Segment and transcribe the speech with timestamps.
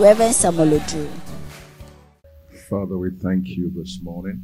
[0.00, 1.06] Reverend Samuel Odro.
[2.70, 4.40] Father, we thank you this morning.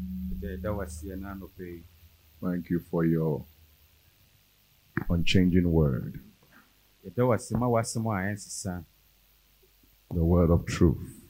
[2.43, 3.43] Thank you for your
[5.09, 6.21] unchanging word,
[7.17, 7.25] the
[10.13, 11.23] word of truth.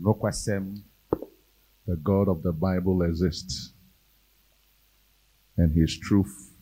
[0.00, 3.72] The God of the Bible exists,
[5.56, 6.52] and his truth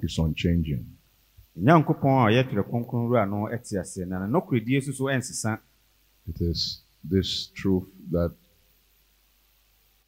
[0.00, 0.86] is unchanging.
[1.60, 5.58] nyankopɔn a yɛtwerɛ kronkron wura no te ase na nokoredie nso so ɛnsesa
[6.28, 8.34] It is this truth that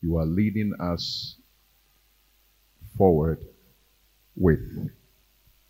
[0.02, 1.36] you are leading us
[2.96, 3.38] forward
[4.36, 4.60] with.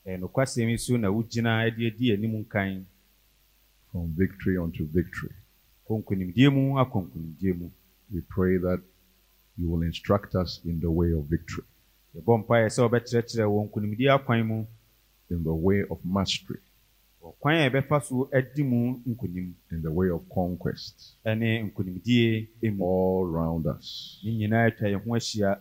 [0.06, 2.84] Eh, Ɛyɛ nokwasɛm yi so na wogyina de adi anim nkan.
[3.92, 5.34] From victory unto victory.
[5.86, 7.70] kɔ nkonimdie mu akɔ nkonimdie mu.
[8.12, 8.80] We pray that
[9.56, 11.64] you will instruct us in the way of victory,
[12.16, 14.66] yɛbɔ mpaeɛ sɛ wɔbɛkyerɛkyerɛ wɔ nkonimdie akwan mu.
[15.30, 16.58] In the way of mastery,
[17.22, 19.54] ɔkwan a yɛbɛfa so adi mu nkonim.
[19.70, 21.16] In the way of conquest.
[21.24, 24.20] Ne nkonimdie mu all round us.
[24.24, 25.60] ne nyinaa atwa yɛn ho ahyia.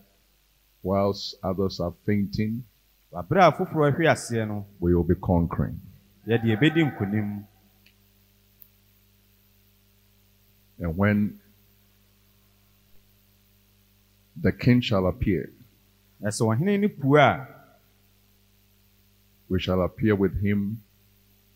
[0.82, 2.64] Whilst others are fainting,
[3.12, 5.80] aberɛ a foforɔ ahwe aseɛ no we will be conquering.
[6.26, 7.44] yɛde yɛbɛdi nkonim.
[10.78, 11.38] And when
[14.34, 15.52] the king shall appear,
[16.18, 17.46] na sɛ ɔhene no pue a
[19.50, 20.82] we shall appear with him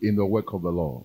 [0.00, 1.04] in the work of the Lord,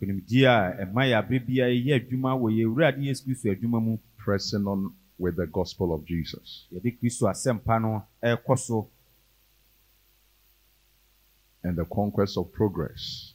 [0.00, 3.98] nkonimdie a ɛma yɛ aberɛ biara yɛyɛ adwuma wɔ yɛn awurade yesu kristo adwuma mu.
[4.16, 6.66] Pressing on with the gospel of Jesus.
[6.72, 8.88] yɛde kristo asɛmpa no ɛrekɔ so
[11.62, 13.32] And the conquest of progress,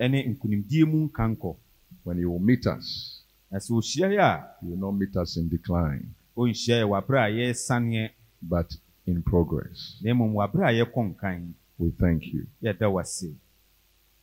[0.00, 1.56] ne nkonimdie mu nkankɔ
[2.04, 5.36] when you will meet us, na sɛ ɔhyia yɛ a you will not meet us
[5.36, 8.10] in decline, yɛ wɔ a yɛresaneɛ
[8.42, 9.98] but in progress.
[10.02, 12.46] na mmom wɔ aberɛ a yɛkɔ nkan We thank you.
[12.62, 13.34] yɛda wase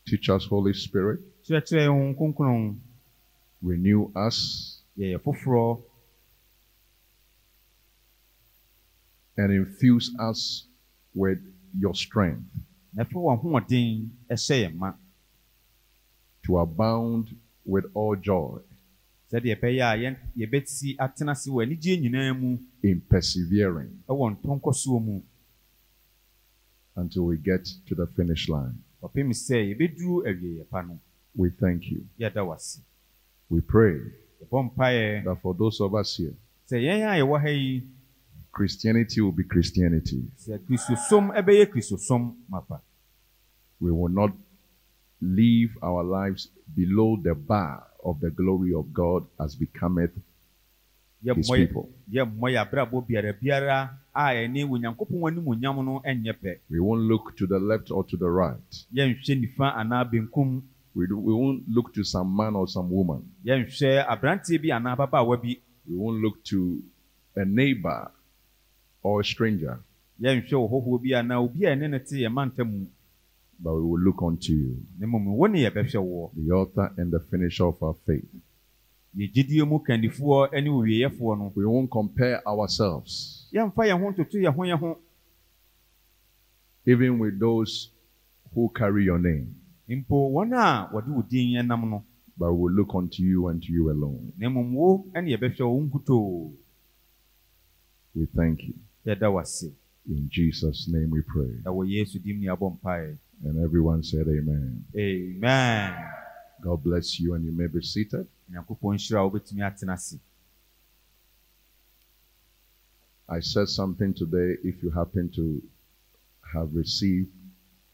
[0.07, 1.19] Teach us, Holy Spirit.
[1.43, 2.79] kyerɛkyerɛ yɛn ho kronkron
[3.61, 4.81] Renew us.
[9.37, 10.67] And infuse us
[11.13, 11.39] with
[11.77, 12.45] your strength.
[12.93, 14.93] Na ɛfa wɔn ahoɔden ɛhyɛ yɛn ma.
[16.43, 17.35] To abound
[17.65, 18.59] with all joy.
[19.31, 22.59] Sɛdeɛ ɛbɛyɛ a yɛn yɛbɛsi atena ase wɔ anigye nyinaa mu.
[22.83, 24.03] In persevering.
[24.07, 25.21] Ɛwɔ ntɔnkɔsoɔ mu.
[26.95, 28.84] Until we get to the finish line.
[29.03, 30.99] Ɔpem sɛ yɛbɛduru awieyɛ pa no
[31.35, 32.05] We thank you.
[32.19, 32.79] yɛda wase
[33.49, 33.99] We pray
[34.43, 36.33] yɛbɔ mpaeɛ that for those of us here,
[36.69, 37.83] sɛ yɛn a yɛwɔ ha yi
[38.51, 40.23] Christianity will be Christianity.
[40.37, 42.81] sɛ kristosom ɛbɛyɛ kristosom mapa
[43.79, 44.31] We will not
[45.21, 50.13] live our lives below the bar of the glory of God as becometh
[51.23, 51.89] his yɛmmɔ yɛ- people.
[52.11, 56.59] yɛmmɔ yɛ abrabɔ biara biara a ɛne onyankopɔn animuonyam no ɛnyɛ pɛ.
[56.69, 58.85] We won't look to the left or to the right.
[58.93, 60.61] yɛnhwɛ nifa anaa benkum.
[60.95, 63.21] We, do, we won't look to some man or some woman.
[63.45, 65.57] yɛnhwɛ aberanteɛ bi anaa ababaawa bi.
[65.87, 66.81] We won't look to
[67.35, 68.11] a neighbor
[69.03, 69.79] or a stranger,
[70.21, 72.87] yɛnhwɛ ɔhɔhoɔ bi anaa obi a ɛne ne te yɛn manta mu.
[73.59, 77.11] But we will look unto you, na mmom wo ne yɛbɛhwɛ woɔ the author and
[77.11, 78.25] the finisher of our faith.
[79.17, 81.51] yɛ gyidie mu kandifoɔ ne owieyefoɔ no.
[81.55, 84.97] We won't compare ourselves, yɛmfa yɛn ho ntoto yɛn ho yɛn ho
[86.87, 87.89] even with those
[88.53, 89.55] who carry your name,
[89.89, 92.03] mpo wɔn a wɔde wo din nam no
[92.37, 94.33] but we will look unto you and to you alone.
[94.37, 96.53] na mmom wo ne yɛbɛhwɛ wo nkutoo
[98.15, 98.73] We thank you.
[99.05, 99.71] yɛda wase
[100.07, 101.59] In Jesus' name we pray.
[101.63, 104.85] na wɔ yesu dim ne abɔ mpaeɛ And everyone said, Amen.
[104.95, 105.93] amen
[106.61, 108.27] God bless you, and you may be seated.
[108.51, 110.19] nyankopɔn nhyira a wobɛtumi atena ase
[113.27, 114.57] I said something today.
[114.63, 115.61] If you happen to
[116.53, 117.31] have received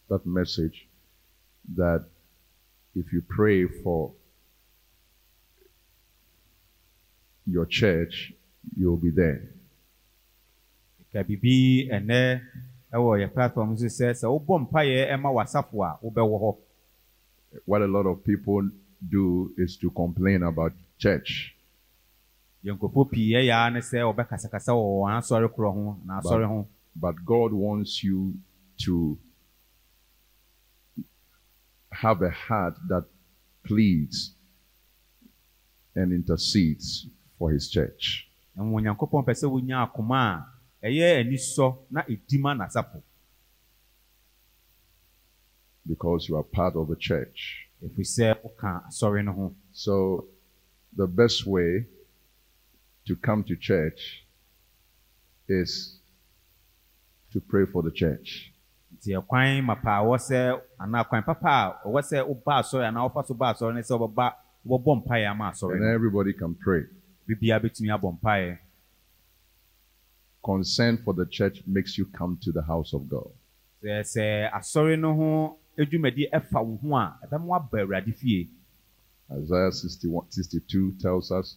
[0.10, 0.88] that message,
[1.76, 2.06] that
[2.96, 4.12] if you pray for
[7.46, 8.34] your church,
[8.76, 9.42] you'll be there.
[11.12, 12.40] ka biribi ɛnɛ
[12.94, 16.58] ɛwɔ yɛ platform so sɛ sɛ wobɔ mpaeɛ ɛma w'asafo a wobɛwɔ hɔ
[17.66, 18.70] What a lot of people
[19.10, 21.54] do is to complain about church.
[22.64, 26.48] Yɛ nkurɔfoɔ pii ɛyɛ ara ne sɛ wɔbɛkasakasa wɔ wɔn asɔre korɔ ho na asɔre
[26.48, 28.34] ho But God wants you
[28.84, 29.18] to
[31.92, 33.06] have a heart that
[33.64, 34.36] pleads
[35.96, 38.28] and intercedes for His church.
[38.56, 40.46] na mmom onyankopɔn pɛ sɛ wonya akoma
[40.84, 43.02] a ɛyɛ anisɔ na ɛdi ma n'asafo
[45.88, 47.68] because you are part of the church.
[47.84, 50.26] ɛfiri sɛ woka asɔre no ho So,
[50.96, 51.88] the best way
[53.06, 54.26] to come to church
[55.48, 56.00] is
[57.34, 58.54] to pray for the church.
[58.96, 61.50] nti ɛkwan mapa a ɛwɔ sɛ anaa kwan papa
[61.84, 64.34] a ɛwɔ sɛ woba asɔre anaa wofa so ba asɔre ne sɛ wobɛba
[64.68, 66.84] wobɛbɔ mpaeɛ ama asɔre And everybody can pray.
[67.28, 68.60] biribiara bɛtumi abɔ mpaeɛ
[70.44, 73.32] Concern for the church makes you come to the house of God.
[73.84, 78.50] sɛ sɛ asɔre no ho adwumadi ɛfa wo ho a ɛbɛma woaba awurade fie
[79.32, 81.56] Isaiah 61, 62 tells us,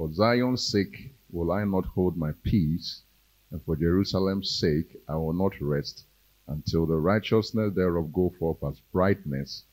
[0.00, 3.02] For Zion's sake will I not hold my peace,
[3.50, 6.06] and for Jerusalem's sake I will not rest,
[6.48, 9.64] until the righteousness thereof go forth as brightness,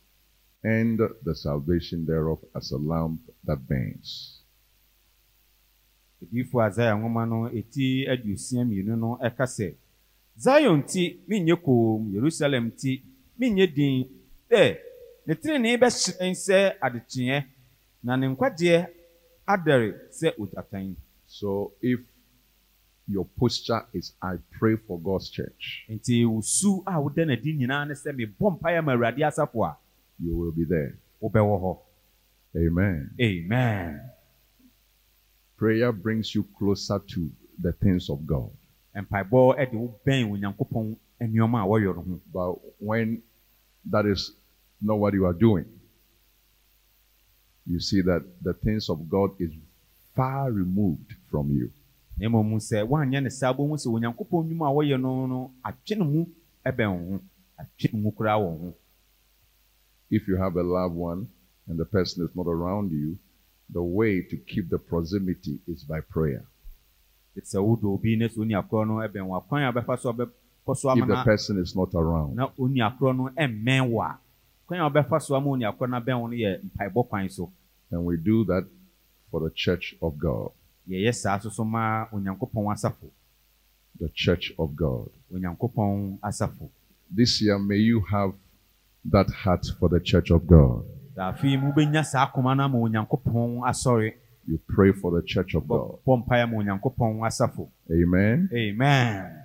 [0.66, 4.42] and the salvation thereof as a lamp that burns.
[6.22, 9.76] odiyifoɔ asaia nwoma no eti aduosia mmienu no ɛka sɛ
[10.38, 13.02] zion ti menyɛ koom yerusalem ti
[13.40, 14.10] menyɛ din
[14.52, 14.78] dɛ
[15.26, 17.46] ne tenenee bɛhyerɛn sɛ adekyeɛ
[18.04, 18.97] na ne nkwagyeɛ
[19.48, 20.96] adɛre sɛ ogyatan
[21.30, 22.00] So if
[23.08, 27.88] your posture is, I pray for God's church, nti wo su a woda n'adi nyinaa
[27.88, 29.78] ne sɛ mebɔ mpaeɛ ma awurade asafo a
[30.20, 30.98] you will be there.
[31.22, 31.78] wobɛwɔ hɔ
[32.56, 33.12] Amen.
[33.22, 34.02] amen
[35.58, 37.30] Prayer brings you closer to
[37.60, 38.50] the things of God.
[38.96, 43.22] mpaebɔ de wo bɛn onyankopɔn nneɔma a wɔyɔ no ho But when
[43.86, 44.32] that is
[44.82, 45.66] not what you are doing,
[47.70, 49.52] you see that the things of God is
[50.16, 51.72] far removed from you.
[52.20, 56.04] mmom sɛ woanyɛ ne saa bohu sɛ onyankopɔn nnwuma a wɔyɛ no no atwe ne
[56.04, 56.26] mu
[56.66, 57.20] bɛn ho
[57.60, 58.74] atwe ne mu koraa wɔ ho
[60.10, 61.28] If you have a loved one
[61.68, 63.18] and the person is not around you,
[63.70, 66.44] the way to keep the proximity is by prayer.
[67.38, 70.76] sɛ wodɔ obi ne sɛ onni akorɔ no bɛn wo akwan a bɛfa so bɛkɔ
[70.76, 74.18] so ama If the person is not around, na onni akorɔ no mmɛn wo a
[74.66, 77.52] kwan a wobɛfa so ama onni akorɔ no abɛn wo no yɛ mpaebɔ kwan so
[77.92, 78.66] and we do that
[79.32, 80.52] for the church of God.
[80.90, 83.10] yɛyɛ saa so so ma onyankopɔn asafo
[84.00, 85.10] The church of God.
[87.10, 88.34] This year, may you have
[89.06, 90.86] that heart for the church of God.
[91.16, 94.14] sɛ afei mu wobɛnya saa akoma no ama onyankopɔn asɔre
[94.48, 96.00] You pray for the church of God.
[96.06, 98.50] bɔ mpaeɛ ma onyankopɔn asafo Amen.
[98.54, 99.44] amen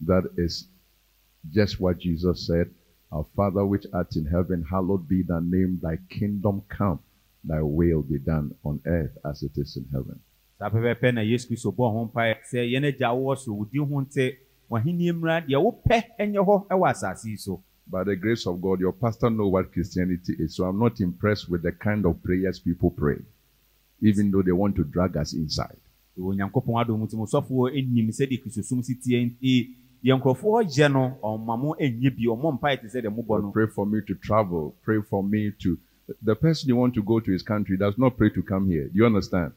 [0.00, 0.66] That is
[1.50, 2.70] just what Jesus said.
[3.12, 7.00] Our Father which art in heaven, hallowed be thy name, thy kingdom come,
[7.44, 10.20] thy will be done on earth as it is in heaven.
[10.58, 14.00] saa pɛpɛɛpɛ na yesu kristo bɔɔ ho mpaeɛ sɛ yɛn agya a wowɔ soro ho
[14.00, 14.36] nte
[14.70, 18.78] w'ahenni mmra deɛ wopɛ nyɛ hɔ wɔ asase yi so By the grace of God,
[18.78, 22.60] your pastor know what Christianity is, so I'm not impressed with the kind of prayers
[22.60, 23.16] people pray,
[24.00, 25.76] even though they want to drag us inside.
[26.16, 31.18] wɔ onyankopɔn adom nti mosɔfoɔ nim sɛdeɛ kristosum si tie nti yɛn nkurɔfoɔ gyɛ no
[31.22, 34.14] ɔma mo nyɛ bi ɔmmɔ mpaeɛ te sɛ deɛ mobɔ no pray for me to
[34.14, 34.74] travel.
[34.82, 35.78] Pray for me to.
[36.22, 38.84] The person you want to go to his country does not pray to come here.
[38.84, 39.52] Do you understand?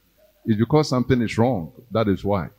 [0.45, 1.71] It's because something is wrong.
[1.91, 2.49] That is why.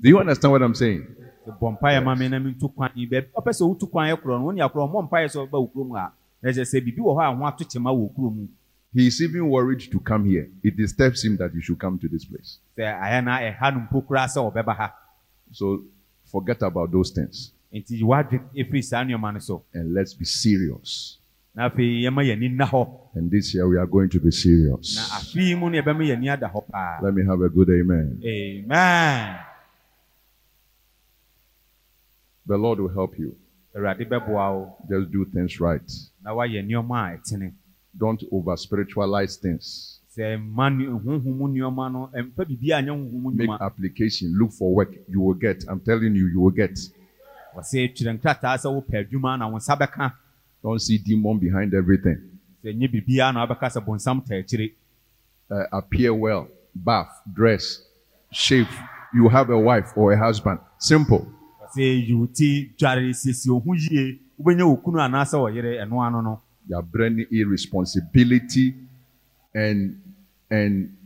[0.00, 1.06] Do you understand what I'm saying?
[1.46, 4.16] Sɛ bɔ mpaeɛ ma me na mentu kwan yi baabi ɔpɛ sɛ wotu kwan yɛ
[4.20, 6.12] korɔ no wone akorɔ ɔmmɔ mpaeɛ sɛ ɔba wo kurom a
[6.42, 8.48] na ɛkyɛ sɛ biribi wɔ hɔ a ho ato kyɛma wɔ kurom
[8.94, 10.48] He is even worried to come here.
[10.62, 12.58] It disturbs him that you should come to this place.
[12.78, 14.94] sɛ ayɛ na ɛha no mpo koraa sɛ ɔbɛba ha
[15.52, 15.84] So
[16.24, 21.18] forget about those things nti wadwe ɛfiri saa nneɔma no so and let's be serious.
[21.54, 24.30] Na afei yɛma yɛni nna hɔ And this year we are going to be na
[24.30, 24.98] serious.
[25.12, 28.20] afei mu no yɛbɛma yɛni ada hɔ paa Let me have a good amen.
[28.24, 29.36] amen
[32.46, 33.36] The Lord will help you.
[33.74, 35.90] awurade bɛboa wo Just do things right.
[36.22, 37.52] na woayɛ nneɔma a ɛtene
[37.96, 40.00] Don't over spiritualize things.
[40.16, 40.70] sɛ mma
[41.04, 44.34] honhom mu nneɔma no ɛmfa biribiaa nyɛ honhom mu Make nnwuma application.
[44.38, 44.92] Look for work.
[45.08, 45.64] You will get.
[45.68, 46.76] I'm telling you, you will get.
[47.56, 50.12] wɔsɛ twerɛ nkrataa sɛ wopɛ adwuma na wo nsa bɛka
[50.64, 52.18] Don't see demon behind everything.
[52.64, 54.72] sɛ nyɛ biribiaa na wobɛka sɛ bonsam ta akyire
[55.50, 57.82] Uh, appear well, bath, dress,
[58.32, 58.66] shave.
[59.12, 60.58] You have a wife or a husband.
[60.78, 61.28] Simple.
[61.60, 66.20] wɔsɛ yiwo ti dware siesie wo ho yie wobɛnya wo kunu anaasɛ wɔyere ɛno ano
[66.22, 68.74] no You are bringing irresponsibility
[69.54, 70.00] and
[70.50, 70.96] and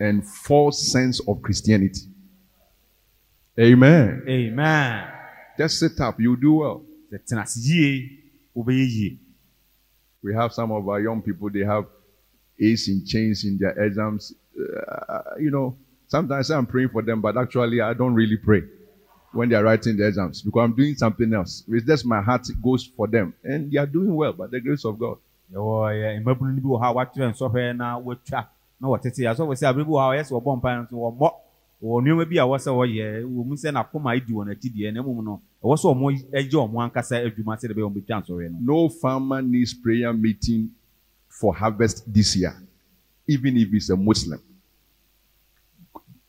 [0.00, 2.08] and false sense of Christianity.
[3.60, 4.22] Amen.
[4.26, 5.04] amen
[5.58, 6.82] Just sit up, you do well.
[8.56, 9.18] Wobɛyɛ
[10.22, 11.86] We have some of our young people, they have
[12.60, 14.34] ace in chains in their exams.
[14.56, 18.62] Uh, you know, sometimes I'm praying for them, but actually I don't really pray
[19.32, 21.64] when they are writing the exams because I'm doing something else.
[21.68, 23.34] It's just my heart goes for them.
[23.42, 25.16] And they are doing well by the grace of God.
[25.52, 28.46] yɛwɔ yɛ mmabunu bi wɔ hɔ a wɔatwerɛ nsɔhwɛ na wɔatwa
[28.80, 30.96] na wɔtete asɔfo sɛ abere bi wɔ hɔ a ɔyɛ sɛ wɔbɔ mpae no nso
[30.96, 31.30] wɔmmɔ
[31.82, 34.92] wɔ nneɛma bi a ɛwɔ sɛ wɔyɛ wɔ mu sɛ n'akoma edi wɔn akyi deɛ
[34.94, 38.22] na mmom no ɛwɔ sɛ wɔn agye wɔn ankasa adwuma sɛ de bɛyɛ wɔn betwa
[38.22, 40.70] nsɔhwɛ no No farmer needs prayer meeting
[41.28, 42.54] for harvest this year,
[43.26, 44.40] even if he's a Muslim.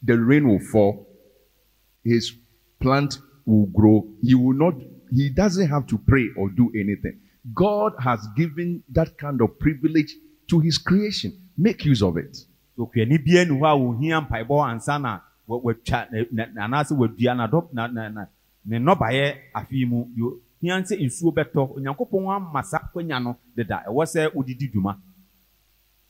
[0.02, 1.08] The rain will fall,
[2.04, 2.34] his
[2.80, 4.08] plant will grow.
[4.22, 4.76] He will not,
[5.12, 7.20] he doesn't have to pray or do anything.
[7.54, 10.16] God has given that kind of privilege
[10.50, 11.34] to his creation.
[11.58, 12.38] Make use of it.
[12.76, 17.68] so kuani bia ni hɔ a ohia mpaebɔ ansa na na- anaasɛ wɔadua na dɔ
[17.74, 18.28] na na na
[18.66, 23.84] ne nnɔbaeɛ afei mu yo hia sɛ nsuo bɛtɔ onyankopɔn ama saa kwanya no deda
[23.88, 24.98] ɛwɔ sɛ wodidi dwuma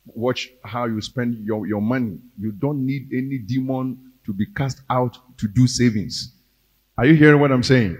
[0.05, 2.17] Watch how you spend your, your money.
[2.37, 6.33] You don't need any demon to be cast out to do savings.
[6.97, 7.97] Are you hearing what I'm saying?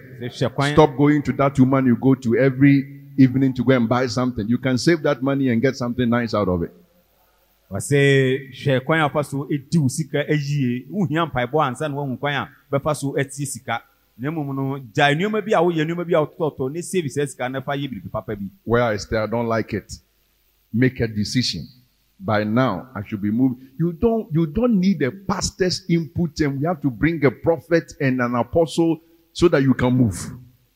[0.74, 4.48] Stop going to that woman you go to every evening to go and buy something.
[4.48, 6.74] You can save that money and get something nice out of it.
[7.74, 7.98] Wɔsɛ
[8.54, 9.38] hwɛ kwan a wɔfa so
[9.82, 13.82] wo sika ayie wohia mpaebɔ ansa na woahu kwan a bɛfa so atie sika
[14.18, 17.26] na mmom no gyae nneɛma bi a woyɛ nneɛma bi a wotɔtɔ ne save saa
[17.26, 19.92] sika na fa yɛ biribi papa bi Where I stay, I don't like it.
[20.72, 21.68] Make a decision.
[22.20, 23.62] By now, I should be moved.
[23.78, 27.92] You don't, you don't need a pastor's input, and we have to bring a prophet
[28.00, 29.02] and an apostle
[29.34, 30.16] so that you can move.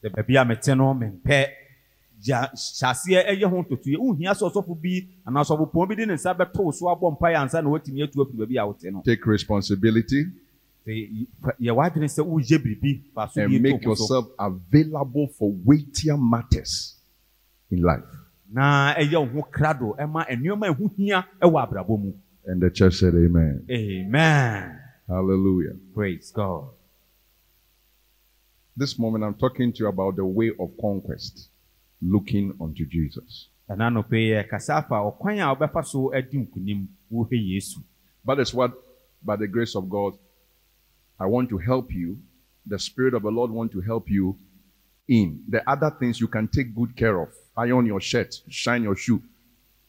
[0.04, 1.46] sɛ baabi a mete no mempɛ
[2.22, 6.86] gya ɛyɛ ho ntotoeɛ sɛ ɔsɔfo bi anaa ɔsɔfopɔn bi de ne nsa bɛto so
[6.88, 10.26] abɔ mpaeɛ ansa na watumi atu afiri baabi a wote no Take responsibility
[10.88, 15.52] yɛ w'adwene sɛ woyɛ biribi fa so and make to wo so yourself available for
[15.66, 16.96] weightier matters
[17.70, 18.04] in life.
[18.52, 22.14] na ɛyɛ wo ho krado ɛma nneɛma ɛho hia ɛwɔ abrabɔ mu
[22.50, 23.66] And the church said, Amen.
[23.70, 25.76] amen Hallelujah.
[25.94, 26.70] praise god
[28.78, 31.50] This moment, I'm talking to you about the way of conquest,
[32.02, 33.50] looking unto Jesus.
[33.70, 37.80] ɛna nɔpɛ yɛ kasa afa ɔkwan a wɔbɛfa so adi nkonim wohwɛ yesu
[38.28, 38.74] That is what,
[39.24, 40.14] by the grace of God,
[41.18, 42.20] I want to help you.
[42.66, 44.38] The Spirit of the Lord want to help you
[45.08, 45.42] in.
[45.48, 47.30] The other things you can take good care of.
[47.56, 49.24] Iron your shirt, shine your shoe.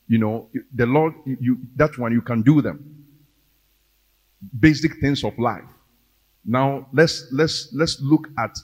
[0.07, 3.05] You know, the Lord, you that one you can do them.
[4.59, 5.65] Basic things of life.
[6.45, 8.57] Now let's let's let's look at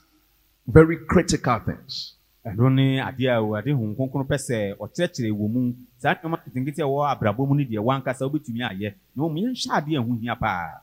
[0.68, 2.14] very critical things.
[2.44, 5.60] Ɛno ne adeɛ a awurade hu kronkron pɛ sɛ ɔkyerɛkyerɛ wɔ mu
[5.98, 9.70] saa nneɛma nketenkete a ɛwɔ abrabɔ mu no deɛ wankasa wobɛtumi ayɛ na mmom yɛnhwɛ
[9.78, 10.80] adeɛ a ɛho hia paa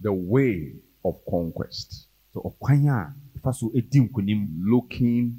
[0.00, 2.08] The way of conquest.
[2.34, 5.32] sɛ ɔkwan a ɛfa so ɛdi nkonim Looking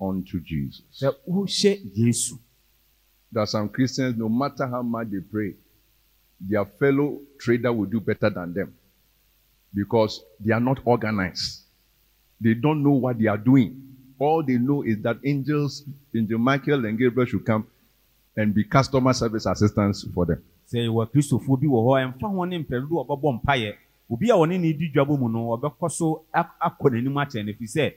[0.00, 0.84] unto Jesus.
[1.00, 2.34] sɛ wohyɛ yesu
[3.32, 5.56] There are some Christians, no matter how much they pray,
[6.40, 8.72] their fellow trader will do better than them
[9.74, 11.62] because they are not organized.
[12.40, 13.93] They don't know what they are doing.
[14.18, 17.66] All they know is that angels, Angel Michael and Gabriel should come
[18.36, 20.42] and be customer service assistants for them.
[20.72, 23.72] sɛ yɛwɔ kristofoɔ bi wɔ hɔ ɛmfa ho ne mpɛdodo a ɔbɛbɔ mpayɛ
[24.10, 27.52] obi a ɔne ne di dwabɔ mu no ɔbɛkɔ so ak- akɔ n'anim akyerɛ no
[27.52, 27.92] ɛfiri sɛ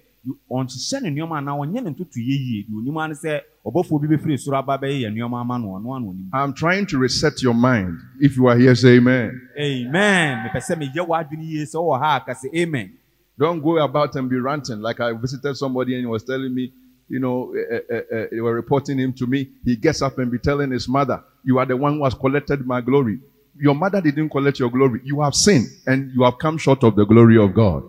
[0.52, 4.08] ɔnhyehyɛ ne nneɛma anaa ɔnyɛ ne ntoto yɛ yie deɛ onim ne sɛ ɔbɔfoɔ bi
[4.16, 7.42] bɛfiri soro aba bɛyɛ yɛ nneɛma ama no ɔno ano onim I'm trying to reset
[7.42, 7.98] your mind.
[8.20, 9.50] If you are here, say amen.
[9.58, 12.92] amen mepɛ sɛ meyɛ w'adwene yie sɛ ha a ka sɛ amen
[13.40, 14.82] Don't go about and be ranting.
[14.82, 16.72] Like I visited somebody and he was telling me,
[17.08, 19.50] you know, uh, uh, uh, they were reporting him to me.
[19.64, 22.66] He gets up and be telling his mother, "You are the one who has collected
[22.66, 23.20] my glory.
[23.60, 25.02] Your mother didn't collect your glory.
[25.04, 27.84] You have sinned and you have come short of the glory of God."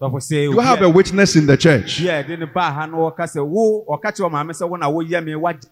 [0.00, 2.00] You have a witness in the church.
[2.00, 4.76] obi a ɛde ne baa ha no ɔka sɛ wo ɔka kyerɛ ɔmaame sɛ wo
[4.76, 5.68] na woyɛ me wagye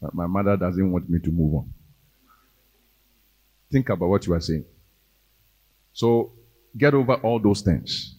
[0.00, 1.72] But my mother doesn't want me to move on.
[3.70, 4.64] Think about what you are saying.
[5.92, 6.32] So
[6.76, 8.14] get over all those things.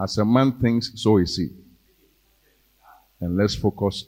[0.00, 1.48] As a man thinks, so is he.
[3.20, 4.04] And let's focus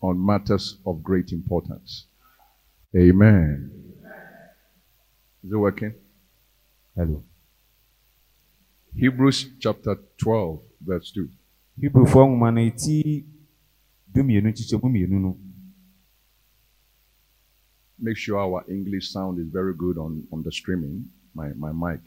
[0.00, 2.06] on matters of great importance.
[2.96, 3.70] Amen.
[5.44, 5.94] Is it working?
[6.98, 7.22] hello
[8.96, 11.28] Hebrews chapter 12, verse 2.
[11.80, 13.24] hebrefoɔ nwoma no ɛti
[14.12, 15.38] dumienu nkyekyɛmu mmienu no
[18.00, 22.00] Make sure our English sound is very good on, on the streaming, my, my mic.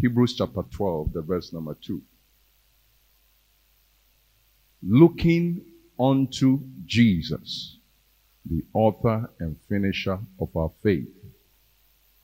[0.00, 2.02] Hebrews chapter 12, the verse number 2.
[4.82, 5.62] Looking
[5.98, 7.78] unto Jesus,
[8.44, 11.08] the author and finisher of our faith,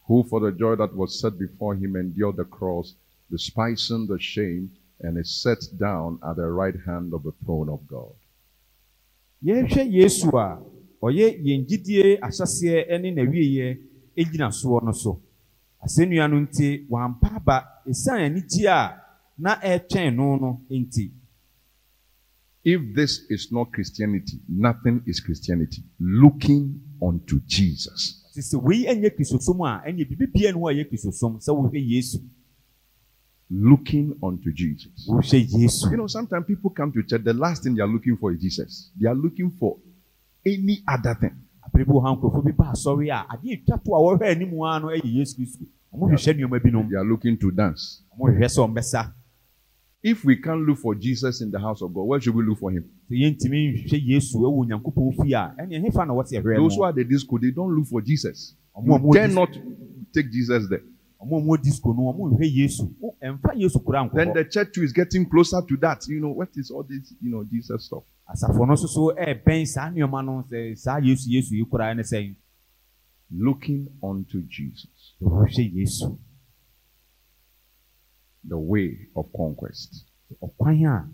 [0.06, 2.94] who for the joy that was set before him endured the cross,
[3.30, 7.86] despising the shame, and is set down at the right hand of the throne of
[7.86, 8.12] God.
[9.44, 10.62] yɛrehwɛ yesu a
[11.02, 15.20] ɔyɛ yɛn gyidie ahyɛseɛ ne n'awieɛ gyina soɔ no so
[15.84, 18.96] asɛnnua no nti wampa aba ɛsiane anigye a
[19.38, 21.10] na ɛretwɛn no no nti
[22.64, 25.82] If this is not Christianity, nothing is Christianity.
[25.98, 28.22] Looking unto Jesus.
[28.38, 32.18] sɛ wei nyɛ kristosom a ɛnyɛ biribi bia no a ɛyɛ kristosom sɛ wohwɛ yesu
[33.50, 35.06] Looking unto Jesus.
[35.08, 38.16] wohwɛ yesu You know, sometimes people come to church, the last thing they are looking
[38.16, 38.90] for is Jesus.
[38.98, 39.78] They are looking for
[40.46, 41.41] any other thing.
[41.72, 44.60] Abere bi wɔ ha nkurɔfoɔ bi ba asɔre a adeɛ etwa to a wɔhwɛ anim
[44.62, 48.02] ara no yɛ yesu kristo wɔhwehwɛ nneɛma binom They are looking to dance.
[48.18, 49.12] wɔhwehwɛ sɛ ɔmbɛsa
[50.04, 52.58] If we can't look for Jesus in the house of God, where should we look
[52.58, 52.84] for him?
[53.08, 53.44] Those
[56.74, 58.56] who are the disco, they don't look for Jesus.
[58.84, 59.56] You dare not
[60.12, 60.82] take Jesus there.
[61.20, 61.46] Then
[64.34, 66.04] the church too is getting closer to that.
[66.08, 68.02] You know, what is all this, you know, Jesus stuff?
[68.32, 72.34] Asafo no nso so ɛɛbɛn saa nneɛma no saa yesu yesu yi koraa ne sɛn
[73.34, 76.18] Looking unto Jesus, wɔhwɛ yesu
[78.44, 80.04] the way of conquest.
[80.42, 81.08] ɔkwan a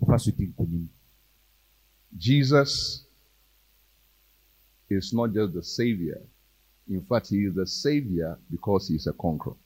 [0.00, 0.86] wɔfa so di nkonim
[2.16, 3.04] Jesus
[4.88, 6.20] is not just the Savior.
[6.88, 9.56] In fact, He is the Savior because He is a conqueror.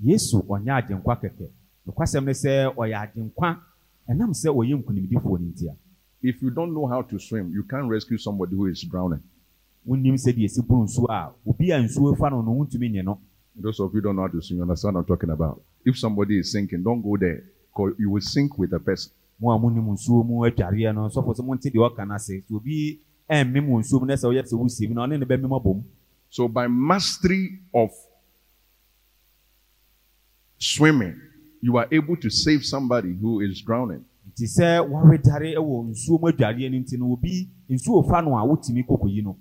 [0.00, 1.48] yesu ɔnyɛ agyenkwa kɛkɛ
[1.86, 3.60] nokwasɛm ne sɛ ɔyɛ agyenkwa
[4.08, 5.74] ɛnam sɛ ɔyɛ nkonimdifoɔ no ntia
[6.22, 9.22] If you don't know how to swim, you can't rescue somebody who is drowning.
[9.86, 13.18] wonnim sɛdeɛ esi boro nsuo a obi a nsuo fa no no wontumi nye no
[13.56, 15.62] Those of you who don't know how to swim, you understand what I'm talking about.
[15.84, 19.12] If somebody is sinking, don't go there because you will sink with the person.
[19.40, 22.54] mo a monim nsuo mu adwareɛ no sɔfo sɛ monte deɛ ɔka no ase sɛ
[22.54, 25.56] obi ɛmmem wɔ nsuo mu na sɛ ɔyɛ sɛ wosie mu na ɔne ne bɛmem
[25.56, 25.82] abom
[26.30, 27.90] So, by mastery of
[30.58, 31.18] swimming,
[31.60, 34.04] you are able to save somebody who is drowning.
[34.28, 38.42] Nti sɛ wɔredare wɔ nsuo mu adwareɛ no nti no obi nsuo fa no a
[38.46, 39.36] wotumi kɔkɔyi no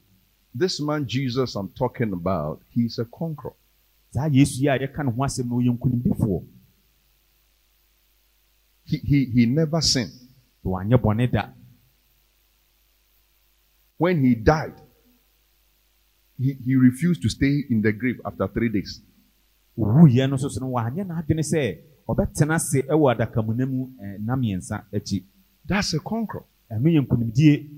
[0.55, 3.53] This man, Jesus, I'm talking about, he's a conqueror.
[4.11, 6.43] saa yesu yi a yɛka ne ho asɛm no ɔyɛ nkonimdifoɔ
[8.85, 10.05] He, he, he never na
[10.63, 11.49] wanyɛ bɔne da
[13.97, 14.75] When he died,
[16.37, 19.01] he, he refused to stay in the grave after three days.
[19.77, 24.35] owuiɛ no nso so no wanyɛ n'adwene sɛ ɔbɛtena ase wɔ adakamuna mu eh, nna
[24.35, 25.23] mmiɛnsa akyi
[25.65, 26.45] That's a conqueror.
[26.71, 27.69] ɛno yɛ nkonimdie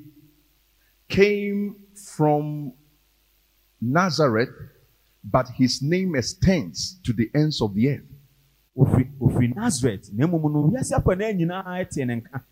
[1.08, 2.72] Came from
[3.82, 4.50] Nazareth,
[5.24, 8.06] but his name extends to the ends of the earth.
[8.78, 12.44] ofiri ofiri nasaret na mmom no wiase afa no nyinaa te ne nka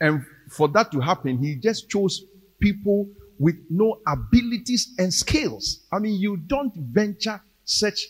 [0.00, 2.24] And for that to happen, he just chose
[2.58, 5.86] people with no abilities and skills.
[5.92, 8.08] I mean, you don't venture such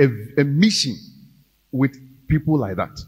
[0.00, 0.94] a, a mission
[1.70, 1.92] with
[2.26, 2.98] people like that.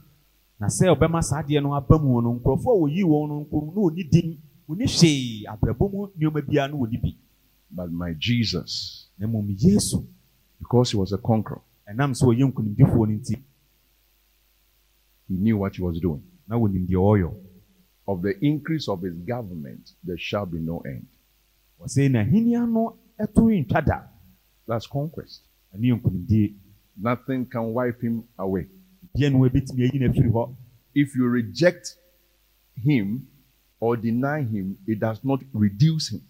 [0.60, 3.28] na sɛ ɔbɛma saa adeɛ no aba mu no nkurɔfoɔ a wɔyi wɔn
[3.74, 7.16] no na din ɔni hwee abrabɔ mu nneɛma biara wɔni bi
[7.74, 10.06] But my Jesus, na mmom yesu
[10.58, 13.42] because he was a conqueror, ɛnam sɛ ɔyɛ nkonimdifoɔ no nti
[15.28, 16.22] he knew what he was doing.
[16.46, 17.34] na wɔnim deɛ ɔreyɔ
[18.06, 21.06] Of the increase of his government, there shall be no end.
[21.80, 24.02] wɔsɛ n'ahenni no ɛto ntwa da
[24.68, 25.42] That's conquest.
[25.74, 26.54] ɛno yɛ nkonimdie
[26.96, 28.66] Nothing can wipe him away.
[29.14, 30.54] bia no wɔbɛtumi ayi no afiri hɔ
[30.94, 31.96] If you reject
[32.76, 33.26] him
[33.80, 36.22] or deny him, it does not reduce him.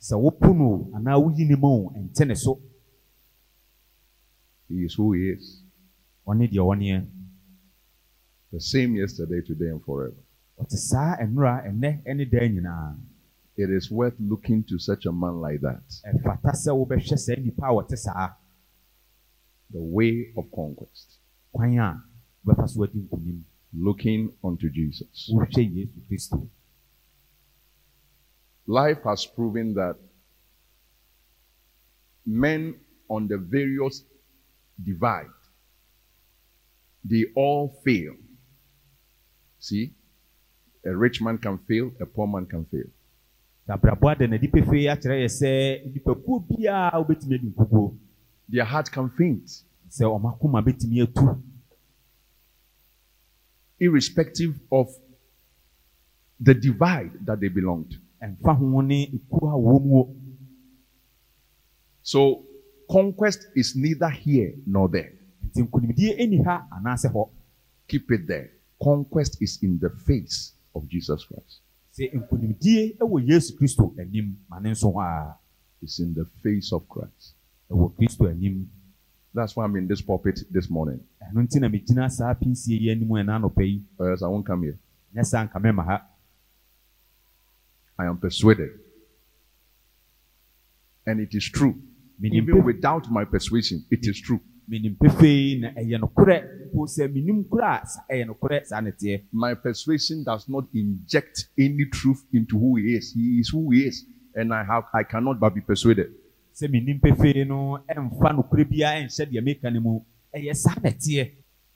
[0.00, 2.60] sɛ wopo no anaa woyi ne ma o ɛnte ne so
[4.68, 5.60] He is who he is.
[6.26, 7.06] The
[8.60, 10.16] same yesterday, today, and forever.
[10.58, 12.96] ɔte saa nnora ɛnɛ ne daa nyinaa
[13.56, 15.82] It is worth looking to such a man like that.
[16.06, 18.34] ɛfata sɛ wobɛhwɛ saa nnipa a wɔte saa
[19.74, 21.18] The way of conquest.
[21.52, 22.00] kwan a
[22.46, 23.42] wobɛfa so wadi nkonim
[23.76, 25.28] Looking unto Jesus.
[25.34, 26.48] wohwɛ yesu kristo
[28.66, 29.96] Life has proven that
[32.24, 34.04] men on the various
[34.82, 35.26] divide,
[37.04, 38.14] they all fail.
[39.58, 39.92] See?
[40.86, 42.88] A rich man can fail, a poor man can fail.
[43.66, 45.50] na abrabɔ ada n'adi pefee akyerɛ yɛ sɛ
[45.88, 47.96] nnipakuo biara wobɛtumi adi nkoguo
[48.48, 49.46] Their heart can faint,
[49.88, 51.42] sɛ ɔmo akoma bɛtumi atu
[53.80, 54.88] irrespective of
[56.40, 57.90] the divide that they belonged.
[57.90, 57.98] to.
[58.22, 60.04] ɛmfa ho ne ekuo a mu
[62.02, 62.44] So,
[62.90, 65.12] conquest is neither here nor there.
[65.46, 67.30] nti nkonimdie ɛni ha anaasɛ hɔ
[67.86, 68.50] Keep it there.
[68.82, 71.60] Conquest is in the face of Jesus Christ.
[71.96, 75.38] sɛ nkonimdie wɔ yesu kristo anim ma ne nso hɔ a
[75.82, 77.33] is in the face of Christ.
[77.70, 78.68] Ɛwɔ kristo anim
[79.36, 81.00] That's why I'm in this pulpit this morning.
[81.22, 84.28] ɛno nti na megyina saa pinsie yi anim ɛna anɔpa yi oh, Or else I
[84.28, 84.78] won't come here.
[85.14, 86.06] nyɛ saa nka mɛma ha
[87.98, 88.70] I am persuaded.
[91.06, 91.74] And it is true.
[92.22, 94.40] Even without my persuasion, it is true.
[94.70, 98.90] menim pefee na ɛyɛ nokorɛ mpo sɛ menim koraa a sa- ɛyɛ nokorɛ saa ne
[98.92, 103.12] teɛ My persuasion does not inject any truth into who he is.
[103.12, 104.06] He is who he is.
[104.34, 106.14] And I have I cannot but be persuaded.
[106.54, 110.00] Sɛ menim pefee no ɛmfa nokorɛ biara ɛnhyɛ deɛ meka no mu.
[110.34, 110.90] Ɛyɛ saa na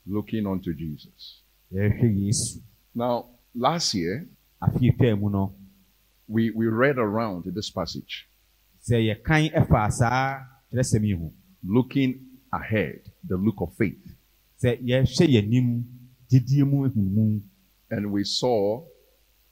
[0.05, 1.41] Looking unto Jesus.
[1.73, 2.59] yɛhwɛ yesu.
[2.95, 4.27] Now, last year
[4.61, 5.55] afei twaa mu no
[6.27, 8.29] we, we read around this passage,
[8.87, 10.39] sɛ yɛkan ɛfaa saa
[10.71, 11.33] kyerɛsɛm yi ho.
[11.63, 14.15] Looking ahead, the look of faith.
[14.63, 15.83] sɛ yɛhwɛ yɛnim
[16.31, 17.41] gyidie mu.
[17.91, 18.85] And we saw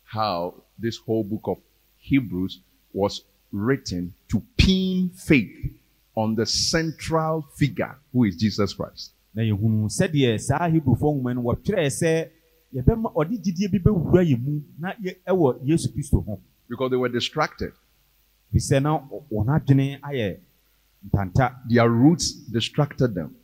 [0.04, 1.58] how this whole book of
[1.98, 2.62] Hebrews
[2.94, 5.74] was written to pin faith
[6.16, 9.12] on the central figure who is Jesus Christ.
[9.34, 12.30] na yɛhunu sɛdeɛ saa hebrewfoɔ nwoma no wɔtwerɛɛ sɛ
[12.76, 14.94] yɛbɛma ɔde gyidie bi bɛwura yɛn mu na
[15.28, 17.72] ɛwɔ yesu kristo ho Because they were distracted.
[18.54, 19.00] fisɛ na
[19.32, 20.38] wɔn adwene ayɛ
[21.10, 23.36] ntanta Their roots distracted them.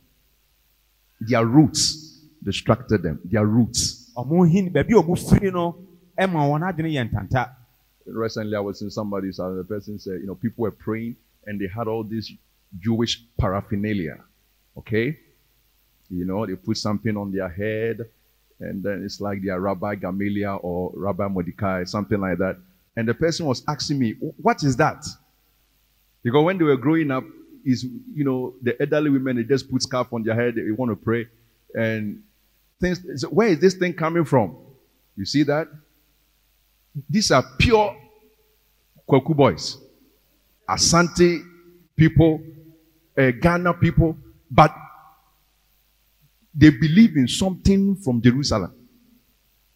[1.20, 3.20] Their roots distracted them.
[3.24, 4.12] Their roots.
[4.16, 5.76] ɔmo hin baabi a ɔmo firi no
[6.18, 7.50] ɛma wɔn adwene yɛ ntanta
[8.06, 11.16] Recently, I was in somebody's house, and the person said, you know, people were praying
[11.46, 12.32] and they had all this
[12.78, 14.18] Jewish paraphernalia.
[14.76, 15.18] Okay?
[16.10, 18.00] You know, they put something on their head,
[18.60, 22.58] and then it's like their Rabbi Gamaliel or Rabbi Mordecai, something like that.
[22.96, 25.04] And the person was asking me, what is that?
[26.22, 27.24] Because when they were growing up,
[27.64, 30.90] is you know, the elderly women they just put scarf on their head, they want
[30.90, 31.26] to pray,
[31.74, 32.22] and
[32.80, 33.24] things.
[33.26, 34.56] Where is this thing coming from?
[35.16, 35.68] You see that?
[37.10, 37.96] These are pure
[39.08, 39.76] Kwaku boys,
[40.68, 41.40] Asante
[41.96, 42.40] people,
[43.18, 44.16] uh, Ghana people,
[44.50, 44.70] but
[46.54, 48.72] they believe in something from Jerusalem.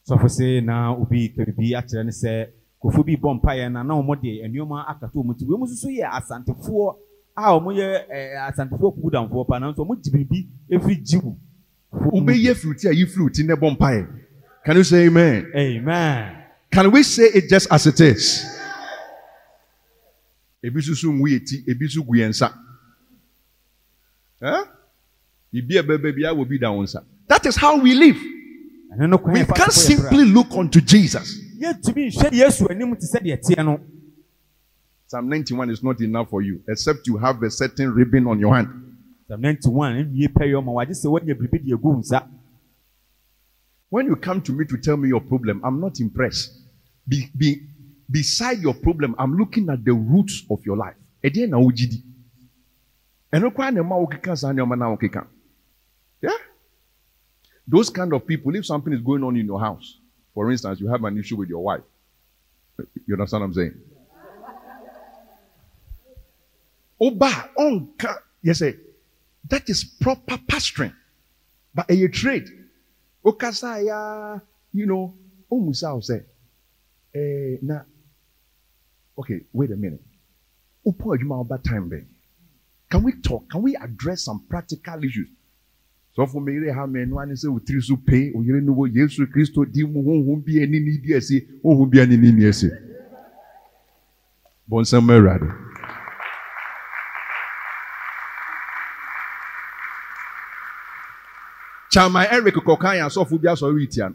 [0.08, 2.32] sọfọ sẹ na obi kẹrì bi akyerẹ ne sẹ
[2.80, 5.88] kòfó bi bọ mpa yẹn na na wọn de nneọma akato wọn ti wọn nso
[5.90, 6.94] yẹ asantefoɔ
[7.36, 11.30] a wọn yɛ eh, ɛ asantefoɔ kudanfoɔ pa nanso wọn di biribi efi jiwu.
[11.92, 14.06] wọ́n bɛ yẹ fìrìtì a yí fìrìtì náà bọ mpa yẹn
[14.64, 15.44] can you say amen.
[15.54, 16.37] amen.
[16.70, 18.44] Can we say it just as it is?
[20.62, 22.54] Ebi susu nwi eti, ebi susu gu nsa.
[25.52, 27.04] Ibi ebebe bi awo bi da wo nsa.
[27.28, 28.20] That is how we live.
[28.90, 31.38] We can't simply look unto Jesus.
[35.06, 38.54] Psalm 91 is not enough for you, except you have a certain ribbon on your
[38.54, 38.68] hand.
[39.26, 40.14] Psalm 91,
[43.90, 46.52] when you come to me to tell me your problem, I'm not impressed.
[47.06, 47.62] Be, be,
[48.10, 50.96] beside your problem, I'm looking at the roots of your life.
[51.24, 52.02] Ɛdeɛ na wogye di.
[53.32, 55.26] Ɛno koraa na ɛma wokeka saa na wokeka.
[56.20, 56.36] Yeah?
[57.66, 59.98] Those kind of people, if something is going on in your house,
[60.34, 61.82] for instance, you have an issue with your wife.
[63.06, 63.74] You understand what I'm saying?
[67.00, 68.62] Oba, onka, yes,
[69.48, 70.94] that is proper pastoring.
[71.74, 72.57] But a trade.
[73.24, 74.40] ɔkasa ya
[74.72, 75.14] you know
[75.50, 76.22] ɔmusa wo sɛ
[77.14, 77.82] ɛɛ na
[79.16, 80.02] okay wait a minute.
[80.84, 82.04] Wopɔ adwuma ɔba time bɛn?
[82.90, 83.48] Can we talk?
[83.50, 85.28] Can we address some practical issues?
[86.16, 89.26] Sɔfo mi yere ha mi nua ni sɛ wotiri so pe oyere ni wo yesu
[89.26, 92.70] kristo di mu huhun bi ɛni ni di ɛsi huhun bi ɛni ni ni ɛsi
[94.70, 95.67] bɔnsɛn mɛ wura do.
[101.92, 104.14] Chama Eric Kokanya asɔfo bi asɔre itia no.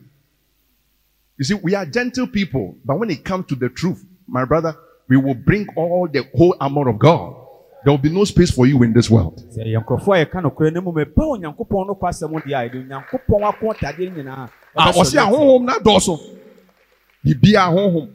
[1.38, 4.76] You see, we are gentle people, but when it comes to the truth, my brother,
[5.08, 7.36] we will bring all the whole armor of God.
[7.84, 9.44] There will be no space for you in this world.
[14.76, 16.20] Ah, ɔsi ahohom na dɔɔso.
[17.24, 18.10] Bibi ahohom.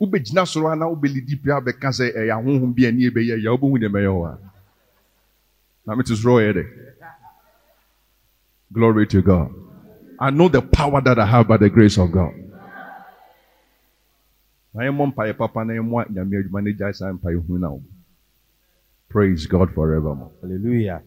[0.00, 3.88] Wobɛgyina soro ana wobɛlidi pia bɛka sɛ ɛyɛ ahohom bi ani ɛbɛyɛ yɛ wobɛhu deɛ
[3.88, 4.38] ɛbɛyɛ hɔ a.
[5.86, 6.64] Na mete soro yɛ dɛ.
[8.72, 9.52] Glory to God.
[10.18, 12.32] I know the power that I have by the grace of God.
[14.74, 17.82] Na yɛmmɔ mpaeɛ papa na yɛmmɔ nyame adwuma no gyae saa mpaeɛ hu na wo.
[19.08, 20.32] Praise God forevermore.
[20.42, 21.02] hallelujah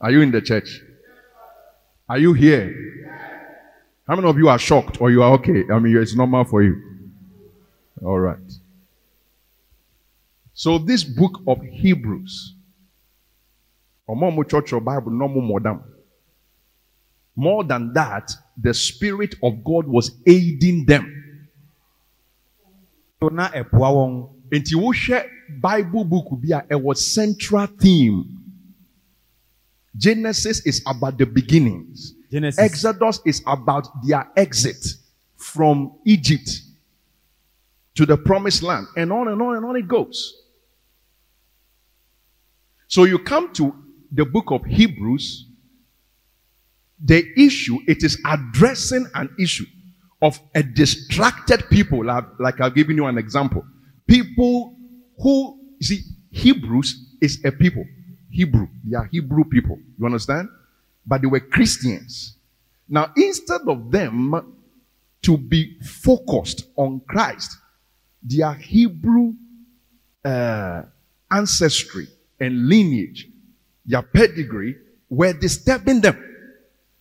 [0.00, 0.80] Are you in the church?
[2.08, 2.74] Are you here?
[4.06, 5.64] How many of you are shocked or you are okay?
[5.72, 6.82] I mean, it's normal for you.
[8.04, 8.38] All right.
[10.54, 12.54] So, this book of Hebrews,
[14.08, 15.80] ọmọ church or Bible, no more modern.
[17.34, 21.06] More than that, the Spirit of God was aiding them.
[23.20, 25.24] Nti wohwɛ
[25.60, 28.38] Bible book bi a ɛwɔ central theme.
[29.96, 32.14] Genesis is about the beginnings.
[32.30, 34.86] genesis Exodus is about their exit
[35.36, 36.62] from Egypt
[37.94, 40.34] to the promised land, and on and on and on it goes.
[42.88, 43.74] So you come to
[44.12, 45.48] the book of Hebrews,
[47.02, 49.66] the issue, it is addressing an issue
[50.20, 53.64] of a distracted people, like, like I've given you an example.
[54.06, 54.76] People
[55.18, 57.84] who, see, Hebrews is a people.
[58.30, 58.68] Hebrew.
[58.84, 59.78] They are Hebrew people.
[59.98, 60.48] You understand?
[61.04, 62.36] But they were Christians.
[62.88, 64.54] Now, instead of them
[65.22, 67.56] to be focused on Christ,
[68.22, 69.34] their Hebrew
[70.24, 70.82] uh,
[71.30, 72.06] ancestry
[72.38, 73.28] and lineage,
[73.84, 74.76] their pedigree,
[75.08, 76.16] were disturbing them.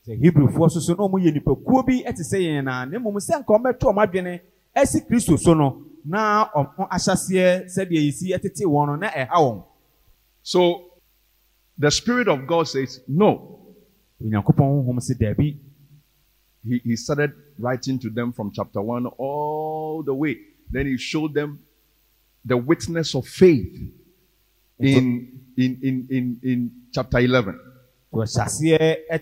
[0.07, 3.17] sɛ hebrewfoɔ so so na wɔn yɛ nipakuo bi te sɛ yɛn na na mmom
[3.19, 4.39] sɛ nka wɔbɛto wɔn adwene
[4.75, 9.63] asi kristo so no na wɔn ahyɛseɛ sɛdeɛ yɛsi tete wɔn no na ɛha wɔn
[10.43, 10.91] So,
[11.77, 13.59] the Spirit of God says, No.
[14.23, 15.57] onyankopɔn honhom si daabi
[16.67, 20.37] He, he started writing to them from chapter 1 all the way.
[20.69, 21.59] Then he showed them
[22.45, 23.75] the witness of faith
[24.79, 27.55] in, in, in, in, in chapter 11.
[28.11, 28.77] wɔhyɛ aseɛ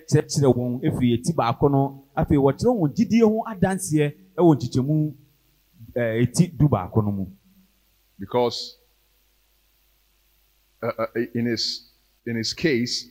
[0.08, 1.80] kyerɛkyerɛ wɔn efiri eti baako no
[2.16, 5.14] afei wɔkyerɛ wɔn gyidie ho adanseɛ wɔ nkyekyɛmu
[5.94, 7.26] ɛɛ eti du baako no mu
[8.18, 8.76] Because
[10.82, 11.90] uh, uh, in, his,
[12.26, 13.08] in his case,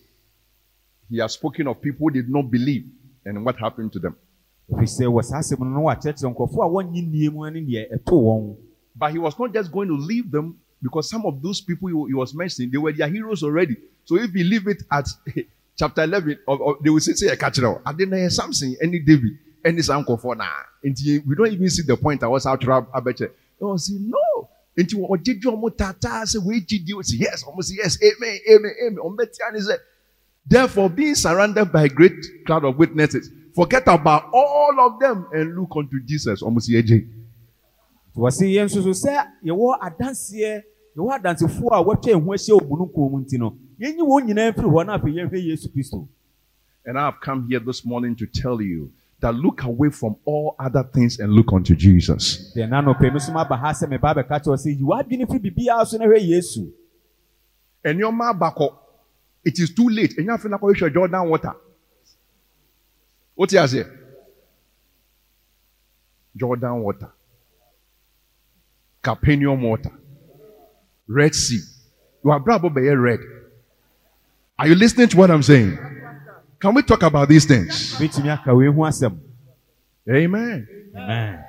[1.09, 2.85] he has spoken of people who did not believe
[3.25, 4.15] and what happened to them.
[4.69, 7.91] efiri sɛ wɔ saa asɛm no na wɔakyerɛkyerɛ nkurɔfoɔ a wɔnyi nnie mu ne deɛ
[7.95, 8.57] ɛto wɔn
[8.95, 12.13] But he was not just going to leave them because some of those people he,
[12.13, 13.75] was mentioning, they were their heroes already.
[14.05, 15.07] So if you leave it at
[15.77, 17.81] chapter 11, or, or they will say, say, catch it out.
[17.85, 20.51] I didn't hear something, any David, any uncle for now.
[20.83, 23.19] And we don't even see the point I was out to abeche.
[23.19, 24.49] They will say, no.
[24.77, 28.39] Nti wɔ gye dwa ɔmo tata sɛ wɔagyi di ɔsi yes ɔmo si yes amen
[28.49, 29.77] amen amen tia ne sɛ
[30.47, 32.15] therefore being surrounded by a great
[32.45, 37.05] crowd of witnesses forget about all of them and look unto Jesus si agye.
[38.15, 40.63] Wɔsi yɛn nso so sɛ yɛwɔ adanseɛ
[40.97, 44.85] yɛwɔ adansefoɔ a wɔatwa ɛho ahyia omununkum mu nti no yɛnyi wɔn nyinaa mfiri hɔ
[44.85, 46.07] na afei yɛhwɛ yesu kristo
[46.85, 50.55] And I have come here this morning to tell you that look away from all
[50.57, 52.53] other things and look unto Jesus.
[52.55, 55.37] deɛ nano pɛ ma ba ha sɛ mɛ ba bɛka kyerɛ sɛ yi wadwene fi
[55.39, 56.71] biribiara so na hwɛ yesu
[57.83, 58.55] And your man back
[59.43, 60.17] it is too late.
[60.17, 61.53] And you have to know Jordan water.
[63.35, 63.85] What you say?
[66.35, 67.11] Jordan water.
[69.01, 69.91] Capernaum water.
[71.07, 71.61] Red Sea.
[72.23, 73.19] You are bravo by red.
[74.57, 75.77] Are you listening to what I'm saying?
[76.59, 77.95] Can we talk about these things?
[77.99, 79.17] bitumi aka wei ho asɛm
[80.09, 80.67] Amen.
[80.95, 81.39] amen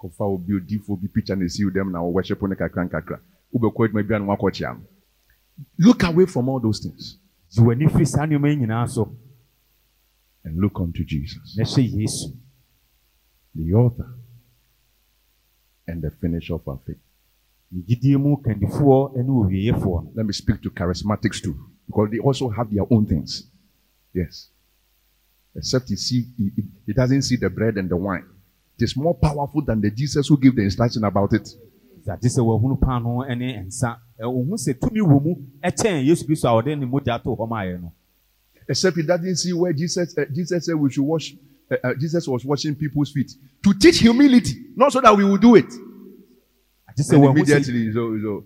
[0.00, 3.20] kɔfa obi odiifo bi picture na esi dem na worship ne kakra nkakra
[3.52, 4.82] wobɛkɔ adwuma bi a na wakɔkyea no
[5.78, 7.18] look away from all those things
[7.50, 9.14] yi w'ani firi saa nneɛma yi nyinaa so
[10.44, 12.32] and look unto jesus na hwɛ yesu
[13.54, 14.08] the author
[15.86, 16.96] and the finisher of our faith.
[17.72, 17.88] Let
[20.26, 23.48] me speak to charismatics too because they also have their own things.
[24.14, 24.48] Yes.
[25.54, 26.50] Except he see he,
[26.86, 28.24] he- doesn't see the bread and the wine.
[28.78, 31.48] It is more powerful than the jesus who gave the instruction about it.
[32.04, 36.48] Gye sɛ wahunu paano ne nsa Ɛ, ohun sɛ tumi wɔ mu kyɛn yesu kristo
[36.48, 37.92] a ɔde ne mogya to hɔ maayɛ no.
[38.68, 41.34] Except he doesn't see where Jesus uh, Jesus said we should wash.
[41.70, 43.32] Uh, Jesus was washing people's feet
[43.64, 45.66] to teach humility, not so that we will do it.
[45.66, 48.44] agye sɛ And wahu sɛ immediately, so, so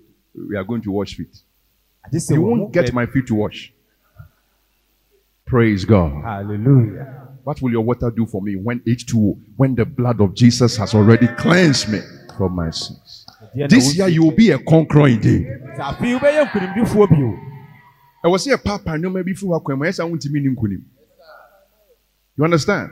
[0.48, 1.35] we are going to wash feet.
[2.12, 3.72] sɛ You wahu won't get my feet to wash.
[5.46, 6.22] Praise God.
[6.24, 10.76] hallelujah What will your water do for me when H2O, when the blood of Jesus
[10.76, 12.00] has already cleansed me
[12.37, 13.26] from my sins?
[13.68, 15.46] This year you will be a conqueror indeed.
[15.76, 17.38] sɛ afei wobɛyɛ nkonimdifoɔ bio
[18.22, 20.85] I was here, Papa, no, maybe for a yes, I want to mean him.
[22.37, 22.90] You understand?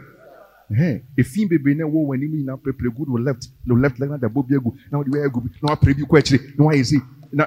[1.16, 4.18] efi bebree na ɛwɔ wɔn anim nyinaa pɛpɛrɛ gu no left no left left na
[4.18, 6.64] da bɔ bi egu na wɔde wɔyɛ egu bi na wɔapere bi kɔ akyire na
[6.64, 7.00] wɔayɛ sei
[7.32, 7.44] na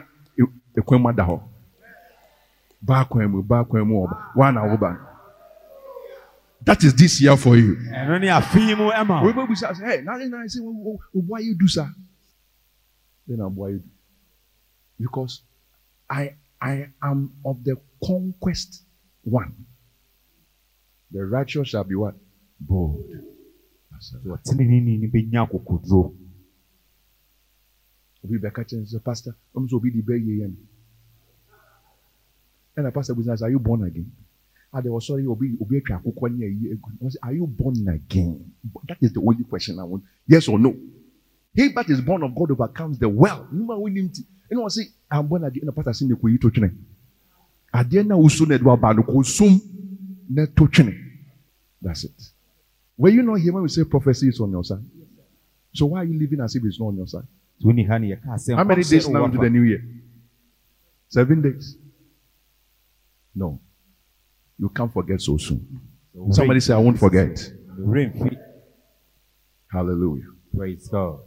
[0.78, 1.42] ekwan mu ada hɔ
[2.82, 5.08] baa kwan mu baa kwan mu ɔba wɔn na ɔba
[6.64, 7.76] that is this year for you.
[7.76, 9.22] ɛnu ni afi mu ɛma.
[9.22, 11.86] wɔn bɛ busa sɛ ɛ n'ale n'ale sɛ o o bu ayé du sa
[13.30, 13.90] ɛ na bu ayé du
[15.00, 15.44] because
[16.10, 18.84] i i am of the conquest
[19.24, 19.54] one.
[21.12, 22.16] The righteous shall be one.
[22.62, 23.06] Bold.
[24.26, 26.15] Ɔteneneni ne bɛnya akokoduro
[28.24, 30.56] Obi bɛka kyerɛ no sɛ, Pastor, I'm so be the bɛyɛ yɛ no.
[32.78, 34.12] And the pastor will say, Are you born again?
[34.74, 37.06] Ah, there was sorry, obi obi atwa akokɔ ne ayi egu.
[37.06, 38.54] I say, Are you born again?
[38.88, 40.04] That is the only question I want.
[40.28, 40.76] Yes or no?
[41.54, 43.47] He that is born of God overcomes the world.
[43.52, 44.12] No man win him.
[44.50, 44.84] You know what say?
[45.12, 45.63] I'm born again.
[45.65, 46.74] Na pastor say ne koyi to twene.
[47.74, 49.60] Adeɛ na wusu na ɛde aba no ko sum
[50.30, 50.95] na to twene.
[51.82, 52.31] That's it.
[53.02, 54.86] Were you not here when we say prophecy is on your side?
[55.74, 57.26] So why are you living as if it's not on your side?
[57.60, 59.84] nti woni ha ne yɛka asɛm How many days now into the new year?
[61.08, 61.78] Seven days.
[63.34, 63.60] No.
[64.60, 65.82] You can't forget so soon.
[66.30, 67.36] Somebody say, I won't forget.
[67.78, 68.38] The rain fi
[69.72, 70.30] Hallelujah.
[70.56, 71.22] praise God.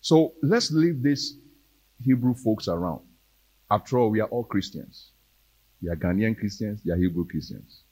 [0.00, 1.38] So let's leave these
[2.02, 3.02] Hebrew folks around.
[3.70, 5.12] After all, we are all Christians.
[5.80, 7.85] They are Ghanaian Christians, they are Hebrew Christians.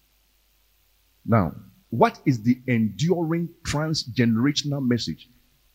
[1.26, 1.54] Now,
[1.90, 5.28] what is the enduring transgenerational message?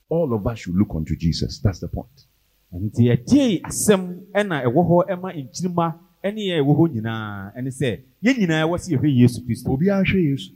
[0.09, 1.59] All of us should look unto Jesus.
[1.59, 2.25] That's the point.
[2.71, 4.01] nti yɛgyee asɛm
[4.35, 5.85] ɛna ɛwɔ hɔ ɛma nkyirima
[6.23, 7.89] ɛne yɛ ɛwɔ hɔ nyinaa ɛne sɛ
[8.23, 10.51] yɛn nyinaa ɛwɔ sɛ yɛhwɛ yesu kristo Obi ahwɛ Yesu.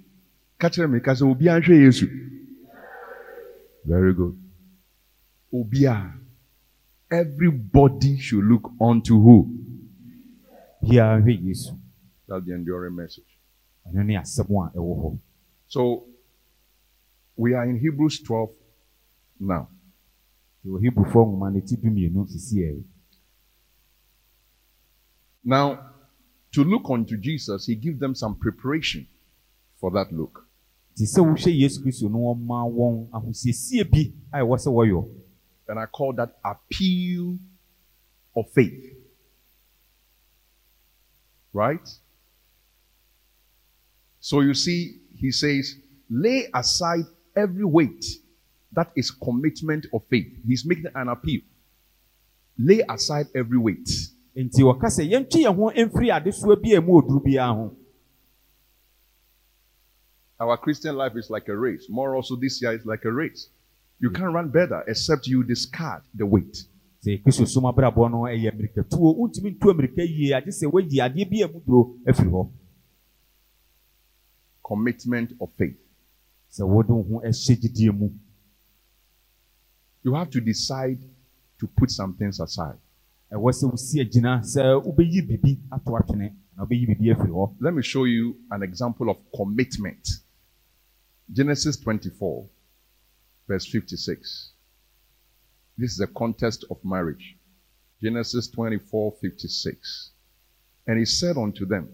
[0.59, 2.05] Ka kyerɛ me, ka sɛ Yesu.
[3.83, 4.37] Very good.
[5.51, 6.13] Obi a.
[7.09, 9.63] Everybody should look unto who?
[10.83, 11.73] biara hwɛ yesu
[12.27, 13.32] That's the enduring message.
[13.87, 15.19] Ɛno ne asɛm a ɛwɔ hɔ
[15.67, 16.05] So
[17.35, 18.49] we are in Hebrews 12
[19.39, 19.67] now.
[20.65, 22.83] wɔ hebrifoɔ nwoma no ti dumienu sisi ɛ
[25.45, 25.89] Now,
[26.53, 29.07] to look unto Jesus, he gives them some preparation
[29.75, 30.47] for that look.
[30.95, 35.19] nti sɛ wohwɛ yesu kristo no wɔma wɔn ahosiesie bi a ɛwɔ sɛ wɔyɔ
[35.67, 37.39] And I call that appeal
[38.35, 38.95] of faith.
[41.53, 41.87] Right?
[44.23, 45.75] So you see, he says,
[46.09, 47.03] lay aside
[47.35, 48.05] every weight.
[48.71, 50.31] That is commitment of faith.
[50.47, 51.41] He's making an appeal.
[52.57, 53.89] Lay aside every weight.
[54.35, 57.75] nti wɔka sɛ yɛntwe yɛn ho mfiri adesoa bi a ɛmu oduru biara ho
[60.39, 61.85] Our Christian life is like a race.
[61.89, 63.49] More also, this year is like a race.
[63.99, 66.65] You can't run better except you discard the weight.
[67.05, 71.29] sɛ kristo som abrabɔ no ɛyɛ mmirikatuo wontumi ntu mmirika yie agye sɛ woayi adeɛ
[71.29, 72.49] bi a ɛmu duro afiri hɔ
[74.65, 75.77] Commitment of faith.
[76.51, 78.09] sɛ wode wo ho ɛhyɛ gyidie mu
[80.03, 80.99] You have to decide
[81.59, 82.77] to put some things aside.
[83.31, 87.73] ɛwɔ sɛ wosi agyina sɛ wobɛyi biribi ato atwene na wobɛyi biribi afiri hɔ Let
[87.73, 90.07] me show you an example of commitment.
[91.31, 92.47] Genesis 24,
[93.47, 94.51] verse 56.
[95.77, 97.37] This is a contest of marriage.
[98.01, 100.11] Genesis 24, 56.
[100.85, 101.89] And he said unto them,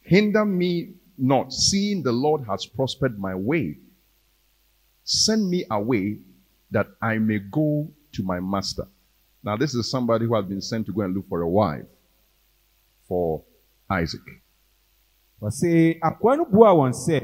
[0.00, 3.78] Hinder me not, seeing the Lord has prospered my way.
[5.04, 6.18] Send me away
[6.70, 8.86] that I may go to my master.
[9.42, 11.86] Now, this is somebody who has been sent to go and look for a wife
[13.08, 13.42] for
[13.90, 14.22] Isaac.
[15.42, 17.18] wɔse akoa no buaa wɔn sɛ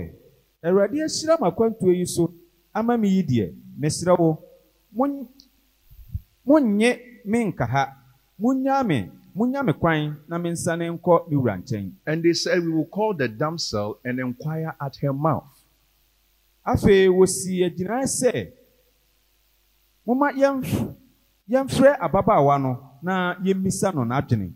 [0.66, 2.34] awurade ahyira m'akwantuo yi so
[2.74, 3.08] ama me
[7.44, 7.84] nka ha
[8.82, 12.86] me munnya me kwan na mensane nkɔ me wura nkyɛn And they said, We will
[12.86, 15.48] call the damsel and inquire at her mouth.
[16.66, 18.52] afei wosi agyinae sɛ
[20.34, 20.96] yɛmf-
[21.50, 24.52] yɛmfrɛ ababaawa no na yɛmmisa no n'adwene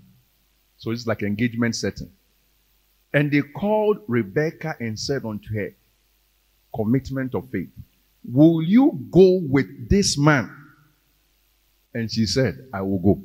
[0.78, 2.10] So it's like engagement setting.
[3.14, 5.70] And they called Rebekah and said unto her,
[6.74, 7.70] Commitment of faith,
[8.24, 10.50] Will you go with this man?
[11.94, 13.22] And she said, I will go.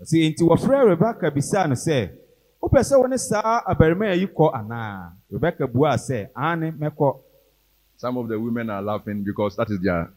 [0.00, 2.10] Enti wɔfrɛ rebeka bisaa no sɛ
[2.62, 7.20] wopɛ sɛ wo saa abarimaa yi kɔ anaa rebeka buaa sɛ aane mɛkɔ
[8.00, 10.10] Some of the women are laughing because that is their,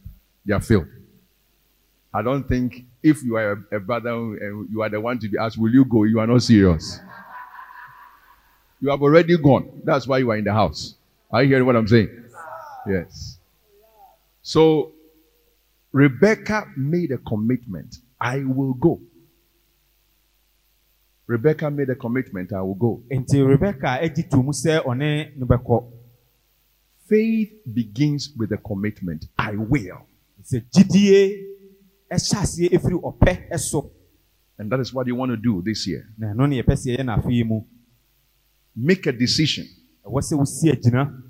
[0.46, 0.86] their field.
[2.14, 5.28] I don't think if you are a, a brother and you are the one to
[5.28, 6.04] be asked, Will you go?
[6.04, 6.98] You are not serious.
[8.80, 9.82] You have already gone.
[9.84, 10.94] That's why you are in the house.
[11.30, 12.08] Are you hearing what I'm saying?
[12.88, 13.36] Yes.
[14.40, 14.92] So
[15.92, 17.98] Rebecca made a commitment.
[18.18, 19.00] I will go.
[21.26, 22.52] Rebecca made a commitment.
[22.52, 23.02] I will go.
[23.10, 25.90] enti rebeka agyi to mu sɛ ɔne no bɛkɔ
[27.06, 29.26] Faith begins with a commitment.
[29.38, 30.06] I will.
[30.42, 31.44] sɛ gyidie
[32.10, 33.90] ɛhyɛ aseɛ ɛfiri ɔpɛ ɛso
[34.58, 36.06] And that is what you want to do this year.
[36.18, 37.62] na ɛno ne yɛpɛ sɛ yɛyɛ no afei mu
[38.76, 39.66] Make a decision
[40.04, 41.22] ɛwɔ sɛ wosi agyina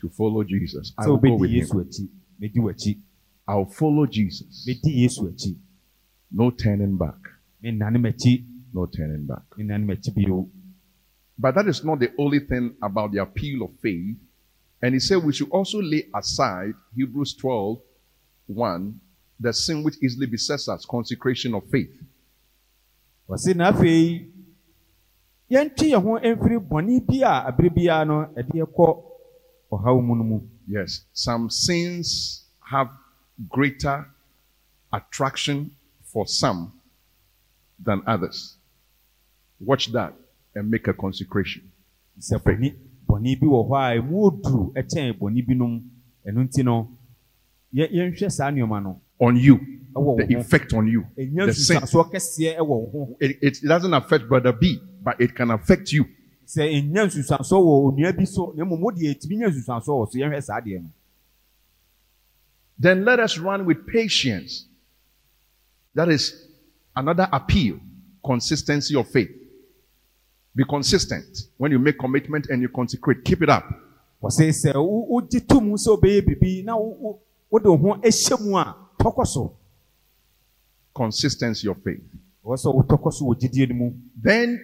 [0.00, 0.92] to follow Jesus.
[0.98, 1.80] I sɛ will go with yesu him.
[1.88, 2.08] akyi
[2.40, 2.98] mɛdi w'akyi
[3.48, 4.66] I'll follow Jesus.
[4.68, 5.56] mɛdi yesu akyi
[6.30, 7.16] No turning back.
[7.64, 9.42] mennane m'akyi No turning back.
[9.56, 10.48] mennane m'akyi bio
[11.38, 14.16] But that is not the only thing about the appeal of faith.
[14.82, 17.78] And he said we should also lay aside Hebrews 12
[18.46, 19.00] 1,
[19.40, 21.92] the sin which easily besets us, consecration of faith.
[23.54, 24.26] na afei
[25.50, 29.04] yɛntwe yɛn ho mfiri bɔne bi a abere biara no ɛde yɛkɔ
[29.72, 30.40] ɔhaw mu no mu
[30.70, 32.90] Yes, some sins have
[33.48, 34.06] greater
[34.92, 35.70] attraction
[36.02, 36.72] for some
[37.82, 38.57] than others.
[39.60, 40.14] Watch that
[40.54, 41.62] and make a consecration.
[42.18, 42.74] sɛ bɔne
[43.06, 45.82] bɔne bi wɔ hɔ a emu oduru ɛkyɛn binom
[46.26, 46.90] ɛno nti no
[47.74, 49.58] yɛ yɛnhwɛ saa nneɛma no On you,
[49.94, 51.04] the effect on you.
[51.16, 51.76] The sin.
[51.80, 55.92] nsusansoɔ kɛseɛ ɛwɔ wo ho It, it doesn't affect brother B, but it can affect
[55.92, 56.04] you.
[56.46, 60.60] sɛ wɔ onua bi so na mmom wodeɛ ɛtumi nya nsusansoɔ wɔ so yɛnhwɛ saa
[60.60, 60.90] deɛ no
[62.78, 64.66] Then let us run with patience.
[65.94, 66.46] That is
[66.94, 67.80] another appeal,
[68.24, 69.30] consistency of faith.
[70.58, 73.24] Be consistent when you make commitment and you consecrate.
[73.24, 73.64] Keep it up.
[74.20, 77.94] wɔsɛ sɛ wo- wogye to mu sɛ wobɛyɛ biribi na wo- wo- wode wo ho
[78.02, 79.56] ahyɛ mu a tɔkɔ so
[80.92, 82.02] Consistency of faith.
[82.44, 84.58] ɛwɔ sɛ wotɔkɔ so wɔ gyidie no mu Then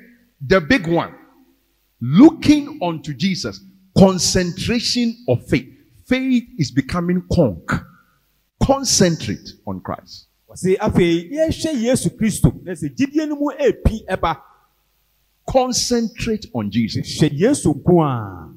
[0.45, 1.15] the big one,
[2.01, 3.61] looking unto Jesus,
[3.97, 5.69] concentration of faith.
[6.07, 7.71] Faith is becoming conk.
[8.61, 10.27] Concentrate on Christ.
[10.51, 14.37] wɔsɛ afei yɛhwɛ yesu kristo na sɛ gyidie no mu epi ɛba
[15.47, 17.21] Concentrate on Jesus.
[17.21, 18.51] hwɛ yesu nko a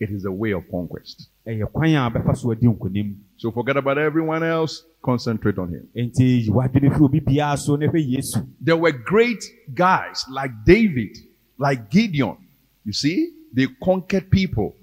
[0.00, 1.28] It is a way of conquest.
[1.46, 4.84] ɛyɛ kwan a bɛfa so adi nkonim So forget about everyone else.
[5.02, 5.88] Concentrate on Him.
[5.96, 9.44] enti yi w'adwene fi obi biara so na hwɛ yesu There were great
[9.74, 11.16] guys like David,
[11.58, 12.36] like Gideon.
[12.84, 14.74] You see, they conquered people,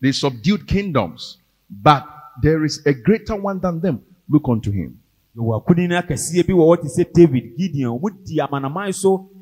[0.00, 1.38] they subdued kingdoms,
[1.68, 2.04] but
[2.42, 4.00] there is a greater one than them.
[4.30, 5.00] Look unto him.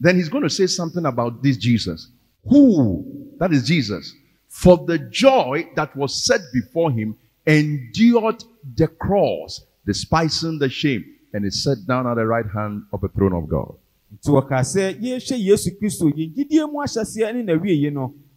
[0.00, 2.10] then he's going to say something about this Jesus.
[2.48, 4.12] Who, that is Jesus,
[4.48, 7.16] for the joy that was set before him,
[7.46, 8.42] endured
[8.76, 13.08] the cross, despising the shame, and is set down at the right hand of the
[13.08, 13.74] throne of God.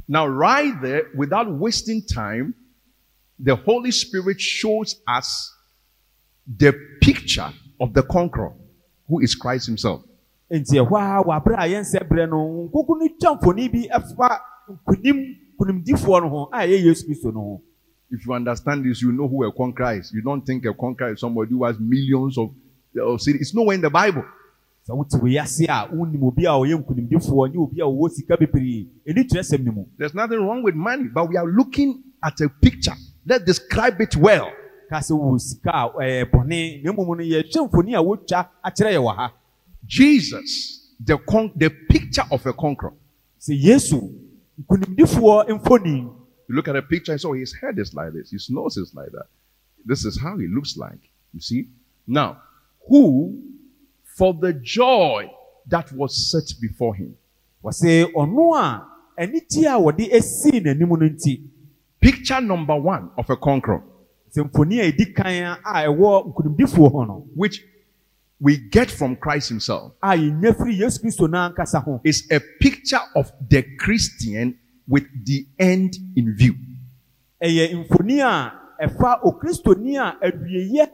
[0.08, 2.54] Now, right there, without wasting time,
[3.40, 5.54] the Holy Spirit shows us
[6.46, 7.50] the picture
[7.80, 8.54] of the conqueror,
[9.08, 10.04] who is Christ Himself.
[10.52, 14.40] nti ɛhɔ a wabere a yɛnsɛ berɛ no nkoko no twa mfoni bi ɛfa
[14.70, 17.62] nkonim nkonimdifoɔ no ho a ɛyɛ yesu kristo no ho
[18.12, 20.12] If you understand this, you know who a conqueror is.
[20.14, 22.52] You don't think a conqueror is somebody who has millions of,
[23.02, 23.42] of cities.
[23.42, 24.26] It's nowhere in the Bible.
[24.88, 28.36] sɛ wote wei ase a wonim obi a ɔyɛ nkonimdifoɔ nye obi a ɔwɔ sika
[28.38, 32.02] bebree ɛni kyerɛ sɛm no mu There's nothing wrong with money, but we are looking
[32.24, 32.96] at a picture.
[33.26, 34.50] Let's describe it well.
[34.90, 38.92] ka sɛ wɔ sika a ɛyɛ bɔne na mmom no yɛhwɛ mfoni a wotwa akyerɛ
[38.98, 39.34] yɛ wɔ ha
[39.86, 42.94] Jesus, the con- the picture of a conqueror.
[46.52, 48.12] Sɛ yesu nkonimdifoɔ mfoni You look at a picture, so oh, his head is like
[48.12, 49.28] this, his nose is like that.
[49.86, 51.00] This is how he looks like.
[51.34, 51.70] You see?
[52.06, 52.42] Now,
[52.90, 53.42] who,
[54.18, 55.32] for the joy
[55.68, 57.16] that was set before him,
[57.64, 58.86] wɔsɛ ɔno a
[59.18, 61.42] anigye a wɔde asii n'anim no nti
[62.02, 63.82] picture number one of a conqueror,
[64.36, 67.64] sɛ mfoni a ɛdi kan a ɛwɔ nkonimdifoɔ ho no which
[68.42, 73.00] we get from Christ himself, a yɛnya firi yesu kristo no ho is a picture
[73.16, 74.58] of the Christian
[74.92, 76.54] with the end in view.
[77.42, 78.52] ɛyɛ mfoni a
[78.86, 80.86] ɛfa okristoni a awieyɛ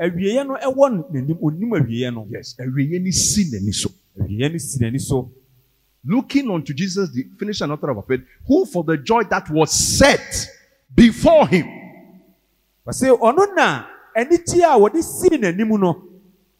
[0.00, 3.88] awieyɛ no ɛwɔ n'anim onim awieyɛ no Yes, a really sin and so.
[4.20, 5.30] awieyɛ no si n'ani so
[6.08, 9.50] Looking unto Jesus, the finisher and author of our faith, who for the joy that
[9.50, 10.48] was set
[10.94, 11.66] before him,
[12.86, 13.86] wɔsɛ ɔno na
[14.16, 16.02] anigye a wɔde sii n'anim no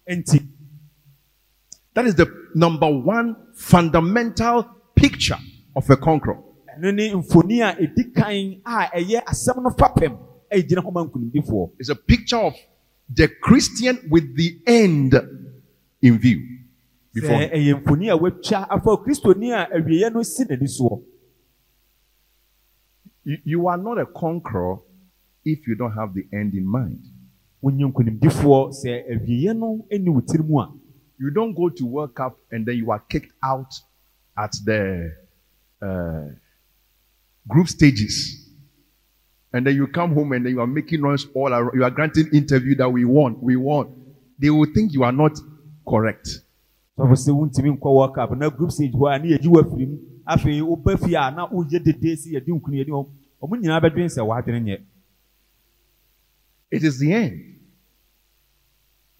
[0.09, 0.41] nti
[1.95, 4.65] That is the number one fundamental
[4.95, 5.39] picture
[5.75, 6.43] of a conqueror.
[6.77, 10.17] Ɛno ne mfoni a ɛdi kan a ɛyɛ asɛm no fapem
[10.53, 12.55] ɛgyina hɔ ma nkonimdifoɔ It's a picture of
[13.09, 15.15] the Christian with the end
[16.03, 16.41] in view.
[17.13, 21.03] Before sɛ ɛyɛ mfoni a wɔatwa afa kristoni a awieeɛ no si n'ani soɔ
[23.25, 24.79] You, you are not a conqueror
[25.45, 27.03] if you don't have the end in mind.
[27.63, 27.93] no
[31.19, 33.73] You don't go to World Cup and then you are kicked out
[34.39, 35.13] at the
[35.83, 36.29] uh,
[37.49, 38.43] group stages.
[39.53, 41.71] And then you come home and then you are making noise all around.
[41.75, 43.91] You are granting interview that we want, we want.
[44.39, 45.33] They will think you are not
[45.89, 46.29] correct.
[46.99, 49.99] sɔfo sɛ wontumi nkɔ world cup na group stage hɔ a ne yɛgye wafiri mu
[50.27, 53.07] afei woba fie a na woyɛ dede si yɛde nkunu yɛde hɔ
[53.43, 54.81] ɔmo nyinaa bɛdwen sɛ w'adwene nyɛ
[56.71, 57.53] It is the end.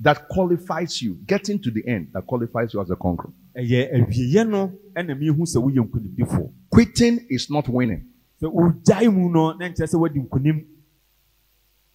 [0.01, 3.33] that qualifies you, getting to the end that qualifies you as a conqueror.
[3.55, 8.05] ɛyɛ awieeɛ no ɛna mehu sɛ woyɛ nkonimdifoɔ Quitting is not winning.
[8.41, 10.65] Sɛ wogyae mu no na nkyerɛ sɛ woadi nkonim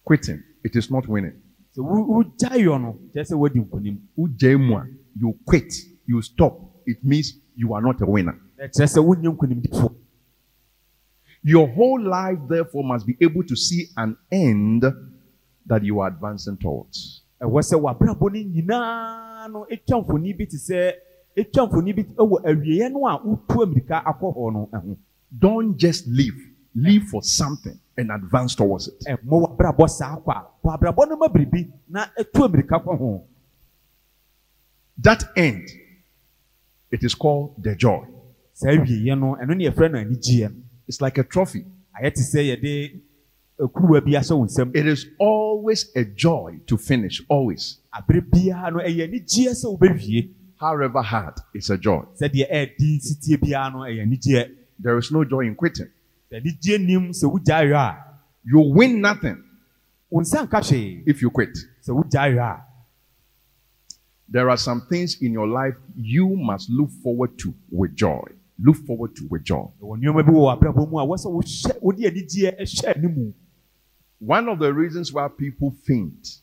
[0.04, 1.34] Quitting, it is not winning.
[1.76, 5.72] sɛ wo- wogyaeɛ no kyerɛ sɛ woadi nkonim Ujemwa, You quit,
[6.06, 6.58] you stop.
[6.86, 8.36] It means you are not a winner.
[8.58, 9.94] ɛkyerɛ sɛ wonyɛ nkonimdifoɔ
[11.44, 14.84] Your whole life, therefore, must be able to see an end
[15.66, 17.22] that you are advancing towards.
[17.40, 20.92] ɛwɔ sɛ w'abrabɔ no nyinaa no atwa mfoni bi te sɛ
[21.36, 24.96] atwa mfoni bi wɔ awieeɛ no a wotu amirika akɔ hɔ no ho
[25.38, 26.34] Don't just live,
[26.74, 28.94] live for something and advance towards it.
[29.08, 33.24] ɛmmɔ w'abrabɔ saa kɔ a bɔ abrabɔ no ma biribi na atu amirika kɔ ho
[34.98, 35.68] That end,
[36.90, 38.04] it is called the joy.
[38.52, 41.64] saa awieeɛ no ɛno ne yɛfrɛ no anigyeɛ no It's like a trophy.
[42.00, 43.00] ayɛ te sɛ yɛde
[43.72, 47.78] kuruwa bi ahyɛ wo nsam It is always a joy to finish, always.
[47.94, 52.04] abere biara no ɛyɛ anigyeɛ sɛ wobɛwie However hard, it's a joy.
[54.78, 55.90] There is no joy in quitting.
[56.30, 58.04] sɛ anigyeɛ nim sɛ wogyaeɛ a
[58.44, 59.42] You win nothing
[60.10, 61.56] wo nsa nka hwee if you quit.
[61.82, 62.64] sɛ wogyaeɛ a
[64.28, 68.24] There are some things in your life you must look forward to with joy.
[68.58, 69.68] Look forward to with joy.
[69.80, 73.34] ɛwɔ nneɛma bi wɔ w'abrabɔ mu a wɔ sɛ wohyɛ wode anigyeɛ hyɛ animu
[74.18, 76.38] One of the reasons why people faint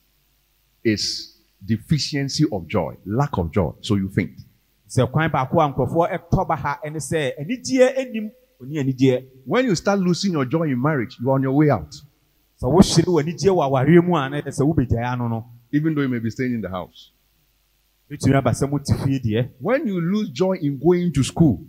[0.83, 3.71] is deficiency of joy, lack of joy.
[3.81, 4.37] So you faint.
[4.89, 8.31] Sɛ kwan baako a nkurɔfoɔ ɛtɔ ba ha ɛne sɛ anigyeɛ anim
[8.61, 11.69] ɔni anigyeɛ When you start losing your joy in marriage, you are on your way
[11.69, 11.91] out,
[12.61, 16.09] sɛ wohyere w'anigyeɛ wɔ awareɛ mu a ɛsɛ sɛ wobɛgyae ano no even though you
[16.09, 17.11] may be staying in the house.
[18.11, 21.61] ɛtumi aba sɛ mote fie deɛ When you lose joy in going to school,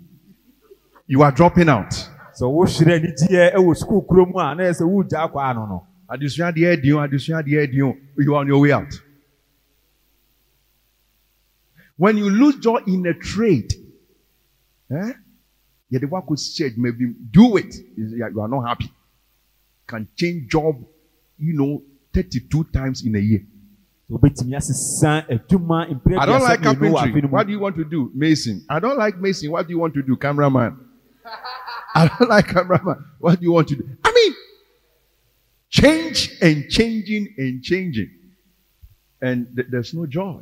[1.06, 1.90] you are dropping out.
[2.34, 6.50] sɛ wohyere anigyeɛ ɛwɔ sukuu kuro mu a ɛsɛ sɛ wogyaa kɔ ano no Adesua
[6.52, 8.92] deɛ adi o, adesua deɛ adi o, You are on your way out.
[12.00, 13.74] When you lose joy in a trade,
[14.90, 15.12] eh?
[15.90, 17.74] Yeah, the work with church maybe do it.
[17.94, 18.90] You are not happy.
[19.86, 20.82] Can change job,
[21.38, 21.82] you know,
[22.14, 23.42] 32 times in a year.
[24.10, 24.16] I
[26.24, 27.20] don't like carpentry.
[27.28, 28.10] What do you want to do?
[28.14, 28.64] Mason.
[28.70, 29.50] I don't like mason.
[29.50, 30.16] What do you want to do?
[30.16, 30.78] Cameraman.
[31.94, 33.04] I don't like cameraman.
[33.18, 33.86] What do you want to do?
[34.02, 34.34] I mean,
[35.68, 38.10] change and changing and changing.
[39.20, 40.40] And th- there's no joy.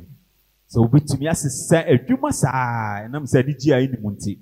[0.71, 4.39] Sɛ wobɛtumi asesa adwuma saa ɛnam sɛ anigye a ɛnim nti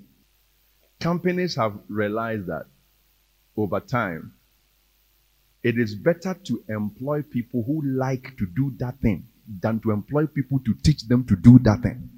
[1.00, 2.66] Companies have realized that
[3.56, 4.32] over time,
[5.62, 9.26] it is better to employ people who like to do that thing
[9.62, 12.10] than to employ people to teach them to do that thing.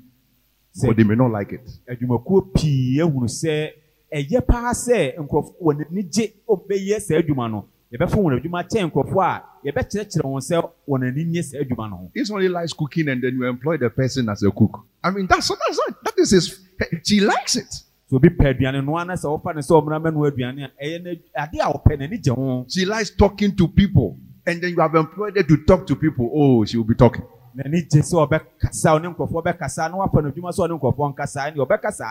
[0.82, 1.68] But they may not like it.
[1.88, 3.70] adwumakuo pii ahunu sɛ
[4.14, 8.90] ɛyɛ paa sɛ nkurɔfoɔ wɔn ani gye ɔbɛyɛ saa adwuma no yɛbɛfa wɔn adwuma kyɛn
[8.90, 12.72] nkurɔfoɔ a yɛbɛkyerɛkyerɛ wɔn sɛ wɔn ani nye saa adwuma no ho If somebody likes
[12.72, 14.84] cooking and then you employ the person as a cook.
[15.04, 16.60] I mean, that's that's not, that is his.
[17.04, 17.66] She likes it.
[18.10, 21.02] sɛ obi pɛ aduane noa na sɛ wɔfa ne sɛ ɔmmra mɛnoa aduane a ɛyɛ
[21.04, 24.80] no ade a ɔpɛ n'ani gye ho She likes talking to people, and then you
[24.80, 26.30] have employed her to talk to people.
[26.34, 27.24] Oh, she will be talking.
[27.54, 31.52] n'ani gye sɛ ɔbɛkasa ɔne nkurɔfoɔ bɛkasa na wafa no adwuma sɛ ɔne nkurɔfoɔ nkasa
[31.52, 32.06] ɛne ɔbɛkasa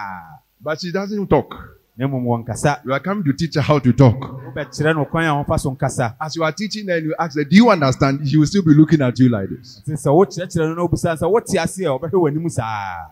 [0.62, 1.56] But she doesn't talk.
[1.98, 4.39] na mmom wɔnkasa You are coming to teach her how to talk.
[4.54, 7.38] Wobɛkyerɛ no kwan a wɔmfa so nkasa As you are teaching her and you ask
[7.38, 8.28] her, Do you understand?
[8.28, 9.82] She will still be looking at you like this.
[9.86, 13.08] nti sɛ wokyerɛkyerɛ no na wobisa sɛ wote ase a ɔbɛhwɛ w'anim saa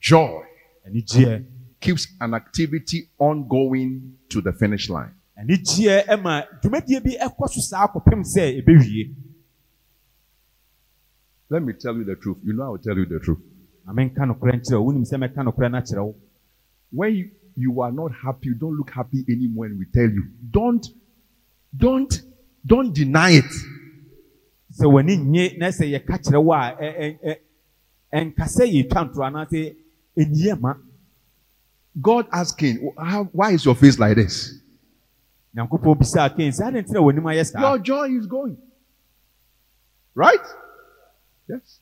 [0.00, 0.42] Joy
[0.88, 1.44] anigyeɛ
[1.80, 5.12] keeps an activity ongoing to the finish line.
[5.38, 9.14] anigyeɛ ɛma dwumadie bi ɛkɔ so saa kɔpem sɛ ɛbɛwie
[11.48, 12.38] Let me tell you the truth.
[12.42, 13.38] You know, I will tell you the truth.
[13.86, 16.14] na menka nokorɛ nkyerɛ wo wonim sɛ mɛka nokorɛ no akyerɛ wo
[16.92, 20.24] When you, you are not happy, you don't look happy anymore, and we tell you,
[20.50, 20.86] don't,
[21.76, 22.22] don't,
[22.64, 23.52] don't deny it.
[24.72, 27.40] sɛ w'ani nye na sɛ yɛka kyerɛ wo a ɛ- ɛ- ɛ-
[28.12, 29.76] ɛnka sɛ yɛtwa ntoro anaasɛ
[30.18, 30.74] ɛnyie ma
[32.02, 34.60] God asking, "How- why is your face like this?
[35.56, 38.58] nyankopɔn bisaa kain sɛ ade ntina w'anim ayɛ saa Your joy is going.
[40.14, 40.44] Right?
[41.48, 41.80] Yes.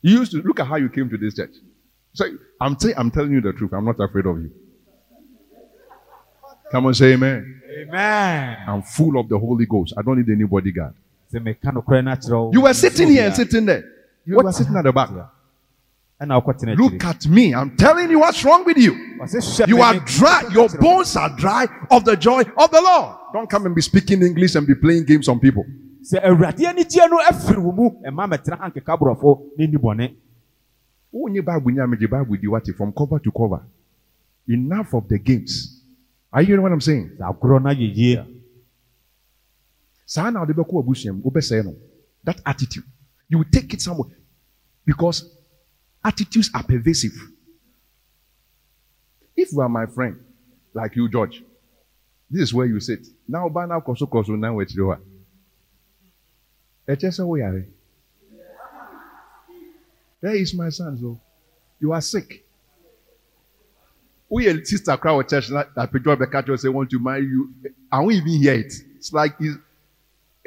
[0.00, 1.54] You used to look at how you came to this church.
[2.14, 2.26] So
[2.60, 3.72] I'm, t- I'm telling you the truth.
[3.72, 4.50] I'm not afraid of you.
[6.70, 7.62] Come on, say amen.
[7.82, 9.94] amen I'm full of the Holy Ghost.
[9.96, 10.94] I don't need any bodyguard.
[11.32, 13.84] sɛ meka nokorɛ no akyerɛ wo You were sitting here and sitting there.
[14.24, 14.54] You were What?
[14.54, 15.10] sitting at the back.
[16.24, 17.52] Look at me.
[17.52, 18.94] I'm telling you what's wrong with you.
[19.66, 20.44] You are dry.
[20.52, 23.16] Your bones are dry of the joy of the Lord.
[23.32, 25.64] Don't come and be speaking English and be playing games on people.
[31.12, 33.62] Wonye Bible nya meje Bible di what from cover to cover.
[34.48, 35.82] Enough of the games.
[36.32, 37.10] Are you hearing what I'm saying?
[37.18, 38.26] sɛ agorɔ no ayɛ yie a
[40.06, 41.76] Saa na ɔde bɛkɔ abusua mu, wobɛsɛe no.
[42.24, 42.84] That attitude.
[43.28, 44.10] You take it somewhere.
[44.84, 45.24] Because
[46.04, 47.12] attitudes are pervasive.
[49.36, 50.16] If you are my friend,
[50.74, 51.42] like you, George,
[52.30, 53.06] this is where you sit.
[53.26, 54.96] Now, by now, koso koso now it's you.
[60.22, 61.20] There is my son, so
[61.80, 62.44] you are sick.
[64.30, 67.52] We a sister crowd church that Pedro Bekacho say want to marry you.
[67.90, 68.72] I won't even hear it.
[68.96, 69.58] It's like it's,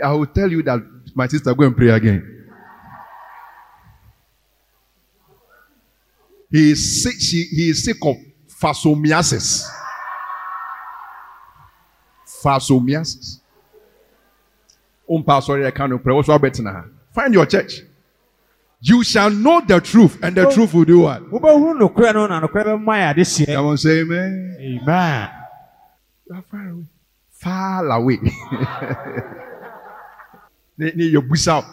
[0.04, 0.80] I will tell you that
[1.14, 2.48] my sister go and pray again.
[6.50, 7.16] He is sick.
[7.20, 8.16] She, he is sick of
[8.48, 9.68] phasomiasis.
[12.26, 13.42] Phasomiasis.
[15.10, 16.14] Um, pastor, I can't pray.
[16.14, 16.30] What's
[16.64, 16.86] now?
[17.14, 17.82] Find your church.
[18.88, 21.24] You shall know the truth, and the truth will do what?
[23.48, 24.58] Come on, say amen.
[24.62, 25.30] Amen.
[26.30, 26.86] You are far away.
[27.32, 28.20] Far away.
[30.78, 31.24] your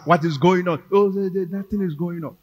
[0.05, 0.81] What is going on?
[0.91, 2.35] Oh, nothing is going on.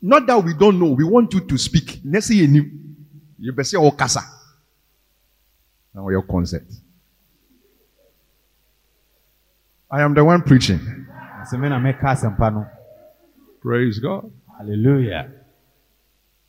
[0.00, 0.92] Not that we don't know.
[0.92, 2.00] We want you to speak.
[2.02, 2.70] You.
[3.38, 4.22] You better say Okasa.
[5.92, 6.72] Now your concept.
[9.90, 10.80] I am the one preaching.
[13.66, 14.30] Praise God.
[14.56, 15.28] Hallelujah.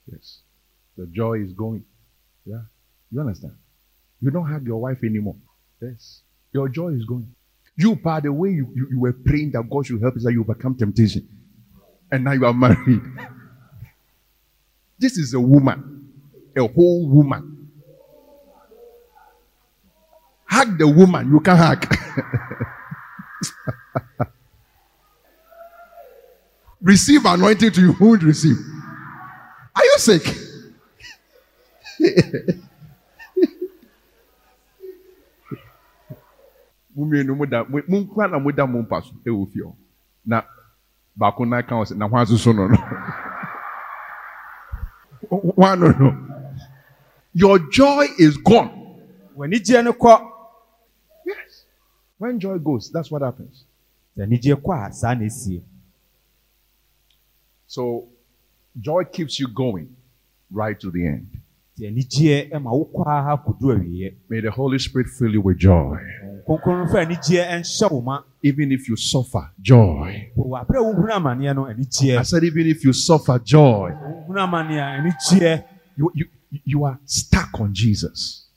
[0.06, 0.42] Yes.
[0.96, 1.84] The joy is going.
[2.46, 2.62] Yeah.
[3.12, 3.56] You understand?
[4.22, 5.36] You don't have your wife anymore.
[5.82, 6.22] Yes.
[6.54, 7.34] Your joy is going.
[7.76, 10.32] You, by the way, you, you, you were praying that God should help you that
[10.32, 11.28] you overcome temptation.
[12.12, 13.02] And now you are married.
[15.00, 16.12] this is a woman,
[16.56, 17.72] a whole woman.
[20.46, 21.98] Hug the woman, you can hug.
[26.82, 28.58] receive anointing to you, who would receive?
[29.76, 30.24] Are you sick?
[36.98, 39.74] mumienu mu da mu nkwa na mu da mu mpa so ɛwɔ fie hɔ
[40.26, 40.38] na
[41.20, 42.78] baako nan ka ɔsɛ na hwan soso no no
[45.56, 46.10] hwan no no
[47.34, 48.70] your joy is gone.
[49.38, 50.14] w'ani gye no kɔ.
[51.26, 51.66] yes
[52.18, 53.66] when joy goes that's what happens.
[54.18, 55.62] sɛ anigye kɔ a saa na esie.
[57.68, 58.08] So
[58.80, 59.90] joy keeps you going
[60.52, 61.28] right to the end.
[64.30, 65.98] May the Holy Spirit fill you with joy.
[68.44, 70.32] Even if you suffer, joy.
[72.20, 73.92] I said, even if you suffer, joy.
[75.98, 76.26] You, you,
[76.66, 78.48] you are stuck on Jesus.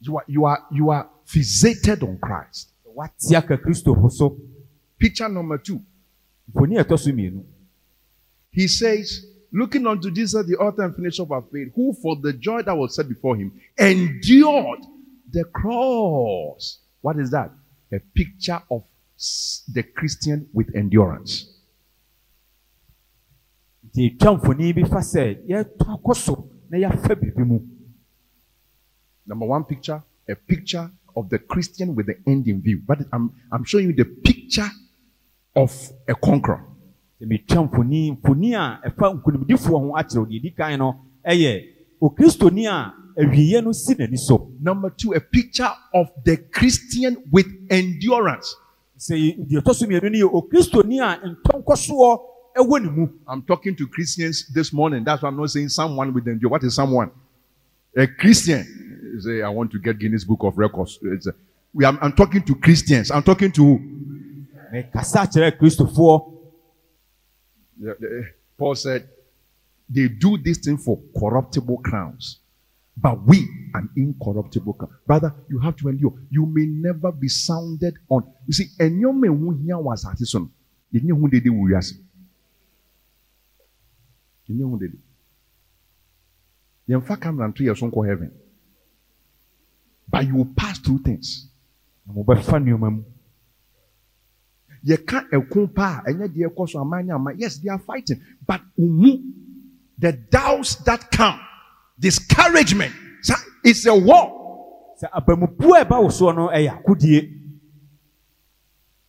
[0.00, 2.68] You are, you are, you are fixated on Christ.
[4.98, 5.80] Picture number two.
[8.52, 12.32] He says, looking unto Jesus, the author and finisher of our faith, who for the
[12.32, 14.80] joy that was set before him endured
[15.32, 16.78] the cross.
[17.00, 17.50] What is that?
[17.92, 18.84] A picture of
[19.72, 21.46] the Christian with endurance.
[29.26, 32.80] Number one picture, a picture of the Christian with the end in view.
[32.86, 34.68] But I'm, I'm showing you the picture
[35.56, 36.64] of a conqueror.
[37.20, 40.94] metwa mfoni mfoni a ɛfa nkonimdifoɔ ho akyerɛw deɛ edi kan no
[41.26, 41.64] ɛyɛ
[42.00, 44.50] okristoni a awieɛ no si n'ani so.
[44.60, 48.56] number two a picture of the christian with endurance.
[48.98, 52.18] sɛ deɛ ɛtɔ so mmienu no yɛ okristoni a ntɔnkɔsoɔ
[52.56, 53.08] ɛwɔ ne mu.
[53.28, 56.64] i'm talking to christians this morning that's why i'm not saying someone with endurance what
[56.64, 57.10] is someone
[57.96, 58.64] a christian
[59.20, 61.34] say i want to get guinness book of records a,
[61.74, 63.78] we, I'm, I'm talking to christians i'm talking to
[64.72, 65.26] mekasa.
[68.58, 69.08] Paul said,
[69.88, 72.40] they do this thing for corruptible crowns,
[72.96, 74.90] but we an incorruptible crown.
[75.06, 76.14] Brother, you have to endure.
[76.30, 78.24] You may never be sounded on.
[78.46, 78.68] You see,
[80.06, 80.50] at his son.
[80.92, 81.94] You know who they did with us.
[84.46, 85.00] You know who they did.
[86.86, 88.32] You fact come and to your son heaven.
[90.08, 91.48] But you will pass through things
[94.84, 98.20] yɛka ɛko pa a ɛnyɛ deɛ ɛkɔ so aman ne aman yes they are fighting
[98.46, 99.18] but umu
[99.98, 101.38] the doubts that come
[101.98, 102.92] discouragement
[103.64, 104.94] it's a war.
[105.02, 107.36] sɛ abamubu a ɛba wo soɔ no ɛyɛ akodie.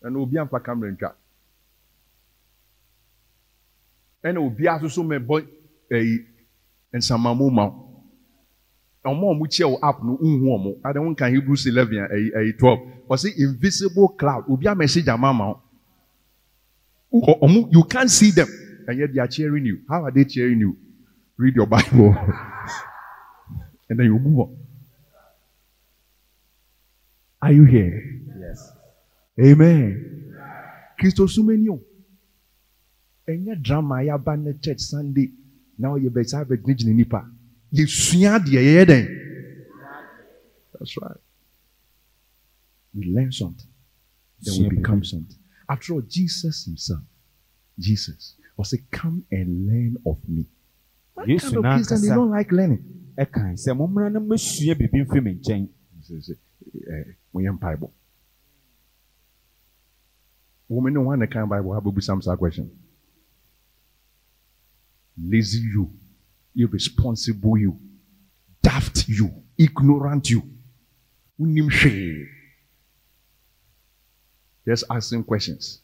[0.04, 1.14] ɛna obi amfa kamara ntwa
[4.24, 5.48] ɛna obi asoso mɛbɔ
[5.92, 6.26] ɛyi
[6.94, 7.91] nsamamu ma wo
[9.06, 12.32] ɔmo a ɔmo kyia wo app no nhu ɔmo adi wɔn kan hebrews eleven ɛyi
[12.36, 12.80] ɛyi twelve.
[13.10, 15.54] Ɔsi invisible cloud obi a message ama ma
[17.10, 18.48] wo ɔmo you can't see them.
[18.88, 19.82] And yet they are cheering you.
[19.90, 20.78] How are they cheering you?
[21.38, 22.16] Read your bible.
[23.90, 24.58] And then you move on.
[27.42, 28.02] Are you here?
[28.40, 28.72] Yes.
[29.40, 30.34] Amen.
[31.00, 31.82] Kristosumani o.
[33.28, 35.32] Ɛnyɛ drama a yɛaba ne church sunday
[35.78, 37.26] na ɔyɛ bɛ saa bɛgyinagyina nipa
[37.74, 39.06] yɛsua deɛ yɛyɛ dɛn
[40.82, 41.18] that's right.
[42.96, 43.68] We learn something.
[44.42, 45.38] Then we become something.
[45.70, 47.02] After all jesus himself
[47.80, 50.46] jesus was say come and learn of me.
[51.14, 52.84] What Yesu kind of christian they don't like learning?
[53.18, 55.70] Ɛkan sɛ mommra na mɛsua biribi mfiri me nkyɛn
[57.34, 57.90] woyɛ mpaebɔ
[60.68, 61.74] woman no one that can bible.
[61.74, 62.72] Have be some question?
[65.18, 65.92] Lazy you
[66.56, 67.80] irresponsible you.
[68.62, 69.32] Daft you.
[69.58, 70.44] Ignorant you.
[71.40, 72.28] Wonim hwee
[74.66, 75.82] just asking questions.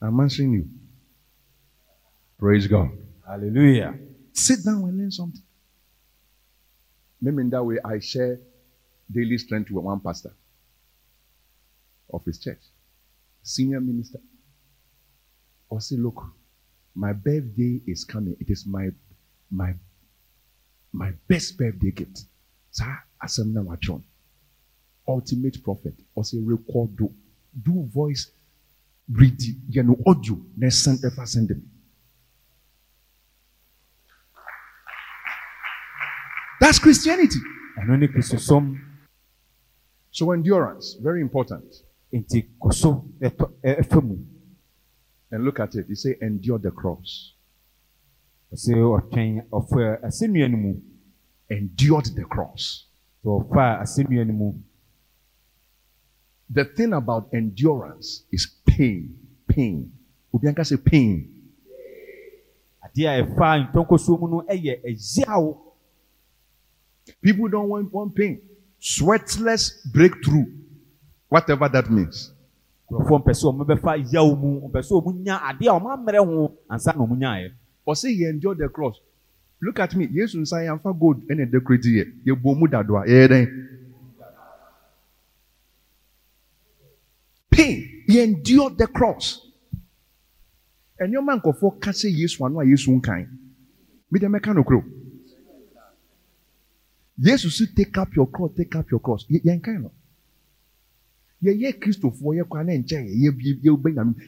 [0.00, 0.68] I'm answering you.
[2.38, 2.90] Praise god.
[3.26, 3.94] Hallelujah.
[4.32, 5.42] Sit down and learn something.
[7.20, 8.38] Maybe in that way, I share
[9.10, 10.34] daily strength with one pastor
[12.12, 12.60] of his church,
[13.42, 14.20] senior minister.
[15.68, 16.22] Or say, look,
[16.96, 18.36] my birthday is coming.
[18.40, 18.88] It is my
[19.50, 19.74] my
[20.92, 22.24] my best birthday gift.
[22.70, 24.02] Sir, asem na watchon.
[25.06, 25.94] Ultimate prophet.
[26.22, 27.12] Say record do
[27.62, 28.30] do voice
[29.12, 30.40] read you know audio.
[30.56, 31.70] Next send ever send them.
[36.60, 37.38] That's Christianity.
[37.78, 38.80] ɛno ne kristosom
[40.10, 41.64] So endurance, very important.
[42.12, 44.16] nti kɔ so ɛtɔ- mu
[45.30, 45.86] And look at it.
[45.88, 47.32] He say endure the cross.
[48.52, 50.74] ɔsɛ ɔtwɛn ɔfa asɛnnua no mu
[51.50, 52.86] Endured the cross.
[53.24, 54.54] sɛ ɔfa asɛnnua no mu
[56.48, 59.18] The thing about endurance is pain.
[59.48, 59.92] Pain.
[60.32, 61.32] Obianka say pain.
[62.84, 65.58] adeɛ a ɛfa ntɔnkɔsoɔ mu no ɛyɛ ɛyaw
[67.22, 68.40] People don't want, want pain.
[68.80, 70.46] Sweatless breakthrough.
[71.28, 72.32] Whatever that means
[72.90, 76.18] nkurɔfoɔ mpɛ sɛ wɔn bɛfa yaw mu mpɛ sɛ wɔn nya adeɛ a wɔn amɛrɛ
[76.26, 77.48] ho ansa na wɔn nya yɛ.
[77.86, 78.96] ɔsi yɛ endure the cross.
[79.60, 82.04] Look at me yesu nsa yɛ anfa gold ɛna decorate yɛ.
[82.26, 83.46] Yɛ bɔ mu dadoa yɛ yɛ dɛn.
[87.56, 88.04] pain.
[88.08, 89.40] Yɛ endure the cross.
[91.00, 93.26] Ɛnneɛma nkurɔfoɔ kasa yesu ano a yesu nkan
[94.10, 94.82] bi dɛm ɛka no kuro.
[97.18, 99.26] Yesu si take up your cross take up your cross.
[99.28, 99.90] Yɛn kan no.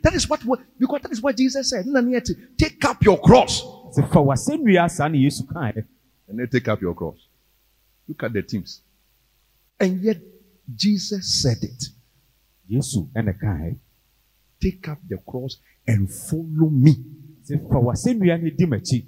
[0.02, 0.40] That is what,
[0.78, 1.86] because that is what Jesus said.
[1.86, 3.62] Nna near to Take up your cross.
[3.94, 5.84] sɛ fa w'asɛnnua saa na yesu kaeɛ
[6.28, 7.18] and then take up your cross.
[8.06, 8.82] Look at the teams.
[9.80, 10.18] And yet,
[10.74, 11.84] Jesus said it
[12.70, 13.78] yesu ɛna kaeɛ
[14.60, 15.56] take up the cross
[15.86, 16.96] and follow me.
[17.44, 19.06] sɛ fa w'asɛnnua no di m'akyi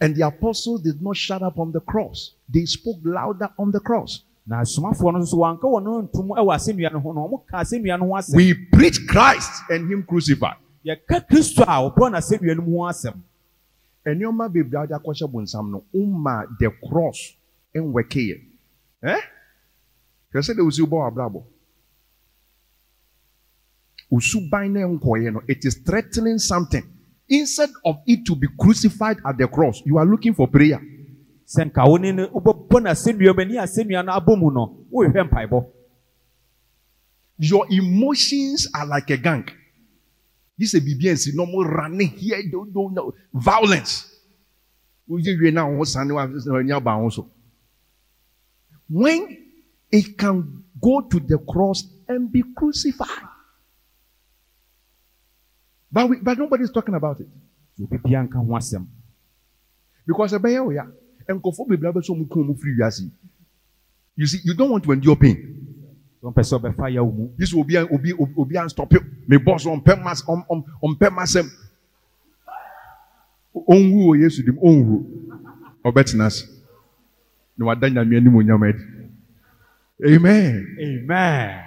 [0.00, 3.80] And the apostles did not shut up on the cross, they spoke louder on the
[3.80, 4.24] cross.
[4.46, 7.58] Na asomafoɔ no nso wɔanka wɔn no ntom wɔ asɛnnua no ho na wɔn ka
[7.60, 10.56] asɛnnua no ho asɛm We preach Christ and Him crucified.
[10.84, 13.14] yɛka kristo a wɔbɔ n'asɛnnua no mu ho asɛm
[14.20, 17.32] your man baby brother question bonsam no umma the cross
[17.74, 18.38] and weke.
[19.02, 19.20] Eh?
[20.34, 21.42] Hwɛ sɛ de usi bɔ abrabɔ.
[24.12, 26.82] Usuban na nkɔyɛ no it is threatening something.
[27.28, 30.78] Instead of it to be crucified at the cross, you are looking for prayer.
[31.46, 35.28] Sɛ nka wo ne no wobɛbɔ n'asɛnnua mu ani asɛnnua no abɔ mu no wohwehwɛ
[35.30, 35.66] mpaebɔ
[37.36, 39.44] Your emotions are like a gang.
[40.56, 43.12] This is a BBNC, normal running here, don't, don't know.
[43.32, 44.08] Violence.
[45.10, 47.28] Woyɛ wie na ho sane wa- w'ani aba wo so.
[48.88, 49.36] When
[49.90, 53.28] it can go to the cross and be crucified.
[55.90, 57.26] But, we, but nobody is talking about it.
[57.82, 58.86] obi bia nka ho asɛm
[60.06, 60.84] Because ɛbɛyɛ wo ya
[61.32, 63.10] nkɔfo bebree abɛsɛ mu kɔn ɔmo firi wiase
[64.16, 65.36] you see you don't want to endure pain.
[66.22, 67.30] wọn pɛ sɛ ɔbɛ fa yawu mu.
[67.38, 68.92] yi sɛ obi obi obi an stop
[69.28, 71.46] mi bɔs ɔmpɛ mas ɔmpɛ masɛm
[73.54, 75.04] ɔnwu wɔ yesu dim ɔnwu
[75.84, 76.44] ɔbɛtena ase
[77.56, 78.82] na wada nyamea ni mu nyama adi
[80.04, 80.76] amen.
[80.80, 81.64] amen.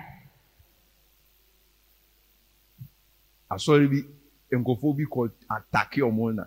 [3.49, 4.05] asɔre bi
[4.51, 6.45] nkɔfo bi kɔ atake ɔmo na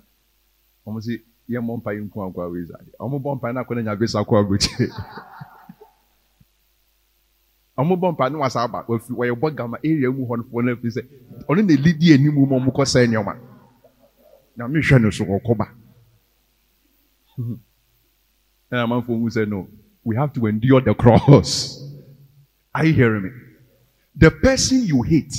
[0.87, 1.23] ɔmo si.
[1.51, 2.91] Yɛ mmɔ mpa yi nko akɔ awo ezi ade.
[3.01, 4.87] Ɔmo bɔ mpa na akɔ na nya gbesa akɔ aburokyi.
[7.79, 10.81] Ɔmo bɔ mpa na wasa aba wafi wɔyɛ bɔ gama area mu hɔ no fo
[10.83, 11.03] fi sɛ
[11.49, 13.35] ɔno na elidi anim mu ɔmo kɔ sɛ nneɛma.
[14.57, 15.67] Na mi hwɛ no so ɔkɔ ba.
[18.71, 19.67] And amanfo who said no,
[20.05, 21.83] we have to endure the cross.
[22.75, 23.31] Are you hearing me?
[24.15, 25.35] The person you hate,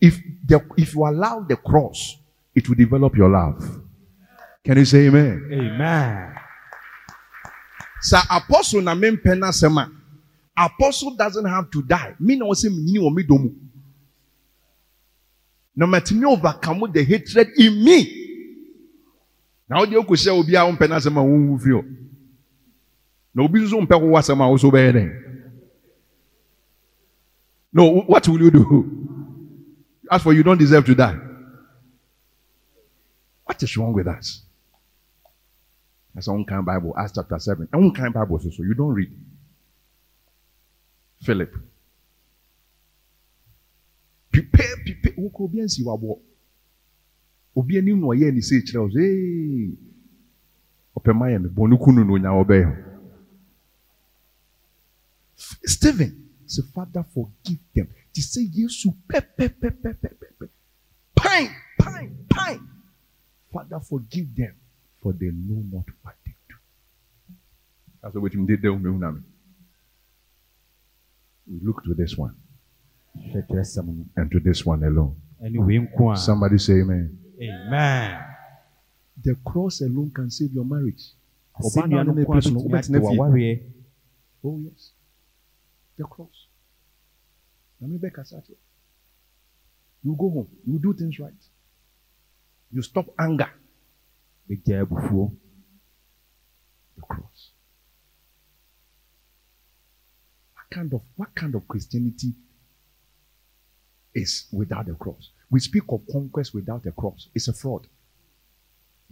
[0.00, 2.16] if the, if you allow the cross,
[2.54, 3.80] it will develop your love.
[4.68, 5.48] Can you say amen?
[5.50, 6.34] amen
[8.02, 9.90] Sa apostle na n'asɛm a
[10.60, 12.14] Apostle doesn't have to die.
[12.20, 13.54] Me no say me or me domu.
[15.74, 18.50] No matter me overcome the hatred in me.
[19.70, 21.82] The oku say obi a umpe na sema won fio.
[23.34, 25.64] Na obi so umpe ko wasema wo so den.
[27.72, 29.08] No, what will you do?
[30.10, 31.16] As for you don't deserve to die.
[33.44, 34.42] What is wrong with us?
[36.14, 37.68] That's one kind Bible, Acts chapter 7.
[37.72, 39.10] And one kind Bible, so, so you don't read.
[41.20, 41.54] Philip.
[44.32, 45.14] Prepare, prepare.
[47.58, 49.04] Obi anim na ɔyɛ ne sei kyerɛ wo sɛ
[50.96, 52.70] ɔpɛ ma yɛ me bɔne kunu no onya wɔbɛyɛ
[55.64, 56.12] Stephen
[56.46, 57.88] say father forgive them.
[58.12, 60.48] Ti sɛ Yesu pɛpɛpɛpɛpɛpɛ
[61.16, 62.62] pine pine pine.
[63.52, 64.54] Father forgive them.
[65.02, 66.54] For they know not what they do.
[68.02, 68.72] That's what we did there.
[68.72, 68.90] We
[71.62, 72.34] look to this one
[74.16, 75.16] and to this one alone.
[76.16, 77.18] Somebody say amen.
[77.40, 78.24] Amen.
[79.24, 81.14] The cross alone can save your marriage.
[81.58, 83.62] Asɛnnua no nko ara bɛtumi agye w'awareɛ.
[84.44, 84.92] Oh, yes.
[85.96, 86.46] The cross.
[87.80, 88.58] Let me back us at it.
[90.04, 90.48] You go home.
[90.64, 91.48] You do things right.
[92.70, 93.50] You stop anger.
[94.48, 95.32] Bɛgya abufuo.
[96.96, 97.52] The cross.
[100.54, 102.34] What kind of what kind of Christianity
[104.14, 105.30] is without the cross?
[105.50, 107.28] We speak of conquest without the cross.
[107.34, 107.86] It's a fraud.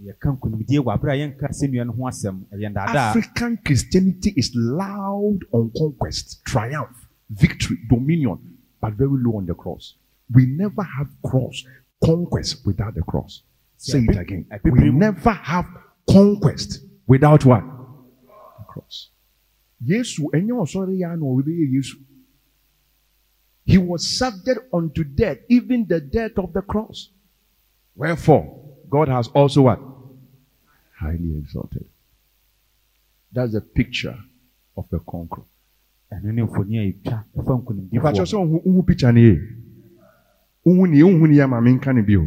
[0.01, 3.11] Yɛka nkonimdie wɔ abere a yɛnka asɛnnua no ho asɛm ɛyɛ ndaadaa.
[3.11, 8.39] African Christianity is loud on conquest, triumph, victory, dominion,
[8.81, 9.95] but very low on the cross.
[10.31, 11.65] We never have cross
[12.05, 13.43] conquest without the cross.
[13.79, 14.47] Say it again.
[14.65, 15.67] We never have
[16.09, 17.63] conquest without what?
[17.63, 19.11] The cross.
[19.85, 21.97] Yesu, enye osori ya na Yesu.
[23.65, 27.11] He was subject unto death, even the death of the cross.
[27.97, 29.81] Wherefore, God has also what?
[30.99, 31.85] Highly exalted.
[33.33, 34.17] That's a picture
[34.77, 35.45] of the conqueror.
[36.13, 38.27] Ɛno ne mfoni a yɛtwa ɛfa Ìfàtsọ nkonimdifoɔ.
[38.27, 39.41] sọ ohun ohun picture ni yẹ.
[40.67, 42.25] Ohun ni ohun ni yẹ maame nka ni bi o.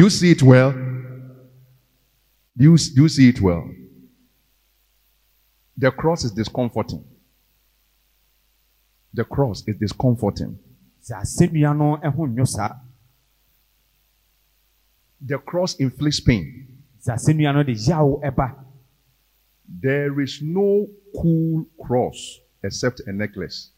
[0.00, 0.72] Do you see it well?
[0.72, 3.68] Do you, do you see it well?
[5.76, 7.04] The cross is discomforting.
[9.12, 10.58] The cross is discomforting.
[11.02, 12.76] Sɛ asɛnnua no ho nnwo saa.
[15.20, 16.78] The cross inflicts pain.
[16.98, 18.56] Sɛ asɛnnua no de yaw ɛba.
[19.68, 23.72] There is no cool cross except a necklace.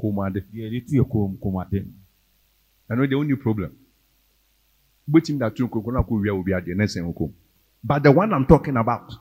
[0.00, 0.44] Sɛ asɛnnua pie ni hɔ a ɛho dwo agye sɛ Komade.
[0.52, 1.86] deɛ yɛde tu yɛ kɔn kɔnmuade.
[2.88, 3.76] I know the only problem.
[5.08, 7.34] Waiting that you could not will be at the next home.
[7.82, 9.12] But the one I'm talking about,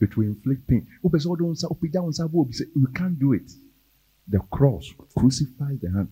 [0.00, 0.86] it will inflict pain.
[1.04, 3.50] Ope sɛ ɔde wo nsa- opagya wo nsa abɔ obi sɛ, You can't do it.
[4.28, 6.08] The cross crucifies the hand.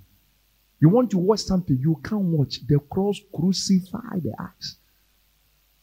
[0.81, 2.67] You want to watch something, you can't watch.
[2.67, 4.77] The cross crucify the eyes.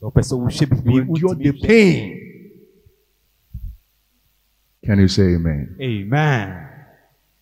[0.01, 2.19] Wopɛ sɛ wohwɛ bibi endure the pain.
[4.83, 5.77] Can you say amen?
[5.79, 6.69] Amen.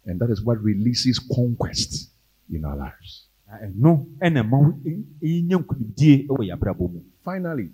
[0.06, 2.10] And that is what releases conquest
[2.52, 3.28] in our lives.
[3.48, 7.02] Na ɛno ɛna ma wo- ɛ- ɛnya nkonimdie wɔ yɛ abrabɔ mu.
[7.24, 7.70] Finally,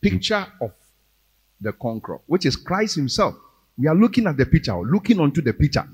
[0.00, 0.72] picture of
[1.60, 3.34] the conqueror, which is Christ Himself.
[3.78, 5.88] We are looking at the picture, looking onto the picture.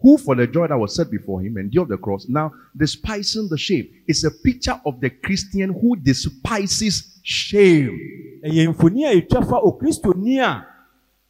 [0.00, 3.56] Who, for the joy that was set before him, endured the cross, now despising the
[3.56, 3.86] shame.
[4.06, 7.98] It's a picture of the Christian who despises shame.
[8.44, 10.66] ɛyɛ mfoni a etwa fa okristoni a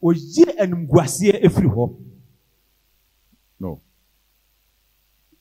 [0.03, 1.97] oyi animguaseɛ efiri hɔ
[3.63, 3.81] No.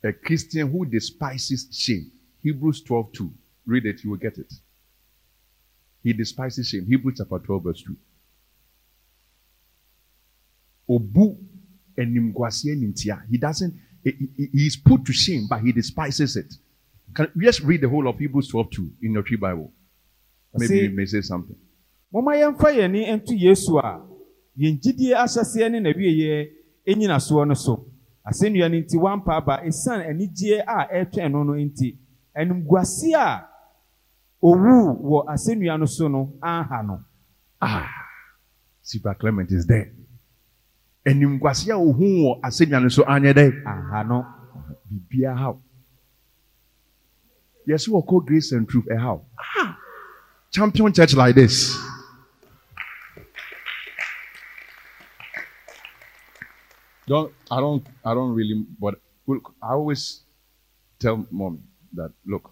[0.03, 2.11] A Christian who despises shame.
[2.43, 3.31] Hebrews 12 2.
[3.65, 4.51] Read it, you will get it.
[6.03, 6.85] He despises shame.
[6.85, 7.95] Hebrews chapter 12, verse 2.
[10.89, 11.37] Obu.
[13.29, 16.53] He doesn't, he, he- he is put to shame, but he despises it.
[17.13, 19.71] Can we just read the whole of Hebrews 12 2 in your Twi Bible?
[20.53, 21.55] Maybe See- you may say something.
[22.13, 24.01] mɔmɔ yɛmfa yɛn ani nto yesu a
[24.57, 27.85] yɛn gyidie ahyɛseɛ ne n'awieɛ no so
[28.25, 31.97] asɛnnua no nti wampa aba esan anigyeɛ a ɛretwɛn no no nti
[32.35, 33.47] animguaseɛ a
[34.43, 36.99] owu wɔ asɛnnua no so no aha no.
[38.83, 39.91] Siba Clement is there.
[41.05, 43.63] Enimguasie a ohu wɔ asennwa no so anyɛ dɛ.
[43.65, 44.25] Aha no.
[44.89, 45.57] Biribiara haw.
[47.67, 49.21] Yɛsɛ wɔkɔ grace and truth ɛhaw.
[49.57, 49.77] Ah,
[50.51, 51.75] champion church like this
[57.11, 58.95] don't i don't i don't really but
[59.27, 60.03] look, i always
[60.99, 61.55] tell mom
[61.93, 62.45] that look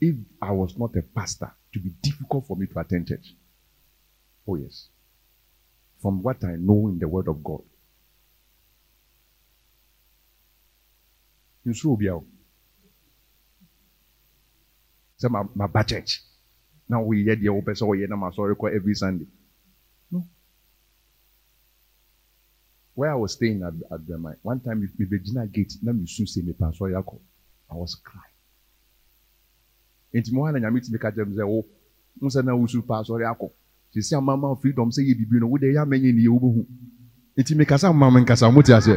[0.00, 3.28] if i was not a pastor it would be difficult for me to attend church
[4.48, 4.88] Oh, yes.
[6.02, 7.62] From what I know in the Word of God.
[11.66, 12.24] Nsoro obi a o.
[15.20, 16.22] Sɛ ma ma ba church
[16.88, 19.26] na woyɛ deɛ wopɛ sɛ wɔyɛ na ma sɔre kɔ every Sunday.
[22.94, 26.06] where I was staying at, at the mine, one time, the Virginia gate, Let me
[26.06, 27.18] soon see me pa so yakọ.
[27.70, 28.22] I was crying.
[30.14, 31.64] Nti mo hana nyame ti me ka jem se wo,
[32.20, 32.42] mo se oh.
[32.42, 33.50] na wo su pa so yakọ.
[33.92, 36.38] She said, mama freedom say you bibi no, wo de ya menye ni ye wo
[36.38, 36.66] behu.
[37.56, 38.96] Me kasa mama me kasa mo ti ase.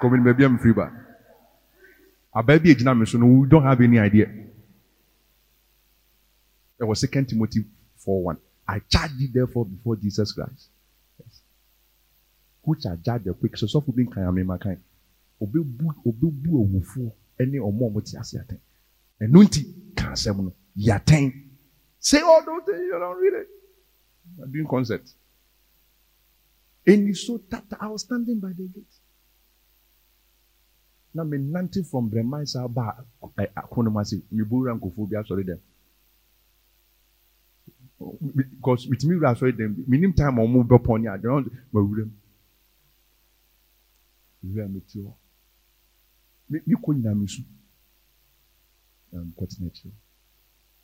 [0.00, 0.90] Ko me be am free But,
[2.34, 4.26] Aba bi egyina me so we don't have any idea.
[6.80, 7.64] It was Second Timothy
[8.06, 8.36] 4:1.
[8.68, 10.68] I charge you therefore before Jesus Christ
[12.86, 13.56] Are judged the quick.
[13.56, 14.80] So for being kind of kind.
[15.40, 18.58] Obebu obebu owufoɔ ne ɔmo ɔmo te ase atɛn.
[19.20, 21.32] Ɛno nti ka asɛm no yɛatɛn.
[22.00, 23.48] Say all those things you don't read it.
[24.42, 25.02] I'm doing concert.
[26.86, 28.94] And so that I was standing by the gate.
[31.14, 35.44] Na me nante from Bremai saa ba akono mu ase me bowura nkɔfoɔ bi asɔre
[35.44, 35.60] dɛm.
[37.98, 41.26] because with me wura asɔre dɛm bi minim time a wɔn bɛ pɔn ne adi
[41.26, 42.08] ɔn ma wura
[44.42, 45.12] wura mi ti hɔ
[46.48, 47.42] mi kɔ nyina mi su
[49.10, 49.96] na mi kɔtena akyire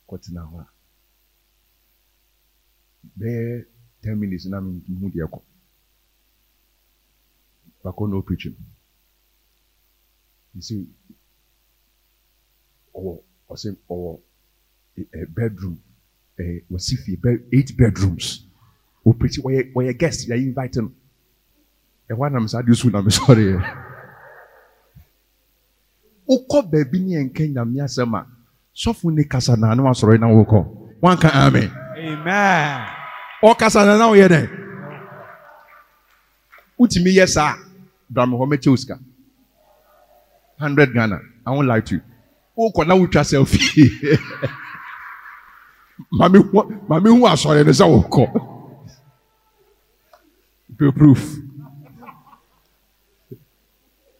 [0.07, 0.65] kɔtena hɔ a
[3.19, 3.65] bɛyɛ
[4.01, 5.39] ten minutes na mi mu deɛ kɔ
[7.85, 8.55] bakɔ no preaching.
[10.55, 10.87] You see
[12.95, 14.21] ɔwɔ ɔsɛ ɔwɔ
[14.97, 15.77] ɛ bedroom
[16.39, 18.47] uh, wɔsi fie bɛ eight bedrooms.
[19.05, 20.91] Opirikyi wɔyɛ wɔyɛ guest yɛ invite no
[22.09, 23.57] ɛhɔ anam saa de su na mi sɔre yɛ
[26.27, 28.25] wokɔ baabi ne yɛn kɛ nyame asɛm a
[28.75, 30.59] sɔfo ne kasa na anam asɔre na wokɔ
[31.01, 31.69] wanka amen.
[31.97, 32.87] Amen.
[33.43, 34.41] ɔkasa na na woyɛ dɛ
[36.79, 37.55] wotumi yɛ saa
[38.09, 38.99] brame hɔ mɛkyɛ wo sika
[40.59, 41.19] hundred ghana.
[41.45, 42.01] I won't lie to you.
[42.57, 43.91] Wokɔ na wotwa selfie.
[46.11, 48.51] Maame hu asɔre no sɛ wokɔ
[50.77, 51.37] proof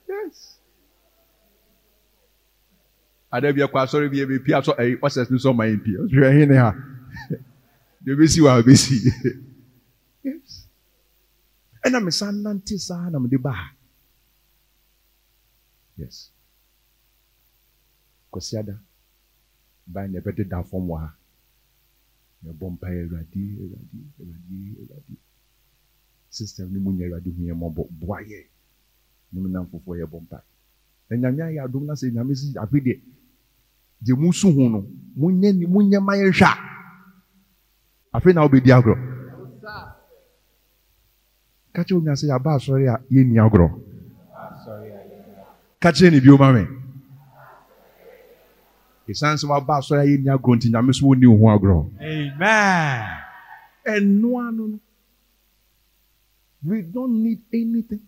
[0.07, 0.59] yes
[3.35, 5.97] ada bi ɛkɔ asɔre bi ebi pia sɔ ɛyi ɔsɛs ni sɔ ɔma yɛn pia
[6.03, 6.71] ɔsɛ ɛhin ne ha?
[8.03, 8.95] De ebesi wa ebesi
[10.23, 10.51] yes
[11.85, 13.67] ɛna mi san nante saa na mi de ba ha.
[15.97, 16.31] Yes.
[18.31, 18.75] Kwasi ada.
[19.87, 21.09] Ban na ɛbɛde da fam wɔ ha.
[22.45, 25.15] Yɛbɔ mpa yɛ awurade awurade awurade awurade.
[26.29, 28.39] System no mu nyɛ awurade hu yɛ mmɔbɔ boa yɛ.
[29.31, 30.43] Ne mu nam fofoɔ yɛbɔ mpa.
[31.09, 32.95] Na nyame ayɛ adom na sɛ nyame si afe deɛ
[34.03, 34.85] deɛ mu su ho no
[35.17, 38.95] monyɛ ni monyɛ ma yɛ hwɛ a afe na wobɛdi agorɔ.
[41.73, 43.67] Ka kyerɛ onya sɛ yɛaba asɔre a yɛnni agorɔ.
[45.79, 46.63] Ka kyerɛ ne bio ma me.
[49.09, 51.77] Ɛsiane sɛ waba asɔre a yɛnni agorɔ nti nyame so wonni wo ho agorɔ.
[52.01, 53.15] Amen.
[53.85, 54.79] ɛnoa no no
[56.63, 58.01] we don't need anything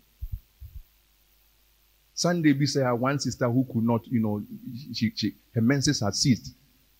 [2.17, 4.43] sunday bi sɛ one sister who could not you know
[4.91, 6.55] she, she, her menses had ceased.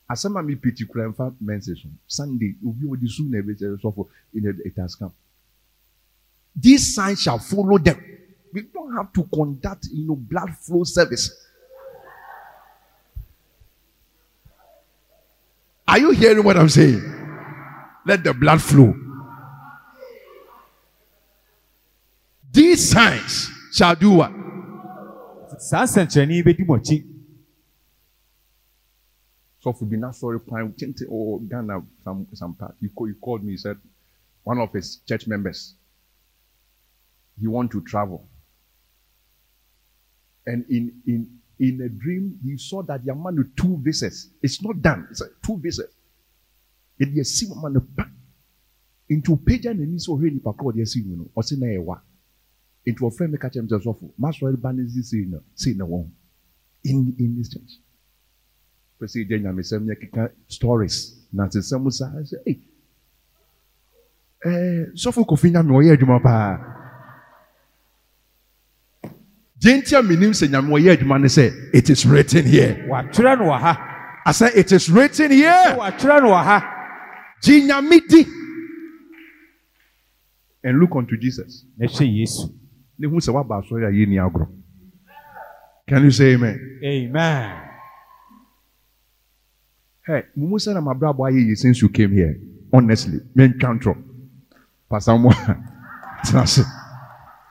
[0.09, 4.07] Asɛm a mepiti kura mfa menses ho sunday obi a ɔde su na ɛbɛkyɛ sɔfo
[4.33, 5.11] it has come.
[6.55, 7.99] These signs shall follow them.
[8.53, 11.31] We don't have to conduct you know blood flow service.
[15.87, 17.01] Are you hearing what i'm saying?
[18.05, 18.93] Let the blood flow.
[22.51, 24.36] These signs shall do what
[25.59, 26.97] Saa nsɛnkyerɛnne yi bɛdi mo akyi.
[29.61, 33.43] sɔfo bi n'asɔre kwan tente or oh, ghana some some part he, call, he called
[33.43, 33.77] me he said
[34.43, 35.75] one of his church members
[37.39, 38.27] he want to travel.
[40.45, 44.61] And in in in a dream he saw that the man with two visas it's
[44.61, 45.91] not done it's like two visas.
[46.99, 48.05] Yɛde asi mama no pa
[49.09, 52.01] nti opagya n'ani sɛ ɔhwɛ nipa korɔ ɔde asi mu no ɔse na ɛyɛ wa
[52.91, 55.73] nti ɔfrɛ me ka kyerɛ me sɛ sɔfo masɔre ba no si sei na sei
[55.73, 56.07] na wɔn
[56.83, 57.79] in in this church.
[58.99, 61.27] Pɛ sɛ gya nyamesɛm nyɛ keka stories.
[61.33, 62.59] Nansesɛm saa sɛ ei
[64.45, 66.57] ɛɛ sɔfo kofi nyame ɔyɛ adwuma paa
[69.59, 72.85] gye nti a menim sɛ nyame ɔyɛ adwuma ne sɛ it is written here.
[72.89, 73.73] Wɔatwerɛ no wɔ ha.
[74.25, 75.75] I said it is written here.
[75.77, 76.59] Wɔatwerɛ no wɔ ha.
[77.41, 78.25] gye nyame di
[80.63, 81.65] and look unto Jesus.
[81.77, 82.53] Na hwɛ Yesu.
[82.99, 84.47] Ne hu sɛ waba asɔre a yɛnni agorɔ
[85.87, 87.63] can you say amen Amen.
[90.05, 92.39] Hey, mumu sɛ na mabrabɔ ayɛ yie since you came here
[92.73, 94.07] honestly mentwa ntorɔ
[94.89, 95.31] Pastor Mo.
[96.31, 96.65] That's it.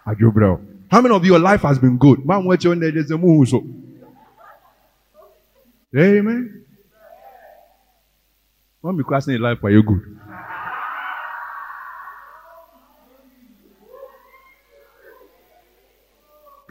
[0.07, 0.61] Adwo bro.
[0.90, 2.24] How many of your life has been good?
[2.24, 2.92] Man, what you there?
[2.92, 3.64] There's a move so.
[5.97, 6.64] Amen.
[8.80, 10.18] One because in life for you good.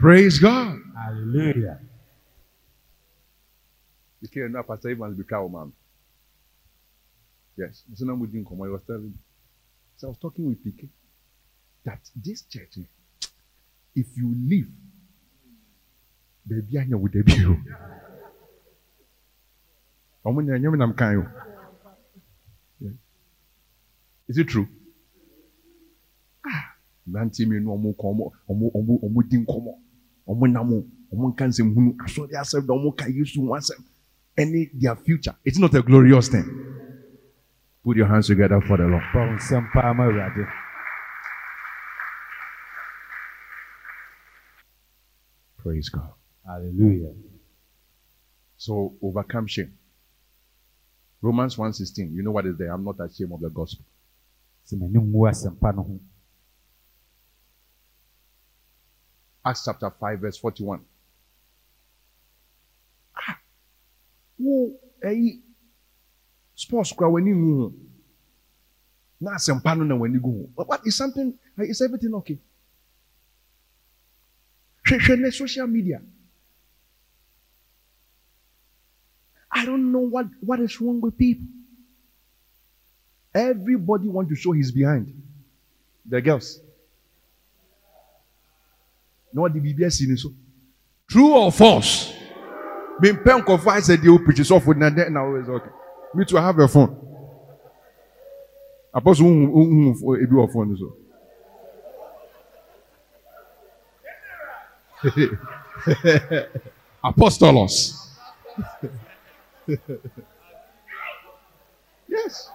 [0.06, 0.78] Praise God.
[0.94, 1.80] hallelujah
[4.20, 5.72] You can't know Pastor Evans be cow man.
[7.56, 7.82] Yes.
[7.92, 8.62] So now we didn't come.
[8.62, 9.18] I was telling.
[9.96, 10.88] So I was talking with PK
[11.84, 12.78] that this church,
[13.96, 14.68] if you leave,
[16.46, 17.58] baby, I know with the view.
[24.28, 24.68] Is it true?
[26.46, 26.76] Ah,
[27.08, 29.85] mmeranteɛ mmienu a wɔkɔ ɔmo ɔmo ɔmo ɔmo di nkɔmɔ
[30.28, 30.70] ɔmo nam
[31.12, 31.96] ɔmo nka nsɛm hunu.
[32.04, 33.82] Asɔre asɛm da ɔmo ka yesu ho asɛm.
[34.38, 35.34] Ɛne their future.
[35.44, 36.44] It's not a glorious thing.
[37.84, 39.02] Put your hands together for the lord.
[39.14, 40.46] Bɔ nsɛm paa awurade.
[45.58, 46.12] Praise god.
[46.44, 47.12] Hallelujah.
[48.56, 49.72] So overcome shame.
[51.20, 52.72] Romans 1.16 you know what is there?
[52.72, 53.84] I'm not ashamed of the gospel
[54.66, 55.94] sɛ m'ani ngu asɛmpa no ho
[59.46, 60.80] acts chapter 5 verse 41
[63.14, 63.38] ah
[64.38, 64.54] wo
[65.02, 65.40] ɛyi
[66.54, 67.66] sports kora w'ani ngu ho
[69.20, 72.38] na asɛmpa no na w'ani gu ho what is something is everything okay
[74.86, 76.00] hwehwɛ ne social media
[79.56, 81.46] I don't know what, what is wrong with people.
[83.34, 85.14] Everybody want to show his behind.
[86.04, 86.60] The girls.
[89.36, 90.30] Na ɔde biribi asi ne so.
[91.10, 92.12] True or false?
[93.02, 95.70] Mempɛ nkɔfo ayɛ sɛ deɛ wopirikyi sɔfo na dɛ na wɔyɛ sɛ okay.
[96.14, 96.96] Me too I have a phone.
[98.94, 100.96] Apɔso wohu wohu ebi wɔ phone so.
[107.04, 107.92] Apostolos.
[112.08, 112.50] Yes.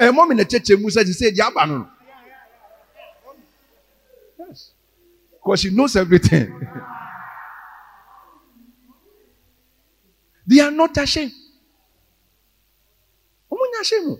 [0.00, 1.86] Ɛmɔ mi na kyekye mu sɛ sɛ ɛdi aba no no
[5.44, 6.48] Because she knows everything.
[10.46, 11.32] they are not ashamed.
[13.52, 14.14] Ọmọ nyà ṣe mu.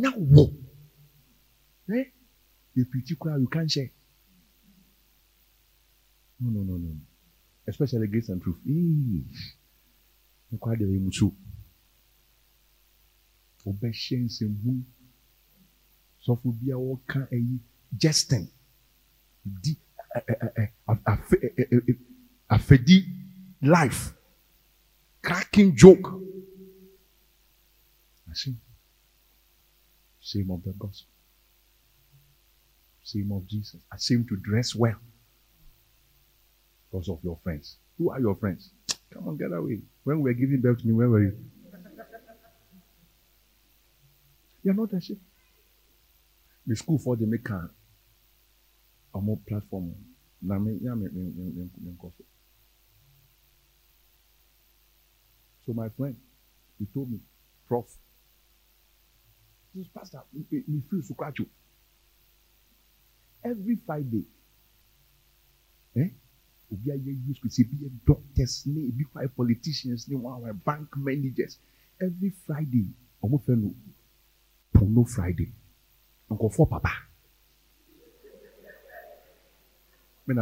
[0.00, 0.48] Nyà wọ̀.
[1.96, 2.00] Ẹ
[2.80, 3.90] èpìtì you can't share.
[6.40, 6.90] No no no no.
[7.66, 8.60] Especially grace and truth.
[10.52, 11.26] Nkwa adịghị m nso.
[13.68, 14.72] Ọbẹ̀hyẹ nsẹ̀mú.
[16.24, 17.54] Sọfọ bi a wọ́ka ẹ̀yí
[18.02, 18.44] Justin.
[19.62, 19.72] Di
[22.50, 23.04] afɛdi
[23.62, 24.12] life.
[25.22, 26.22] Cracking joke.
[28.34, 28.60] Shame
[30.20, 31.08] shame of the gospel.
[33.02, 33.80] Shame of jesus.
[33.98, 34.98] Shame to dress well.
[36.90, 37.78] Because of your friends.
[37.96, 38.70] Who are your friends?
[39.10, 39.80] Come on get away.
[40.04, 41.38] When we were giving birth to me where were you?
[44.62, 45.20] You're not ashamed
[46.66, 47.44] the school for the make
[49.16, 49.94] ɔmo platform.
[50.42, 52.24] Na me ya me me me me nkɔ so
[55.64, 56.16] so my friend
[56.78, 57.18] he told me
[57.66, 57.88] prof
[59.74, 61.46] this pastor me me feel so scratch o
[63.42, 64.24] every friday
[65.96, 66.10] eh
[66.72, 70.32] obi ayɛ use ko si ebi yɛ doctors ne ebi kɔ ayɛ politicians ne wɔn
[70.36, 71.58] awɔ bank managers.
[72.00, 73.74] Every friday ɔmo fɛ no
[74.72, 75.50] pono friday.
[76.30, 77.05] Nkɔfɔ papa.
[80.26, 80.36] me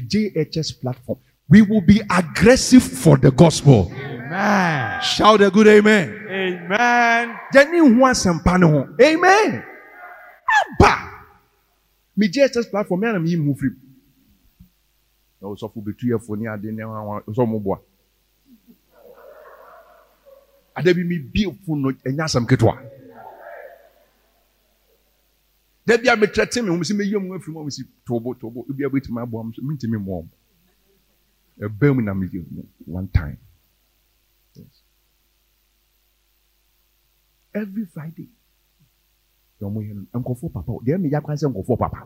[0.00, 1.18] JHS platform.
[1.48, 3.90] We will be aggressive for the gospel.
[3.94, 5.00] Amen.
[5.02, 6.26] Shout a good amen.
[6.28, 7.38] Amen.
[7.52, 8.88] Jenny wants some panel.
[9.00, 9.64] Amen.
[10.80, 11.10] Abba.
[12.16, 13.00] Me JHS platform.
[13.00, 13.70] Me and move free.
[15.40, 16.76] So for between your phone and then
[17.34, 17.78] so mo boa.
[20.76, 22.78] Ade bi me bi fun no enya sam ketwa
[25.88, 26.68] dabi a metrɛ te me.
[26.70, 28.66] Ho sɛ mɛyɛ mu afiri mu a mesi tobo tobo.
[28.70, 30.28] Ebi a bɛtumi aboa m so mentumi mmoa m
[31.66, 33.38] ɛbɛn mu na meyɛ mu one time.
[34.54, 34.82] Yes.
[37.54, 38.28] every friday
[39.60, 40.70] na ɔmo yɛ no papa.
[40.70, 42.00] O deɛ meyɛ akwan sɛ nkɔfoɔ papa.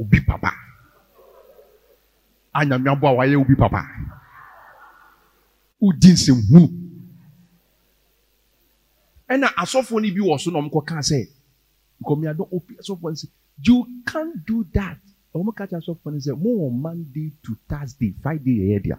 [0.00, 0.50] Obi papa.
[2.54, 3.82] Anyame aboa wayɛ obi papa?
[5.80, 6.85] Wodi nsɛmhunu
[9.30, 11.28] ɛna asɔfoɔ no bi wɔ so na ɔmo kɔka sɛ
[12.02, 13.28] nkɔmiadɔ opi asɔfoɔ no sɛ
[13.62, 14.98] you can't do that.
[15.34, 18.98] Ɔmo ka kyerɛ asɔfoɔ no sɛ mo wɔ monday to thursday friday yɛ yɛ dea.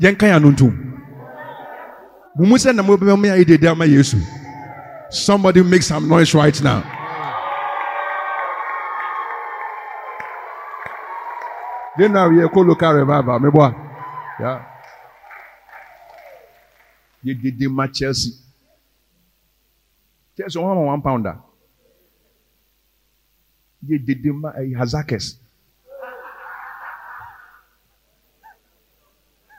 [0.00, 0.74] Yɛnka yɛ ano ntom.
[2.36, 4.18] Mumu sɛ na mobɛma yɛ dede ama yesu.
[5.10, 6.82] Somebody make some noise right now.
[11.98, 13.74] Then now we call local revival.
[14.38, 14.67] Yeah.
[17.22, 18.32] The match Chelsea.
[20.36, 21.38] Chelsea one one pounder.
[23.86, 25.36] You did the ma uh, Hazakes.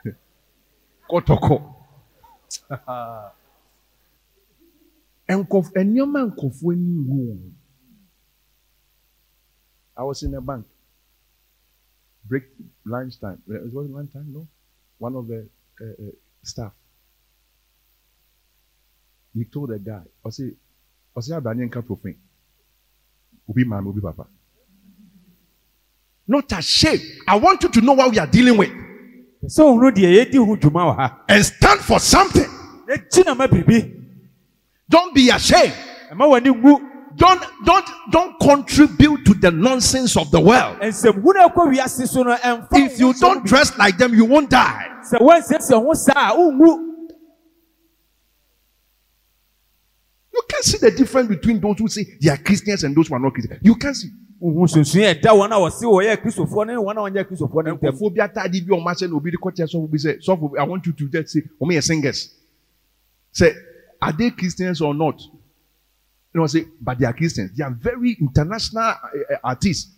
[1.10, 1.74] Kotoko.
[5.30, 7.52] Nkɔf nneɛma nkɔfoɔ ani wu wɔn.
[9.96, 10.66] I was in a bank.
[12.24, 12.44] Break
[12.84, 13.40] lunchtime.
[13.48, 14.48] Uh, It was lunchtime, no?
[14.98, 15.48] One of the
[15.80, 16.10] uh, uh,
[16.42, 16.72] staff.
[19.34, 20.50] He told the guy, I say,
[21.16, 22.16] I say, Abanye nka profane.
[23.48, 24.26] Ubi man, ubi papa.
[26.26, 27.02] Not ashamed.
[27.26, 28.70] I want you to know what we are dealing with
[29.46, 32.44] sɛ ohunu deɛ yɛdi ho dwuma wɔ ha and stand for something.
[32.88, 33.96] yɛgyi na ma biribi
[34.88, 35.72] Don't be ashamed.
[36.12, 36.86] ɛma w'ani ngu
[37.16, 40.78] Don't don't don't contribute to the nonsense of the world.
[40.80, 44.50] nsɛmhunu a ɛkɔ wiase so no ɛmfa If you don't dress like them, you won't
[44.50, 44.88] die.
[45.10, 46.89] sɛ woansiesie ho saa a wonwu
[50.40, 53.14] You can see the difference between those who say they are Christians and those who
[53.14, 53.60] are not Christians.
[53.62, 54.08] You can see.
[54.40, 57.92] wohu sunsun ɛda wɔn a wɔse wɔyɛ kristofoɔ ne wɔn a wɔnyɛ kristofoɔ no ntam
[57.92, 60.64] Nkurɔfoɔ bi ataade bi wɔn ahyɛ na obi de kɔkyɛ sɔfo bi sɛ sɔfo I
[60.64, 62.34] want you to just say wɔn yɛ singers.
[63.32, 63.52] Say
[64.00, 65.20] are they Christians or not?
[65.20, 67.50] You know say but they are Christians.
[67.54, 69.92] They are very international uh, artists.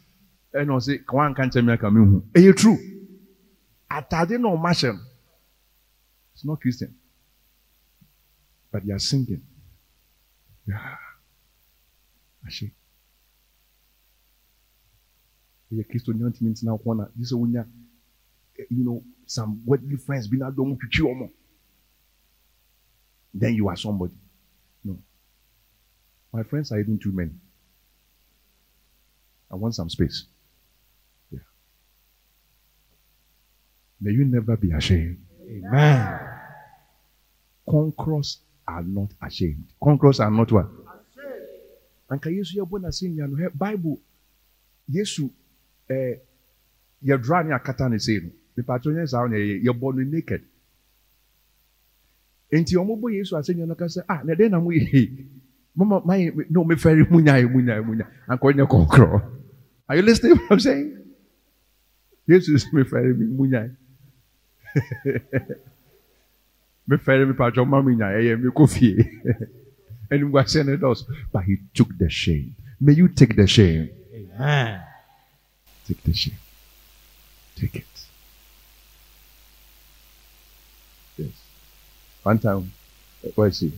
[0.52, 2.20] And I say kawan kan kyɛn mi aka mi hu.
[2.32, 2.78] Ɛyɛ true.
[3.88, 5.00] Ataade na wɔn ahyɛ no.
[6.34, 6.92] It's not Christian.
[8.72, 9.42] But they are singing.
[10.66, 10.96] Yeah.
[12.46, 12.70] Ahyɛ.
[15.70, 17.62] ɛyɛ kristo nyɛ ntumi ntena hɔ na gye sɛ wonya
[18.70, 21.30] you know some worldly friends bi na dɔm twitwi wɔn
[23.34, 24.14] then you are somebody.
[24.84, 24.98] No.
[26.34, 27.32] My friends are even too many
[29.52, 30.24] i want some space.
[31.30, 31.40] Yeah.
[34.00, 35.18] May you never be ashamed.
[35.46, 36.18] Amen.
[37.68, 39.64] Conquerors are not ashamed.
[39.82, 40.66] Conquerors are not what
[42.12, 43.98] anka yesu yɛbɔ n'ase nya no bible
[44.88, 45.30] yesu
[45.88, 46.20] ɛɛ
[47.04, 50.42] yɛdura ne akata ne se no mipatro nyɛ saa yɛ yɛbɔ no naked.
[52.52, 55.26] Nti wɔn bɔ yesu ase nya no kasa ah na ɛdɛn na mo yɛ
[55.74, 59.20] mama mayɛ no me fɛre mu nya mu nya mu nya anka ɔnyɛ kɔnkorɔ
[59.88, 60.98] are you listening to what i'm saying?
[62.28, 63.46] Yesu me fɛre mu
[66.88, 68.96] nya me fɛre mi patro ma mi nya ɛyɛ mi kɔ fie
[70.10, 73.88] ɛnum guase ne dɔs but he took the shame may you take the shame.
[74.14, 74.82] amen
[75.86, 76.38] Take the shame.
[77.56, 77.84] Take it.
[81.18, 81.32] Yes.
[82.22, 82.72] One time,
[83.34, 83.72] what is she?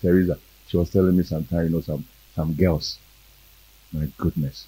[0.00, 0.38] Teresa.
[0.68, 2.04] She was telling me sometime, you know, some
[2.34, 2.98] some girls.
[3.92, 4.66] My goodness.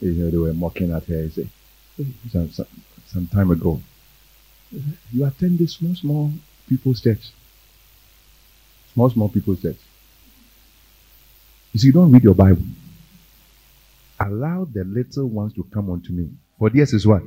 [0.00, 1.30] You know, they were mocking at her.
[1.30, 1.48] Say,
[1.96, 2.66] "Hey, some, some,
[3.06, 3.80] some time ago,
[5.12, 6.32] you attend this small, small
[6.68, 7.30] people's church.
[8.94, 9.78] Small, small people's church.
[11.72, 12.64] You see, you don't read your Bible
[14.26, 16.30] allow the little ones to come unto me.
[16.58, 17.22] For this is what?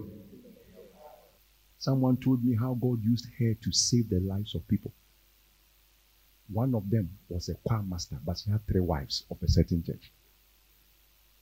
[1.77, 4.91] Someone told me how God used her to save the lives of people.
[6.51, 9.84] One of them was a choir master, but she had three wives of a certain
[9.84, 10.11] church.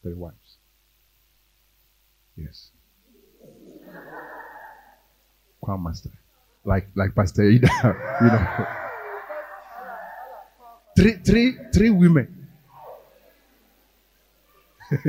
[0.02, 0.58] Three wives.
[2.36, 2.70] Yes.
[5.64, 6.10] Choir master.
[6.66, 7.68] Like like Pastor Ida,
[8.22, 8.68] you know.
[10.96, 12.48] Three three three women.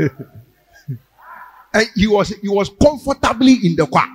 [1.75, 4.07] and he was he was comfortably in the choir.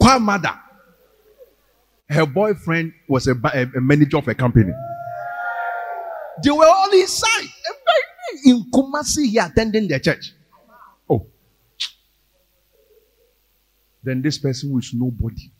[0.00, 0.54] Choir mother.
[2.08, 4.72] Her boyfriend was a, a, a manager of a company.
[6.42, 7.48] They were all inside.
[8.44, 10.32] In Kumasi, he attending the church.
[11.10, 11.26] Oh.
[14.02, 15.50] Then this person was nobody.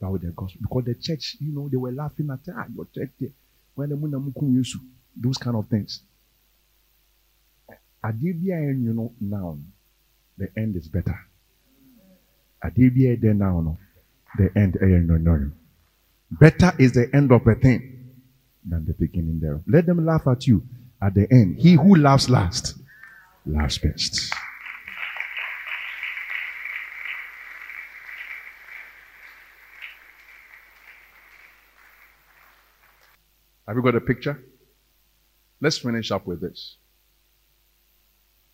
[0.00, 0.60] But with the gospel.
[0.62, 3.30] Because the church, you know, they were laughing at ah, your church there.
[5.16, 6.02] Those kind of things.
[8.04, 9.56] Adibia, you know, now
[10.36, 11.18] the end is better.
[12.62, 13.78] Adibia there now, no,
[14.36, 15.50] the end, eh, no, no.
[16.30, 18.12] Better is the end of a thing
[18.66, 19.62] than the beginning thereof.
[19.66, 20.62] Let them laugh at you
[21.00, 21.56] at the end.
[21.58, 22.78] He who laughs last,
[23.46, 24.32] laughs best.
[33.66, 34.42] Have you got a picture?
[35.60, 36.76] Let's finish up with this.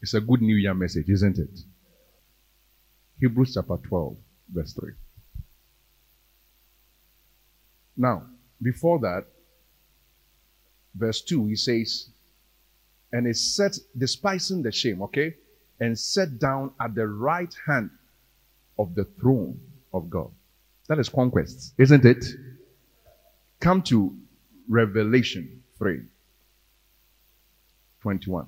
[0.03, 1.61] It's a good New Year message, isn't it?
[3.21, 4.17] Hebrews chapter 12,
[4.53, 4.93] verse 3.
[7.97, 8.23] Now,
[8.63, 9.27] before that,
[10.95, 12.09] verse 2, he says,
[13.13, 15.35] and is set, despising the shame, okay?
[15.81, 17.91] And set down at the right hand
[18.79, 19.61] of the throne
[19.93, 20.31] of God.
[20.89, 22.25] That is conquest, isn't it?
[23.61, 24.17] Come to
[24.71, 26.01] Revelation 3
[28.03, 28.47] 21.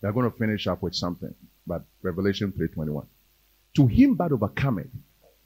[0.00, 1.32] They're going to finish up with something,
[1.66, 3.06] but Revelation 3 21.
[3.76, 4.88] To him that overcometh,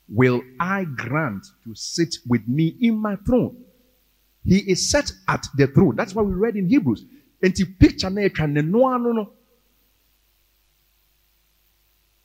[0.09, 3.62] will I grant to sit with me in my throne.
[4.43, 5.97] He is set at the throne.
[5.97, 7.05] That's what we read in Hebrews.
[7.43, 8.09] And the picture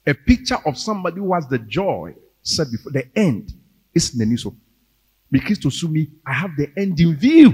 [0.08, 3.52] a picture of somebody who has the joy set before the end
[3.94, 4.56] is Neniso.
[5.32, 7.54] Because to sue me, I have the end in view.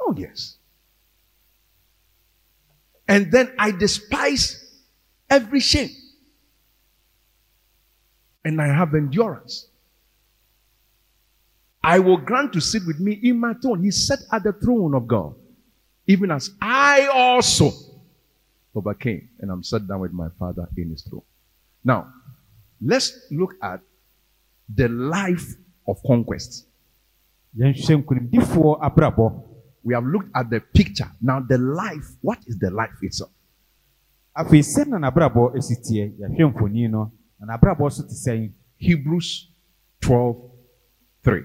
[0.00, 0.56] Oh, yes.
[3.06, 4.64] And then I despise
[5.28, 5.90] every shame.
[8.44, 9.68] And I have endurance.
[11.82, 13.82] I will grant to sit with me in my throne.
[13.82, 15.34] He sat at the throne of God,
[16.06, 17.72] even as I also
[18.74, 21.22] overcame, and I'm sat down with my Father in his throne.
[21.82, 22.12] Now,
[22.80, 23.80] let's look at
[24.74, 25.54] the life
[25.88, 26.66] of conquest.
[29.84, 31.10] We have looked at the picture.
[31.20, 33.30] Now, the life, what is the life itself?
[38.76, 39.48] Hebrews
[40.00, 40.36] 12
[41.24, 41.42] 3.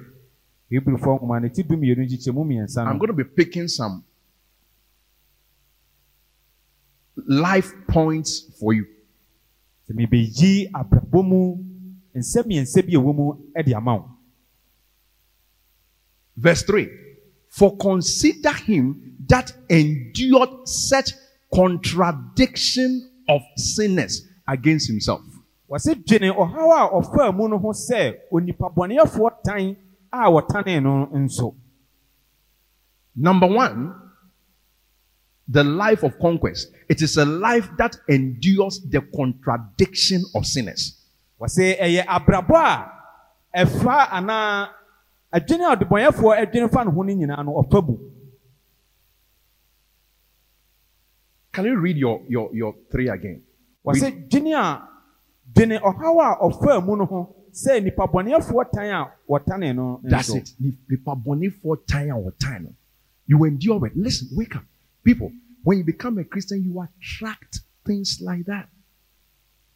[2.92, 4.04] I'm going to be picking some
[7.28, 8.86] life points for you.
[16.36, 16.90] Verse 3
[17.50, 21.12] For consider him that endured such
[21.54, 25.22] contradiction of sinners against himself.
[25.70, 29.76] wɔsi dwene ɔhaw a ɔfaa mu no ho sɛ onipa bɔnɛɛfoɔ tan
[30.12, 31.56] a wɔtane no nso.
[33.16, 33.94] Number one,
[35.48, 36.68] the life of conquest.
[36.90, 41.00] It is a life that endures the contradiction of sinners.
[41.40, 44.70] wɔsi ɛyɛ abrabɔ a ɛfa anaa
[45.34, 48.00] adwene a ɔdebɔnyɛfoɔ adwene fa ne ho no nyinaa no ɔfa bu.
[51.52, 53.42] Can you read your your your three again?
[53.86, 54.88] wɔsi dwene a
[55.54, 60.10] dwene ɔhaw a ɔfaa mu no ho sɛ nipa bɔnɛfoɔ tan a wɔtane no nso.
[60.10, 60.54] That's it.
[60.60, 62.70] Nipa bɔnɛfoɔ tan a wɔtan no.
[63.26, 63.96] You endure it.
[63.96, 64.64] Listen, wake up.
[65.04, 65.32] People,
[65.64, 68.70] when you become a Christian, you attract things like that.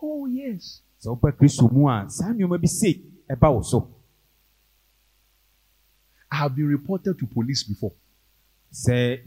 [0.02, 0.82] Oh, yes.
[1.00, 3.88] sɛ wopɛ kristo mu a saa nneɛma bi se ɛba wo so
[6.32, 7.94] I have been reported to police before.
[8.72, 9.22] Sɛ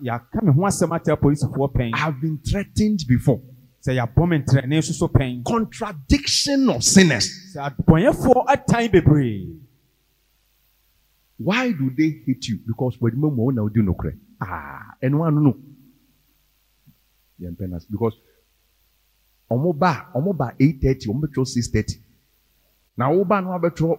[0.00, 1.90] yàka mi ho asɛm atẹ polisifoɔ pɛn.
[1.94, 3.40] I have been threatened before.
[3.82, 5.44] Sɛ yàbɔ mi ntẹrɛnɛ soso pɛn.
[5.44, 7.54] Contradiction of sinners.
[7.54, 9.60] Sɛ adubɔnyɛfoɔ atan bebree.
[11.38, 12.58] Why do they hate you?
[12.66, 14.18] Because wọ́n mu ọ̀hún na ọdún nìkorẹ̀.
[14.40, 15.54] Ah, ẹnu wa nínú.
[17.40, 18.14] Yẹn pẹ́ na because
[19.50, 21.98] ọmọ ba ọmọ ba eight thirty ọmọ bẹ tọ́ six thirty.
[22.96, 23.98] Na ọwọ́ ba ni wọ́n abẹ tọ́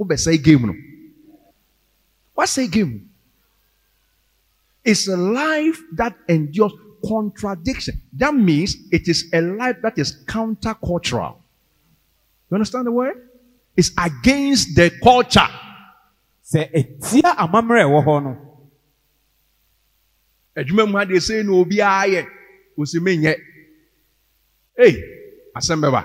[0.00, 0.66] ọ bẹ sẹ́yìn.
[0.66, 0.72] No?
[2.36, 3.08] What say game?
[4.84, 6.72] It's a life that endures
[7.04, 8.02] contradiction.
[8.12, 11.36] That means it is a life that is countercultural.
[12.50, 13.16] You understand the word?
[13.74, 15.48] It's against the culture.
[16.46, 18.32] sɛ ɛtia amammerɛ a ɛwɔ hɔ no
[20.56, 22.22] adwuma mu adeɛ sɛ na obiara yɛ
[22.78, 23.34] osi menyɛ
[24.78, 24.94] ei
[25.58, 26.02] asɛm bɛba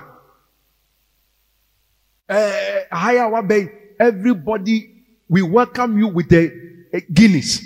[2.28, 3.70] ɛɛ aha yi a
[4.02, 4.91] everybody
[5.32, 6.44] we welcome you with a,
[6.92, 7.64] a eh, guinness.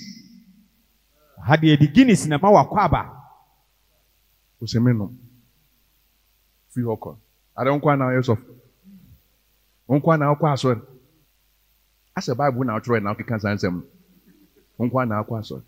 [1.47, 3.03] Ha deɛ de guinness na ma wakɔ aba
[4.63, 5.11] osi me nom
[6.71, 7.17] fi hɔ kɔ
[7.59, 8.51] ade nkwa na ɔyɛ sɔfo
[9.89, 10.81] nkwa na ɔkɔ asɔre
[12.15, 13.83] asɛ baibu na ɔtwerɛ na ɔkeka saa nsɛm
[14.79, 15.65] no nkwa na ɔkɔ asɔre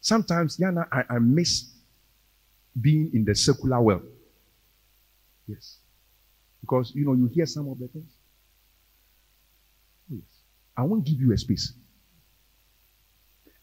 [0.00, 1.68] sometimes yana I, I miss
[2.80, 4.06] being in the secular world.
[5.48, 5.78] Yes.
[6.60, 8.17] Because you know you hear some of the things
[10.78, 11.72] I won't give you a space.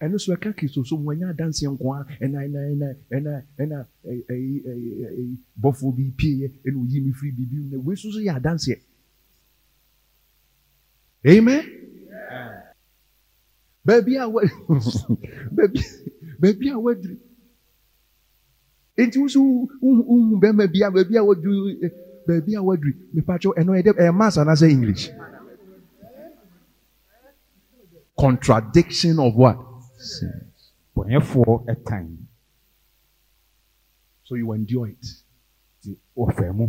[0.02, 4.22] Ɛno so ɛka kristo so wɔnyɛ adanseɛ nko a ɛna ɛna ɛna ɛna ɛna ɛyi
[4.30, 8.12] ɛyi ɛyi ɛyi bɔfo bi pie ɛna oyi mi firi bibi mu na wei nso
[8.12, 8.76] so yɛ adanseɛ
[11.26, 11.64] amen?
[13.86, 14.42] Baabi a wɔ
[15.56, 15.80] baabi
[16.42, 17.18] baabi a wɔaduru
[18.98, 19.40] eti nso
[19.82, 21.24] wohu bɛrima bi a baabi a
[21.86, 21.92] eh,
[22.28, 25.10] baabi a wɔaduru mipatwɛ ɛno ɛdɛ ɛyɛ maths anaasɛ english
[28.18, 29.58] contradiction of what
[29.98, 30.72] sins.
[34.24, 35.06] So you endure it.
[35.82, 36.68] ti wɔfɛ mu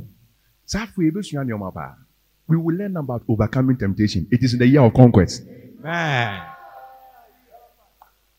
[0.65, 1.97] Saa afei, ebesua nneɛma paa.
[2.49, 4.27] We will learn about overcoming temptation.
[4.31, 5.43] It is in the year of conquest.
[5.47, 6.43] Amen.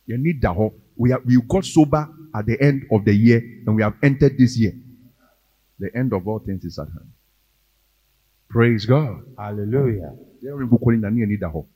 [0.06, 0.80] You need that hope.
[0.96, 4.38] We are, we got sober at the end of the year and we have entered
[4.38, 4.74] this year.
[5.80, 7.12] The end of all things is at hand.
[8.50, 9.24] Praise God.
[9.38, 11.70] hallelujah There in Bukolin and you need that hope.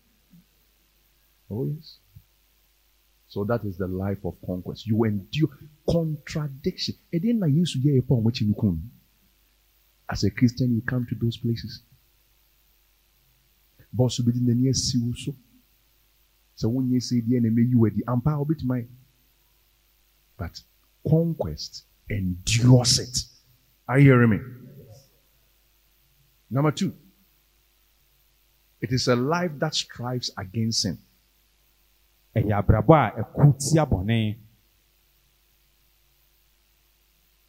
[1.52, 1.98] Oh, yes.
[3.28, 4.88] So that is the life of conquest.
[4.88, 5.50] You endure
[5.90, 6.96] contradiction.
[7.14, 8.90] And then I used to hear upon which you can.
[10.10, 11.84] As a Christian, you come to those places.
[13.98, 15.34] Be in the near sea so.
[16.56, 18.86] So when you say the enemy, you were the umpire bit my.
[20.38, 20.60] But
[21.08, 23.18] conquest endures it.
[23.88, 24.40] Are you hearing me?
[26.50, 26.94] Number two,
[28.82, 30.98] it is a life that strives against sin.
[32.36, 34.38] Ɛyɛ abrabɔ a ɛko tia bɔne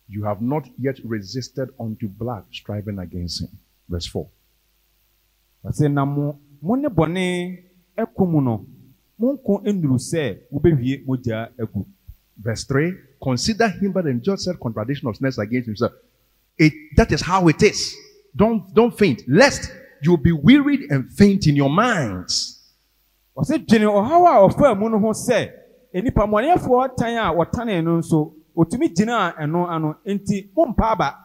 [0.08, 3.48] You have not yet resisted unto blood, striving against him.
[3.88, 4.28] Verse 4.
[5.64, 7.64] wɔsɛ na mo mo ne bɔne
[7.96, 8.66] ɛko mu no
[9.18, 11.48] mo nko nnuru sɛ wobɛwie mogya
[12.36, 12.92] Verse 3.
[13.22, 15.92] Consider him but enjoy said contradiction of snares against himself.
[16.58, 17.94] It, that is how it is.
[18.34, 19.70] Don't, don't faint, lest
[20.02, 22.61] you be wearied and faint in your minds.
[23.36, 25.50] Wɔsɛ dwene ɔhaw a ɔfaa mu no ho sɛ
[25.94, 31.18] nnipa mmɔneɛfoɔ tan a wɔtanee no nso otumi gyinaa ɛno ano nti mompa aba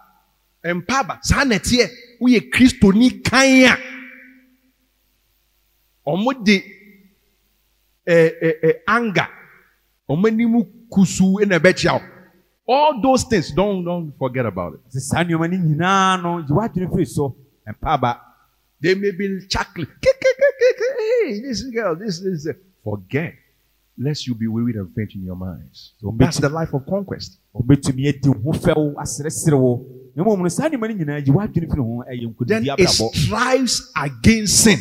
[0.67, 1.19] Empaba.
[1.21, 1.85] Saa na ɛteɛ.
[2.21, 3.77] Woyɛ Kristoni kan a
[6.09, 6.63] ɔmo de
[8.87, 9.27] anger
[10.09, 12.01] ɔmo anim kusu na ɛbɛkyia wo.
[12.69, 14.79] All those things, don't, don't forget about it.
[14.89, 17.35] sɛ saa nneɛma no nyinaa no gye w'adwene firi so
[17.67, 18.21] mpa aba
[18.79, 19.87] They may be chuckling
[21.23, 22.47] hey, this girl, this is.
[22.47, 22.53] Uh,
[22.83, 23.33] forget,
[23.97, 25.93] lest you be wearied and faint in your minds.
[26.01, 27.39] So that's the life of conquest.
[32.45, 34.79] Then it strives against sin.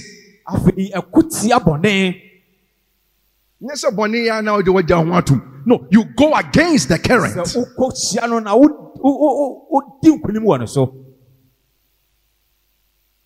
[5.66, 7.34] No, you go against the current.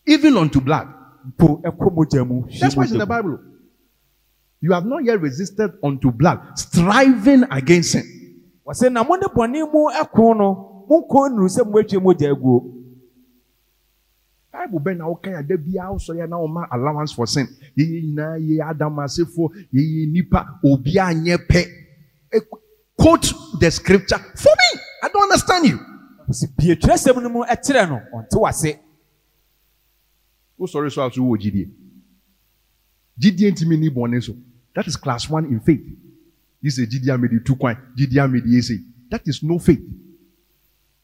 [0.07, 0.89] Even unto blood
[1.39, 2.45] po ẹkọ mogya mu.
[2.61, 3.39] That's what's in the Bible.
[4.61, 8.05] You have not yet resisted unto blood, striving against sin.
[8.67, 10.49] Wọ́n sẹ́ na mo ní bọ̀ní mu ẹkùn no,
[10.89, 12.61] mo ń kó nuru sẹ́ mo etwe mogya egu o.
[14.53, 17.47] Bible bẹ́ẹ̀ na ọkàn yà dẹ́bi a sọ yà náà ọma allowance for sin.
[17.77, 21.63] Yeye nyinaa yeye adamasefo yeye nipa obi a nyẹ pẹ.
[22.97, 24.81] Quote the scripture for me.
[25.03, 25.79] I don't understand you.
[26.33, 28.75] Sì bí ètùrẹ́sẹ̀ mu ni mo ẹ kyerẹ́ no, ọ̀ n tí wá sí.
[30.61, 31.71] Wosɔre so a so wɔ gyidie.
[33.19, 34.37] Gyidie ntumi ni bɔne so.
[34.75, 35.81] That is class one in faith.
[36.63, 38.79] This is gyidie a mede tu kwan, gyidie a mede ese.
[39.11, 39.81] That is no faith.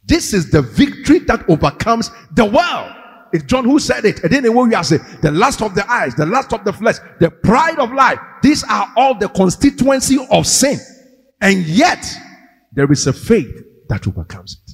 [0.04, 2.92] This is the victory that overcomes the world.
[3.32, 4.22] It's John who said it.
[4.22, 6.72] And then what we are saying, the lust of the eyes, the lust of the
[6.72, 8.18] flesh, the pride of life.
[8.42, 10.78] These are all the constituency of sin.
[11.40, 12.06] And yet,
[12.72, 14.72] there is a faith that overcomes it.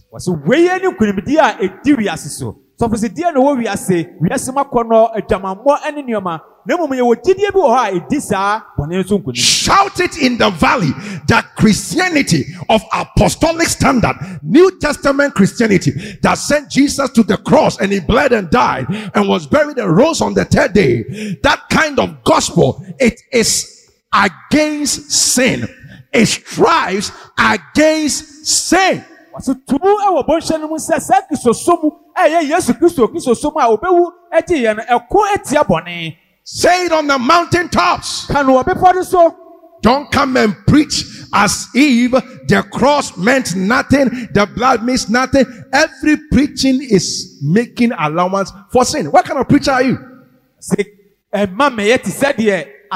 [2.81, 8.63] Sɔfosidie na ɛwɔ wiase wiase mu akɔnnɔ adwamammɔ ne nneɛma na mmom a ɛdi saa
[8.79, 10.91] bɔne no so nkonim Shout it in the valley
[11.27, 15.93] that Christianity of apostolic standard, New Testament Christianity
[16.23, 19.97] that sent Jesus to the cross and he bled and died and was buried and
[19.97, 21.03] rose on the third day.
[21.43, 25.69] That kind of gospel, it is against sin.
[26.13, 29.05] It strives against sin.
[29.35, 34.11] Wɔsɛ tumu wɔ bɔnhyɛ no mu sɛ saa kristosom ɛyɛ yesu kristo kristosom a obɛwu
[34.33, 38.27] agye yɛ no ɛko atia bɔne Say it on the mountaintops.
[38.27, 39.37] ka no wɔ bepɔ no so
[39.83, 41.05] Don't come and preach
[41.35, 42.13] as if
[42.47, 45.45] the cross meant nothing, the blood means nothing.
[45.73, 49.07] Every preaching is making allowance for sin.
[49.07, 49.99] What kind of preacher are you?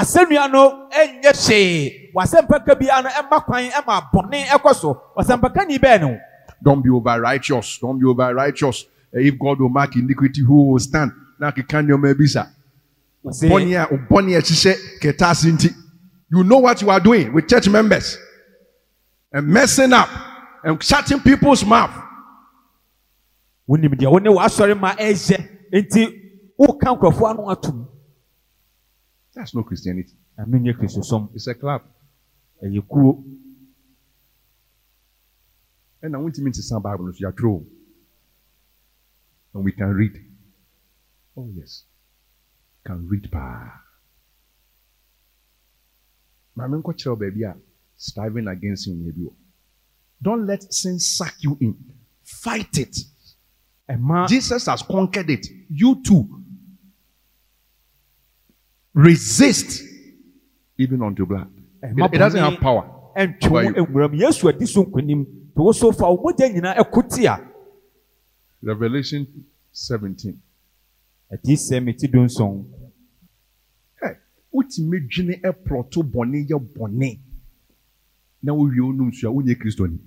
[0.00, 0.88] asɛnnua no
[1.22, 6.18] nyɛ hwee w'asɛmpaka bi ano ɛma kwan ɛma bɔnne ɛkɔ so w'asɛmpaka ni bɛɛ no.
[6.62, 10.70] don't be over righteous don't be over righteous eh, if God will mark iniquity who
[10.72, 12.46] will stand na keka nneɛma bi sa.
[13.24, 15.74] bɔnni a bɔnni a hyehyɛ kɛtɛ ase nti
[16.30, 18.18] you know what you are doing with church members
[19.32, 20.08] and messing up
[20.62, 21.90] and shutting people's mouth.
[23.68, 26.02] wọ́n ní mi díẹ̀ wọ́n ní wàá sọ̀rọ̀ ma ẹ̀ yẹ nti
[26.60, 27.95] wọ́n kàn kọ̀ọ̀fọ́ àwọn àtúmù.
[29.36, 30.14] That's no Christianity.
[30.38, 31.82] ɛno nyɛ kristosom It's a club.
[32.64, 33.22] ɛyɛ kuo
[36.02, 37.66] And I want him into some Bible, so you are true.
[39.54, 40.12] And we can read.
[41.36, 41.84] Oh, yes.
[42.84, 43.30] Can read.
[43.30, 43.82] Pa.
[46.56, 47.54] maame nkɔkyerɛw baabi a
[47.96, 49.32] striving against sin yɛ bi wɔ
[50.22, 51.74] don't let sin suck you in
[52.24, 52.96] fight it
[54.26, 56.24] jesus has conquered it you too
[58.96, 59.82] resist
[60.78, 61.52] even unto blood.
[61.82, 65.24] It, it doesn't have power ɛntwe wo nwuram yesu adi so nkonim
[65.54, 67.40] to wo so fa wo mogya nyinaa ɛko ti a
[68.62, 69.26] revelation
[69.72, 70.34] 17
[71.32, 72.64] adi sɛ meti do nson
[74.00, 74.16] Hey,
[74.52, 77.18] wotumi dwene ɛprɔto bɔne yɛ bɔne
[78.42, 79.98] na wowie wo nom so a wonyɛ kristoni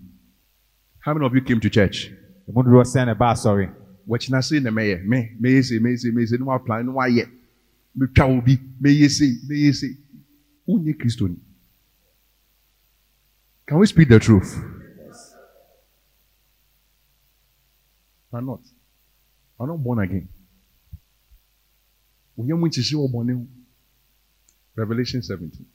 [1.00, 2.12] how many of you came to church?
[2.48, 3.72] Ɛmu dodoɔ sɛn na ɛba asɔre
[4.08, 7.26] wɔkyena sei na mɛyɛ me mɛyɛ sei mɛyɛ sei mɛyɛ sei ne woaplan ne woayɛ
[8.00, 9.94] metwa wo bi mɛyɛ sei mɛyɛ sei
[10.68, 11.40] wonyɛ kristoni
[13.70, 14.60] can we speak the truth?
[18.34, 18.62] Are not.
[19.60, 20.28] Are not born again.
[22.36, 23.48] Mu nkyehye wɔ ho
[24.76, 25.68] revelation 17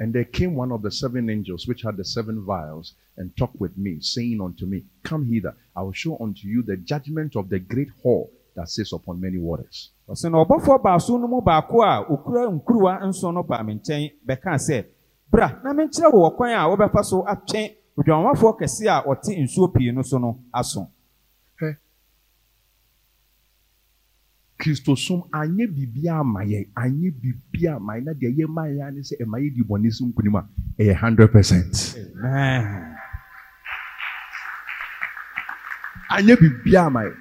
[0.00, 3.60] and there came one of the seven angels which had the seven vials and talked
[3.60, 7.48] with me, saying unto me, Come hither, I will show unto you the judgment of
[7.48, 8.28] the great whore
[8.58, 9.92] that sits upon many waters.
[10.08, 14.10] ɔsɛ na ɔbɔfoɔ baaso no mu baako a okura nkuruwa nson no baa me nkyɛn
[14.26, 14.84] bɛkaa sɛ
[15.30, 19.92] bra na menkyerɛ wo ɔkwan a wɔbɛfa so atwe odwamanfoɔ kɛse a ɔte nsuo pii
[19.92, 20.88] no so no aso
[24.58, 29.00] Christosom anye bibia ama yɛ anye bibia ama yɛ na deɛ yɛ ma yɛ ane
[29.02, 30.42] sɛ ɛma yɛ di bɔne so nkunim a
[30.82, 32.96] ɛyɛ hundred percent Amen.
[36.10, 37.14] anye bibia ama yɛ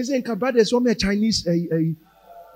[0.00, 1.96] sɛ nka brothers wɔn yɛ Chinese ɛyi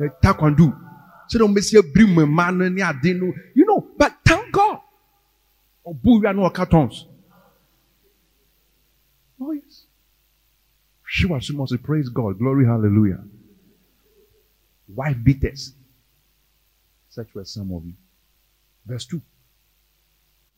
[0.00, 0.82] ɛ taekwondo
[1.28, 4.78] So don't bɛsi abiri mu mmaa no ne ade no you know but thank God
[5.86, 7.06] ɔbu wia no ɔka tɔns
[9.40, 9.86] oh yes.
[11.08, 13.22] She was must say, praise God, glory, hallelujah.
[14.88, 15.72] Wife beaters.
[17.08, 17.94] Such were some of you.
[18.84, 19.22] Verse 2.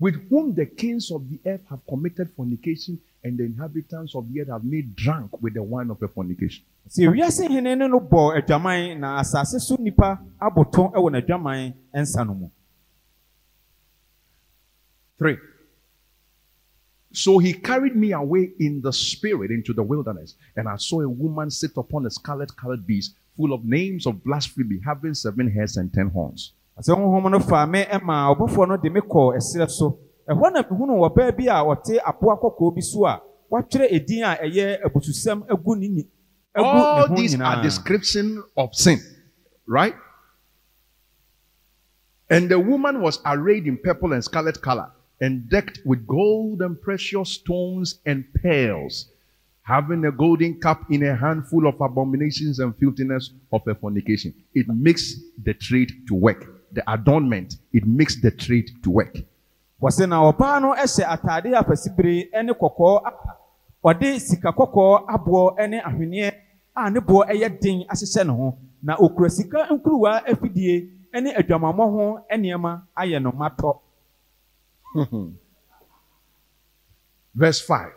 [0.00, 4.40] With whom the kings of the earth have committed fornication, and the inhabitants of the
[4.40, 6.64] earth have made drunk with the wine of her fornication.
[6.88, 12.26] sɛ wiase hene ne no bɔ adwaman na asase so nnipa aboto wɔ n'adwaman nsa
[12.26, 12.48] no mu
[15.18, 15.36] 3.
[17.12, 21.08] So he carried me away in the spirit into the wilderness, and I saw a
[21.08, 25.76] woman sit upon a scarlet colored beast, full of names of blasphemy, having seven heads
[25.76, 26.52] and ten horns.
[26.80, 29.98] sɛ oh, honhom no faa me ma ɔbɔfoɔ no de me kɔɔ ɛserɛ so
[30.28, 34.36] ɛhɔ na mehunu ɔbaa bi a ɔte apoa kɔkɔɔ bi so a watwerɛ edin a
[34.36, 36.02] ɛyɛ abususɛm agu ne ni
[36.54, 38.98] agu ne All ho these are description of sin,
[39.66, 39.94] right?
[42.30, 44.90] And the woman was arrayed in purple and scarlet color,
[45.20, 49.10] and decked with gold and precious stones and pearls,
[49.62, 54.34] having a golden cup in a handful of abominations and filthiness of her fornication.
[54.54, 56.44] It makes the trade to work.
[56.72, 59.16] The adornment, it makes the trade to work.
[59.82, 63.36] Wɔsɛ na ɔbaa no hyɛ atade apɛsibire ne kɔkɔɔ apa
[63.84, 66.32] ɔde sika kɔkɔɔ aboɔ ne ahweneɛ
[66.76, 70.88] a ne boɔ yɛ den ahyehyɛ ne ho na okura sika nkuruwa afidie
[71.22, 73.78] ne adwamammɔ ho nneɛma ayɛ no matɔ
[77.34, 77.92] Verse 5.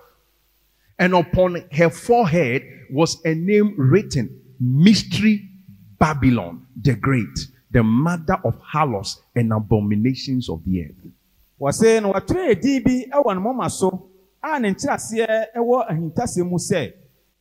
[0.99, 5.49] And upon her forehead was a name written Mystery
[5.97, 11.11] Babylon the Great, the mother of harlots and abominations of the earth.
[11.61, 14.09] Wɔsɛ na wɔatwerɛ edin bi wɔ ne moma so
[14.43, 16.93] a ne nkyerɛaseɛ wɔ ahintasɛm mu sɛ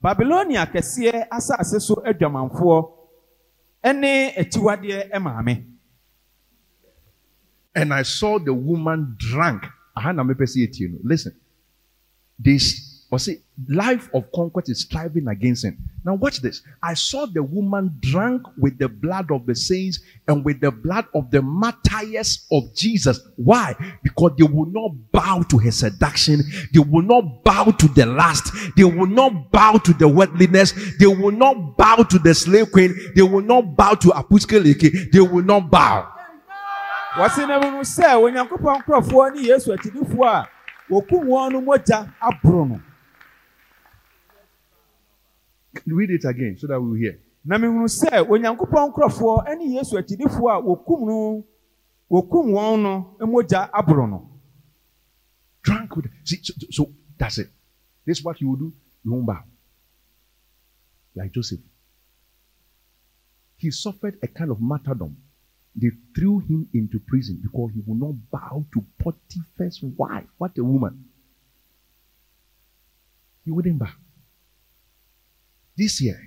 [0.03, 2.93] babilonia kɛseɛ asase so adwamanfoɔ
[3.95, 5.71] ne akyiwadeɛ maame
[7.75, 9.65] And I saw the woman drunk.
[9.97, 10.99] Aha na mepɛ sɛ yɛtie no.
[11.05, 11.35] Listen.
[12.39, 13.39] This was see,
[13.69, 15.77] life of conquest is striving against sin.
[16.05, 16.63] Now watch this.
[16.83, 21.07] I saw the woman drunk with the blood of the saints and with the blood
[21.15, 23.21] of the martyrs of Jesus.
[23.37, 23.75] Why?
[24.03, 26.43] Because they will not bow to her seduction.
[26.73, 28.53] They will not bow to the lust.
[28.77, 30.73] They will not bow to the worldliness.
[30.99, 32.95] They will not bow to the slave queen.
[33.17, 35.11] They will not bow to Apuskeleke.
[35.11, 36.13] They will not bow.
[37.19, 40.49] wɔse na mu sɛ onyankopɔn nkurɔfoɔ ne yesu akyidifoɔ a
[40.89, 42.81] wɔkum wɔn no mogya aboro
[45.87, 47.19] Read it again so that we will hear.
[47.45, 51.45] na mehunu sɛ onyankopɔn nkurɔfoɔ ne yesu akyidifoɔ a wɔkum no
[52.11, 54.31] wɔkum wɔn no mogya aboro no.
[55.63, 57.49] Drunk with see so, so that's it.
[58.05, 58.73] This is what you will do.
[59.05, 59.43] You won't bow.
[61.15, 61.61] Like joseph.
[63.57, 65.17] He suffered a kind of martyrdom.
[65.77, 70.27] They threw him into prison because he would not bow to potiphar's wife.
[70.37, 71.05] What a woman.
[73.45, 73.93] He wouldn't bow
[75.81, 76.21] this year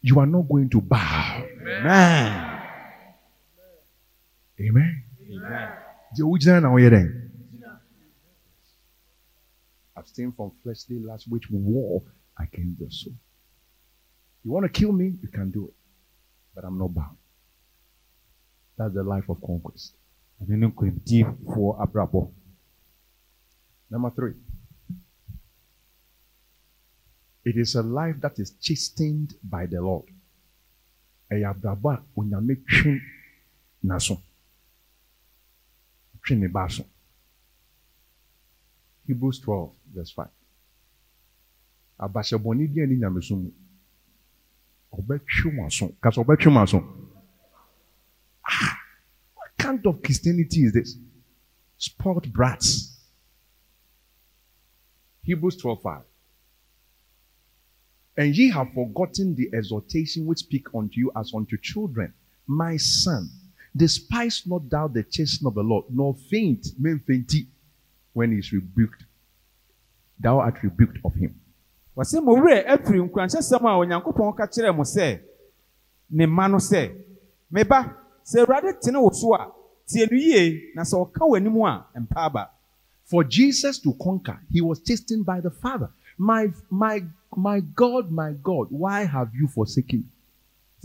[0.00, 2.56] you are not going to bow amen
[4.60, 4.92] Amen.
[5.32, 5.68] amen
[6.14, 7.08] Deɛ wogyina na woyɛ dɛn?
[9.96, 12.02] Abstain from fleshly lusts which war
[12.38, 13.14] against the soul.
[14.42, 15.18] You want to kill me?
[15.22, 15.74] You can do it.
[16.54, 17.16] But I'm not bound.
[18.76, 19.94] That's the life of conquest.
[20.42, 22.32] ɛno ne nkonimdifoɔ abrabɔ
[23.90, 24.34] Number three.
[27.44, 30.04] It is a life that is chastened by the Lord.
[31.30, 33.00] Ɛyɛ abrabɔ a onyame twe
[33.84, 34.20] n'aso.
[36.22, 36.84] Twe ne ba so.
[39.06, 40.28] Hebrews 12 verse 5.
[42.00, 43.50] Abahyɛbɔne bi a ne nyameso mu.
[44.92, 46.84] Ɔbɛtwe.
[48.44, 48.78] Ah,
[49.34, 50.96] What kind of Christianity is this?
[51.78, 52.98] Sport brats.
[55.22, 56.02] Hebrews 12 5.
[58.20, 62.12] And ye have forgotten the exhortation which speak unto you as unto children.
[62.46, 63.30] My son,
[63.74, 67.46] despise not thou the chastening of the Lord, nor faint, men fainty,
[68.12, 69.04] when he is rebuked.
[70.18, 71.34] Thou art rebuked of him.
[71.96, 75.20] wɔsɛ mo werɛ afiri nkuranhyɛsɛm a onyankopɔn ka kyerɛɛ mo sɛ
[76.10, 76.92] ne mma no sɛ
[77.50, 79.50] me ba sɛ awurade tene wo so a
[79.88, 82.50] tie no yie na sɛ ɔka w'anim a mpa aba
[83.10, 85.90] For Jesus to conquer, he was chastened by the Father.
[86.16, 87.02] My, my,
[87.36, 90.06] my God, my God, why have you forsaken me?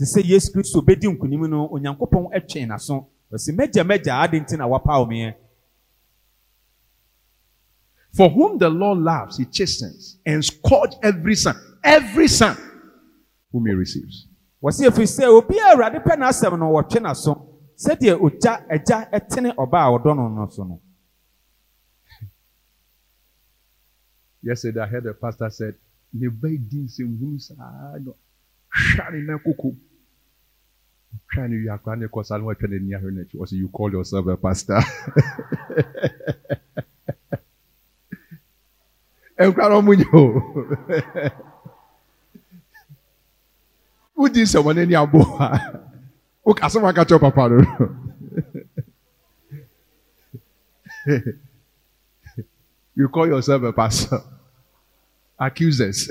[0.04, 4.66] sɛ yesu kristo bɛdi nkonim no onyankopɔn atwe n'aso ɔsɛ mɛgya mɛgya ade nti na
[4.66, 5.34] wapaw meɛ
[8.12, 11.54] For whom the Lord loves, he chastens and scourge every son,
[11.84, 12.56] every son
[13.52, 14.26] whom he receives.
[14.62, 17.46] wɔsɛ ɛfiri sɛ obi a awurade pɛ n'asɛm no wɔtwe n'aso
[17.76, 20.80] sɛdeɛ ogya agya ɛtene ɔba a ɔdɔ no no so no
[24.42, 25.74] Yesterday, I heard a pastor said,
[26.12, 28.14] ne ba di nsɛmhunu saa no
[28.94, 29.74] hware na koko.
[31.32, 33.36] Hware no wiakora ne kɔ saa no watwa n'ani ahwɛ n'akyi.
[33.40, 34.80] Ɔsɛ you call yourself a pastor.
[39.38, 40.22] Nkura no ɔmo nyɛ o.
[44.16, 45.46] Wodi nsɛm ɔno abo a
[46.66, 47.58] asɛm aka kyerɛ papa no.
[52.96, 54.24] You call yourself a pastor.
[55.38, 56.08] Accusers.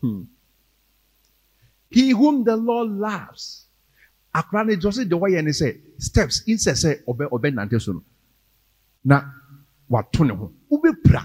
[0.00, 0.22] Hmm.
[1.90, 3.66] He whom the Lord loves.
[4.34, 8.02] Akra ne jose de wayɛ ne sɛ steps insɛ sɛ ɔbɛ ɔbɛ nante so no.
[9.04, 9.22] Na
[9.90, 10.52] wato ne ho.
[10.70, 11.22] Wobɛpira.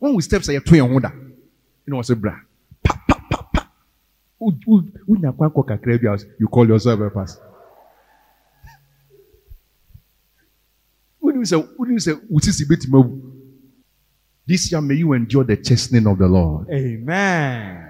[0.00, 1.08] Wɔn wo steps a yɛto yɛn ho da.
[1.10, 2.38] Ɛna wɔsɛ bra.
[2.84, 3.70] Pa pa pa pa.
[4.38, 7.42] Wo- wo- Wonya kwan kɔ kakra bi a you call yourself a pastor.
[11.44, 13.34] Bɛtumi awu.
[14.46, 16.68] This year may you endure the chastening of the Lord.
[16.70, 17.84] amen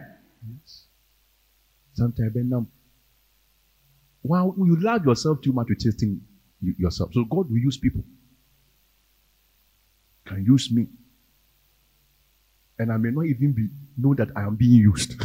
[1.94, 2.66] Sometimes.
[4.22, 6.20] Wow, you allow yourself too much to chasten
[6.60, 7.12] yourself.
[7.12, 8.04] So God will use people.
[10.24, 10.86] Can use me.
[12.78, 15.20] And I may not even be know that I am being used.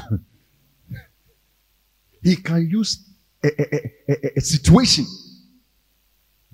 [2.23, 3.05] he can use
[3.43, 5.05] a, a, a, a situation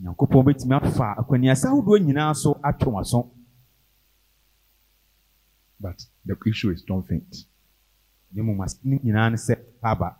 [0.01, 3.30] nyankopɔn bɛtumi afa akwaniasa ahodoɔ nyinaa so atwe w'aso
[5.81, 7.45] But the issue is don't faint.
[8.34, 10.15] ne as- ne nyinaa ne sɛ pa aba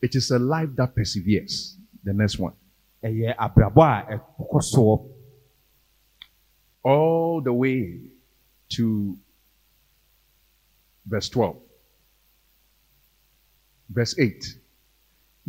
[0.00, 1.76] It is a life that perseveres.
[2.04, 2.54] The next one.
[3.02, 5.14] ɛyɛ abrabɔ a ɛkɔ soɔ
[6.84, 8.00] All the way
[8.70, 9.18] to
[11.04, 11.56] verse 12.
[13.90, 14.44] Verse 8.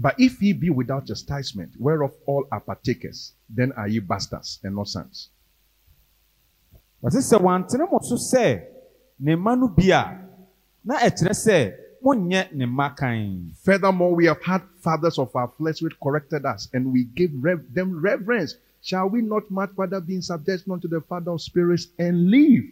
[0.01, 4.73] But if ye be without chastisement, whereof all are partakers, then are ye bastards and
[4.75, 5.29] not sons.
[7.03, 8.63] wɔse sɛ wantene mo so sɛ
[9.19, 10.23] ne mma no bi a
[10.85, 15.81] na ɛkyerɛ sɛ monyɛ ne mma kan Furthermore, we have had fathers of our flesh
[15.81, 18.55] which corrected us, and we gave rev- them reverence.
[18.81, 22.63] Shall we not much rather be in subjection unto the Father of spirits and live?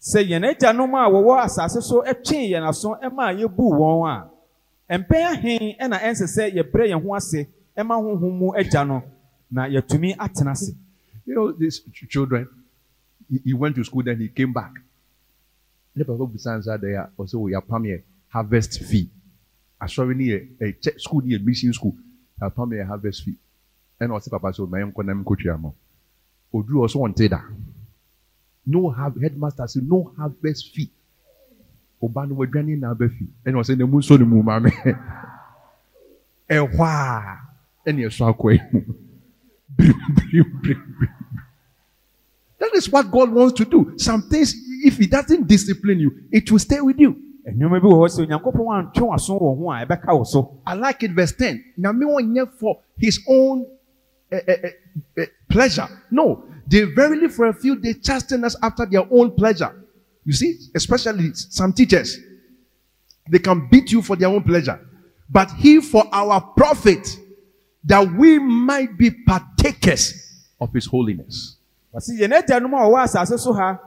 [0.00, 4.35] sɛ yɛn agyanom a wɔwɔ asase so twee yɛn aso ma yɛbuu wɔn a
[4.90, 7.46] mpɛn ahe ɛna ɛnsɛ sɛ yɛbrɛ yɛn ho ase
[7.84, 9.02] ma honhom mu agya no
[9.50, 10.74] na yɛatumi atena ase
[11.26, 12.48] You know, these ch- children,
[13.28, 14.72] he, he went to school, then he came back.
[15.94, 19.10] Ne papa busa nsa there, ɔsɛ o yapam yɛ harvest fee.
[19.80, 21.96] Asɔre ni yɛ ɛ church school ni yɛ mission school.
[22.40, 23.36] Yapam yɛ harvest fee.
[24.00, 25.74] Ɛna ɔsɛ papa sɛ yɛ nkɔ na mi kɔ tua mo.
[26.54, 27.42] Oduru ɔsɛ wɔn te da.
[28.66, 30.90] No have headmaster say no harvest fee.
[32.02, 33.26] Ɔba no wadwani na aba fee.
[33.44, 34.70] Ɛna ɔsɛ na mu nso ne mu maame.
[36.50, 37.38] Ɛhɔ a
[37.86, 38.80] ɛna ɛsɔ akɔ yi mu.
[39.76, 41.10] Brim brim brim brim.
[42.58, 43.92] That is what God wants to do.
[43.98, 44.54] Some things,
[44.84, 47.16] if He doesn't discipline you, it will stay with you.
[47.46, 50.74] nneɛma bi wɔ hɔ sɛ onyankopɔn antwe w'aso wɔ ho a ɛbɛka wo so I
[50.74, 51.62] like it, verse 10.
[51.76, 53.66] Now, me want for his own
[54.32, 54.70] eh, eh,
[55.18, 55.86] eh, pleasure.
[56.10, 59.72] No, they verily for a few they chasten us after their own pleasure.
[60.26, 62.18] You see, especially some teachers,
[63.30, 64.78] they can beat you for their own pleasure,
[65.30, 67.06] but he for our profit,
[67.84, 71.56] that we might be partakers of his holiness.
[71.94, 73.78] yɛn agyanom a wɔwɔ asase so ha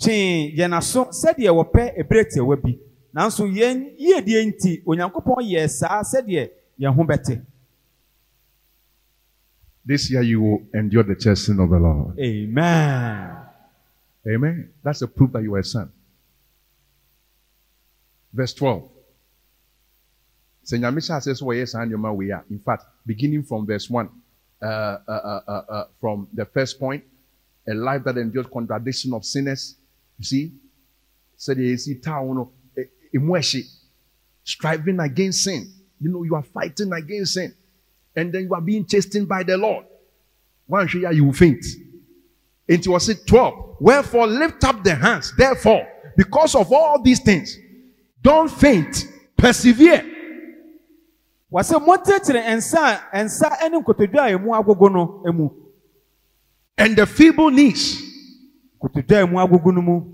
[0.00, 2.78] twee yɛn aso sɛdeɛ wɔpɛ ebere tiɛwa bi
[3.14, 6.50] nanso yɛn yiedie nti onyankopɔn yɛ saa sɛdeɛ
[6.80, 7.42] yɛn ho bɛte
[9.84, 12.18] This year you will endure the chastening of the Lord.
[12.18, 13.45] amen
[14.28, 14.70] Amen.
[14.82, 15.92] That's a proof that you are a son.
[18.32, 18.90] Verse 12.
[20.64, 24.08] Sɛ Nyame hyɛ In fact, beginning from verse 1,
[24.60, 27.04] uh, uh, uh, uh, uh, from the first point,
[27.68, 29.76] a life that endures contradiction of sinners.
[30.18, 30.52] You see?
[31.38, 33.62] Sɛdeɛ yɛsi town no, e- emu ɛhye,
[34.42, 35.72] striving against sin.
[36.00, 37.54] You know, you are fighting against sin.
[38.16, 39.84] And then you are being chastened by the Lord.
[40.66, 41.64] One share you faint.
[42.68, 43.76] Was it 12.
[43.80, 45.32] Wherefore lift up the hands.
[45.36, 45.86] Therefore,
[46.16, 47.56] because of all these things,
[48.22, 49.06] don't faint,
[49.36, 50.02] persevere.
[51.52, 55.48] montentere nsa a nsa ne nkotodwe a emu agogo no mu
[56.78, 58.02] And the feeble knees,
[58.80, 60.12] nkotodwe a emu agogo no mu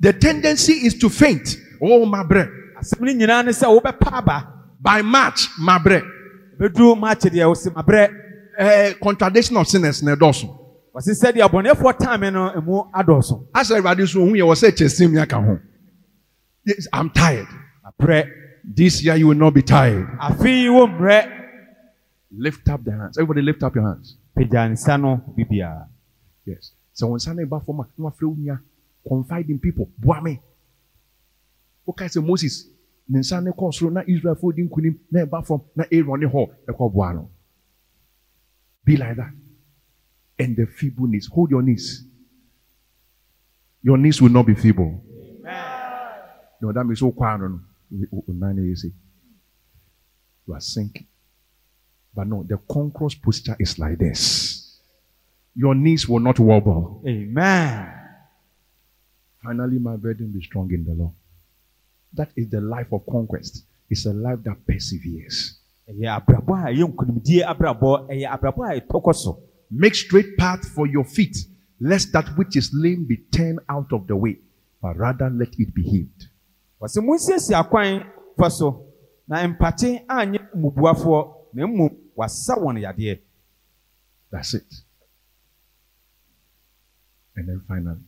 [0.00, 1.56] the tendency is to faint.
[1.80, 2.48] Oh, my bread.
[2.78, 4.48] asɛm no nyinaa ne sɛ wobɛpa aba
[4.80, 6.02] By March, my bread.
[6.58, 8.20] bɛduru maakye deɛ wosi mabrɛ
[8.56, 10.63] Uh, contradiction of sinners, ne dɔso.
[10.94, 15.14] Wɔsi sɛdeɛ abɔnefoɔ taame no emu adɔɔso As everybody so who you was say chesim
[15.14, 15.58] yaka ho.
[16.64, 17.46] Yes, I'm tired.
[17.84, 18.30] mabrɛ
[18.64, 20.06] This year you will not be tired.
[20.20, 21.42] afei wo mmerɛ
[22.36, 23.16] Lift up the hands.
[23.18, 24.16] Everybody lift up your hands.
[24.36, 25.86] pagya nsa no bibiara
[26.44, 26.72] Yes.
[26.92, 28.58] So when Sunday back from no afre
[29.06, 29.88] confide in people.
[29.98, 30.40] Boa me.
[31.88, 32.66] Okay, say Moses.
[33.08, 36.26] Ne nsa ne kɔ soro na Israelfoɔ di nkunim na ɛba fam na Aaron ne
[36.26, 37.30] hɔ ɛkɔ boa no.
[38.84, 39.30] Be like that.
[40.38, 41.28] And the feeble knees.
[41.32, 42.04] Hold your knees.
[43.82, 45.02] Your knees will not be feeble.
[46.60, 47.40] No, that means oh, so quiet.
[47.40, 47.60] No, no.
[48.14, 48.84] Oh, oh, nine years.
[50.46, 51.06] You are sinking.
[52.14, 54.80] But no, the conqueror's posture is like this.
[55.54, 57.02] Your knees will not wobble.
[57.06, 57.92] amen
[59.42, 61.12] Finally, my brethren, be strong in the Lord.
[62.14, 63.64] That is the life of conquest.
[63.90, 65.58] It's a life that perseveres.
[69.70, 70.68] Ɛyɛ abrabɔ a ɛyɛ nkonimdie abrabɔ ɛyɛ abrabɔ a ɛtɔ kɔ so Make straight path
[70.68, 71.36] for your feet,
[71.80, 74.38] lest that which is lame be turned out of the way,
[74.80, 76.28] but rather let it be healed.
[76.80, 78.04] wɔsi monsiesie akwan
[78.36, 78.86] fa so
[79.26, 83.20] na mpakye anyɛ mmubuafoɔ na mmom wasa wɔn yadeɛ
[84.30, 84.74] That's it.
[87.36, 88.00] And then finally,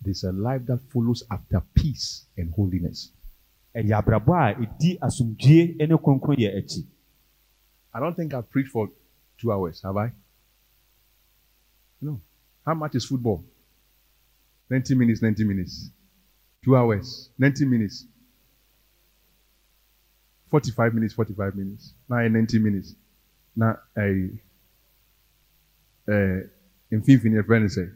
[0.00, 3.12] there's a life that follows after peace and holiness.
[3.74, 6.86] ɛyɛ abrabɔ a ɛdi asomdwie ne kronkron yɛ akyi
[7.94, 8.88] I don't think I've preached for
[9.38, 10.12] two hours, have I?
[12.02, 12.20] No.
[12.66, 13.42] How much is football?
[14.68, 15.90] 90 minutes, 90 minutes.
[16.64, 18.06] Two hours, 90 minutes.
[20.50, 21.94] 45 minutes, 45 minutes.
[22.08, 22.94] Now 90 minutes.
[23.56, 24.28] Now I
[26.08, 26.40] uh
[26.90, 27.86] in your friend say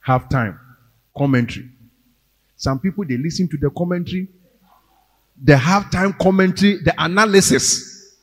[0.00, 0.58] half time
[1.16, 1.68] commentary.
[2.56, 4.28] Some people they listen to the commentary,
[5.40, 8.16] the halftime commentary, the analysis.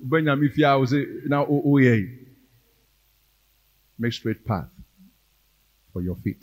[0.00, 2.00] Benjamin Fia will say, now, oh, oh, yeah.
[4.00, 4.68] Make straight path
[5.92, 6.42] for your feet.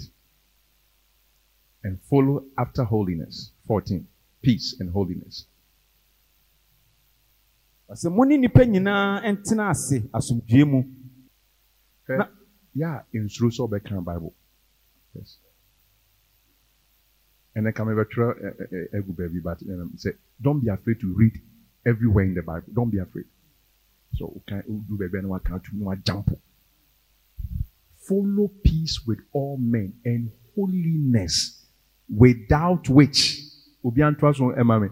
[1.84, 3.52] And follow after holiness.
[3.68, 4.08] 14.
[4.44, 5.48] Peace and holiness.
[7.90, 10.84] wɔsi mo ne nipa nyinaa ntena ase asomdwie mu?
[12.08, 12.30] Na-
[12.76, 14.34] Yeah, in through so back Bible.
[15.16, 15.38] Yes.
[17.56, 18.22] And then come over to
[18.94, 19.58] a baby, but
[19.96, 21.42] say, don't be afraid to read
[21.86, 22.68] everywhere in the Bible.
[22.72, 23.26] Don't be afraid.
[24.16, 26.30] So, can do baby no account to no jump.
[28.08, 31.66] Follow peace with all men and holiness,
[32.10, 33.42] without which,
[33.84, 34.90] Emma, eh,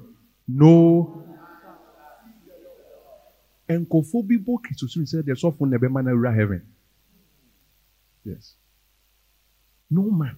[0.48, 1.24] no.
[3.68, 6.62] And kofobi bo Christos said, there's often never man heaven.
[8.24, 8.56] Yes.
[9.90, 10.36] No man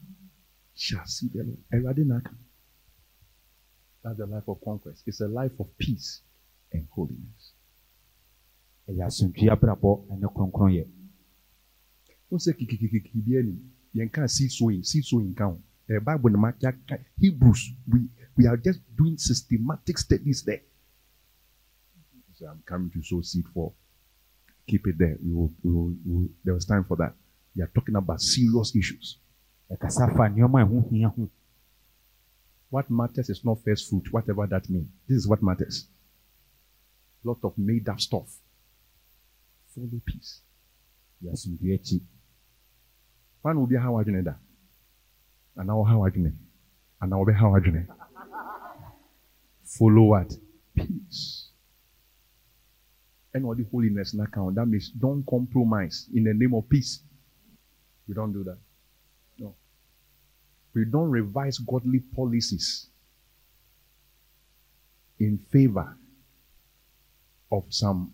[0.75, 1.57] shall see the Lord.
[1.73, 2.19] Awurade na.
[4.03, 5.03] That's the life of conquest.
[5.05, 6.21] It's a life of peace
[6.71, 7.53] and holiness.
[8.87, 10.71] ɛyɛ asomdwie abrabɔ ne kronkron
[12.29, 13.59] Don't say kikikikiki bi anim.
[13.95, 15.61] Yɛnka see sowing, see sowing ka ho.
[16.03, 20.61] Bible no ma yɛaka- Hebrews, we, we are just doing systematic studies there.
[22.35, 23.71] So I'm coming to sow seed for.
[24.67, 25.17] Keep it there.
[25.23, 27.13] We will, we will, we will, there was time for that.
[27.55, 29.17] We are talking about serious issues.
[32.69, 34.89] What matters is not first fruit, whatever that means.
[35.07, 35.87] This is what matters.
[37.23, 38.27] Lot of made up stuff.
[39.73, 40.41] Follow peace.
[41.23, 42.01] yɛ
[43.43, 44.39] asomdue akyi One will be how I that.
[45.55, 47.59] And now how I And be how I
[49.63, 50.33] Follow what?
[50.75, 51.49] Peace.
[53.35, 54.55] All the holiness in account.
[54.55, 57.03] That means don't compromise in the name of peace.
[58.07, 58.57] We don't do that.
[59.37, 59.53] No.
[60.73, 62.87] We don't revise godly policies
[65.19, 65.95] in favor
[67.51, 68.11] of some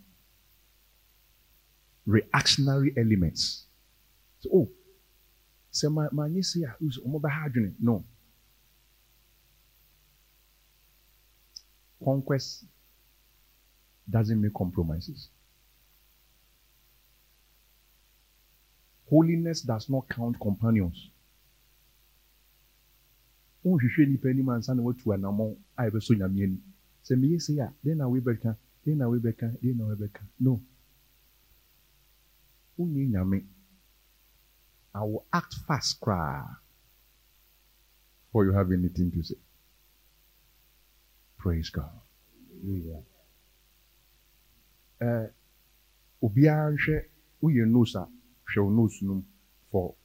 [2.05, 3.65] reactionary elements.
[4.41, 4.69] So, oh,
[5.73, 7.75] sɛ ma ma nye se a us- ɔmo bɛha adwene.
[7.81, 8.05] No.
[12.03, 12.65] Conquest
[14.09, 15.29] doesn't make compromises.
[19.09, 21.11] Holiness does not count companions.
[23.65, 26.61] Nhwehwɛ nipa anim ansa na watu anammɔn a ɛbɛsɔ nyame ani
[27.05, 30.61] sɛ meyɛ sei a dɛn na webɛka dɛn na webɛka dɛn na webɛka no.
[32.79, 33.45] Wonyɛ nyame
[34.95, 36.43] I will act fast cry
[38.27, 39.35] before you have anything to say.
[41.39, 41.91] Praise God.
[42.63, 43.03] Hallelujah.
[45.01, 45.27] Uh,
[46.23, 47.05] obiara nhwɛ
[47.43, 48.07] woyɛ nose a
[48.49, 49.23] hwɛ wo nose no mu
[49.71, 49.95] for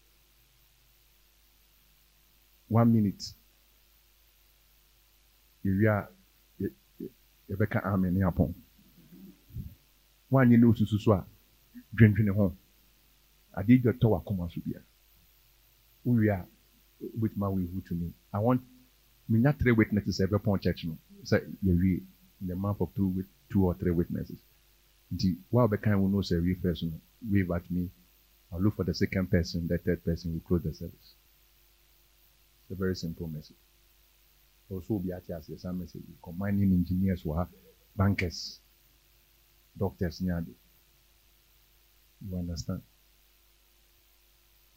[2.68, 3.22] one minute
[5.64, 6.08] yɛwie a
[6.62, 7.10] yɛ- yɛ-
[7.50, 8.54] yɛbɛka amen ne apɔn
[10.32, 11.26] woanyɛ nose so so a
[11.96, 12.56] dwendwene ho
[13.58, 14.80] adeɛ dwa tɔ w'akoma so bia.
[16.04, 16.46] Wowie a
[17.18, 18.12] wobɛtumi awɔ ihu to me.
[18.32, 18.62] I want
[19.30, 20.98] menya three witnesses a ɛbɛpɔn church no.
[21.24, 22.02] Sɛ yɛwie
[22.40, 24.38] in the month of two, wit- two or three witnesses.
[25.12, 27.90] Nti wo a wobɛkan wo nose awie first no wave at me.
[28.52, 31.14] I'll look for the second person the third person will close the service.
[32.62, 33.56] It's a very simple message.
[34.70, 37.48] Also obi ate aseɛ saa message combining engineers wɔ
[37.96, 38.60] bankers
[39.78, 40.54] doctors ne ade.
[42.28, 42.82] You understand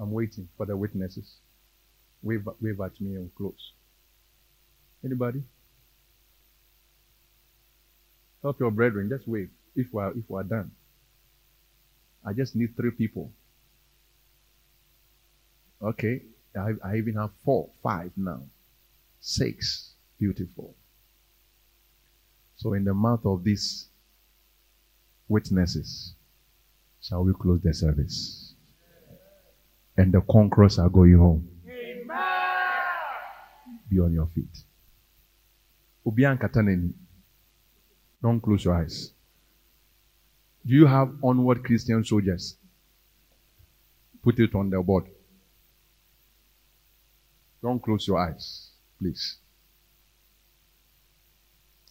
[0.01, 1.35] I'm waiting for the witnesses.
[2.23, 3.73] Wave, wave at me and close.
[5.05, 5.43] Anybody?
[8.41, 9.09] Help your brethren.
[9.09, 9.49] Just wave.
[9.75, 10.71] If we are if we are done.
[12.25, 13.31] I just need three people.
[15.81, 16.21] Okay.
[16.55, 18.41] I, I even have four, five now.
[19.19, 19.93] Six.
[20.19, 20.75] Beautiful.
[22.57, 23.87] So in the mouth of these
[25.27, 26.13] witnesses,
[27.01, 28.50] shall we close the service?
[29.97, 31.47] And the conquerors are going home.
[33.89, 34.63] Be on your feet.
[36.05, 36.93] Obian Kataneni.
[38.21, 39.11] Don't close your eyes.
[40.65, 42.55] Do you have onward Christian soldiers?
[44.23, 45.05] Put it on the board.
[47.61, 48.69] Don't close your eyes,
[48.99, 49.37] please.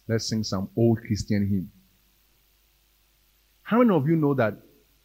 [0.07, 1.71] Let's sing some old Christian hymn.
[3.63, 4.55] How many of you know that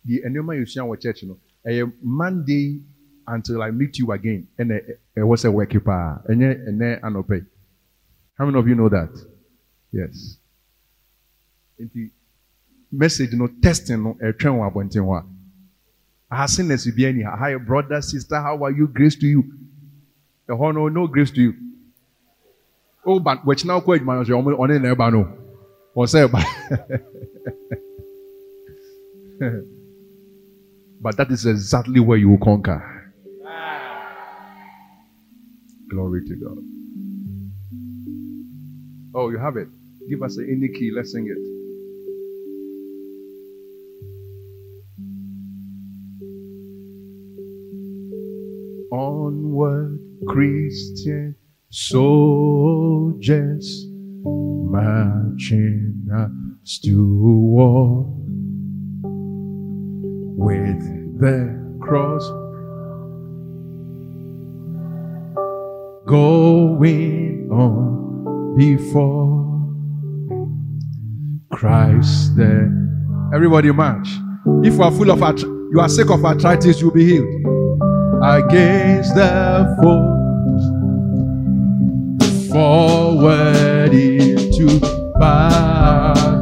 [0.05, 2.81] the Enema Yusian Church, you know, a Monday
[3.27, 7.45] until I meet you again, and it was a work and then anope.
[8.39, 9.11] How many of you know that?
[9.93, 10.39] Yes.
[11.81, 12.11] Nti
[12.93, 15.25] message no testing no ɛtwɛn wɔ abɔnten hɔ a.
[16.35, 17.37] Ahaseness bi ani ha.
[17.37, 18.87] Hi brother sister how are you?
[18.89, 19.45] Grace to you.
[20.49, 21.55] Ɛhɔ no no grace to you.
[23.05, 25.29] O ba wɔkyina kɔ adwuma so ɔmo ɔne na ɛba no.
[25.97, 26.41] Ɔsɛ ɛba
[31.07, 33.13] but that is exactly where you will conquer.
[35.89, 36.59] Glory to God.
[39.15, 39.69] Oh you have it.
[40.11, 40.91] Give us any key.
[40.93, 41.39] Let's sing it.
[48.93, 51.37] onward Christian
[51.71, 53.87] soldiers
[54.25, 58.13] marching us to war
[60.37, 62.29] with the cross
[66.07, 69.35] going on before
[71.53, 72.71] Christ there.
[73.35, 74.09] Everybody march.
[74.63, 77.27] If you are full of arth- you are sick of arthritis, you'll be healed
[78.23, 80.65] against the foes.
[82.51, 84.81] Forward into
[85.19, 86.36] battle.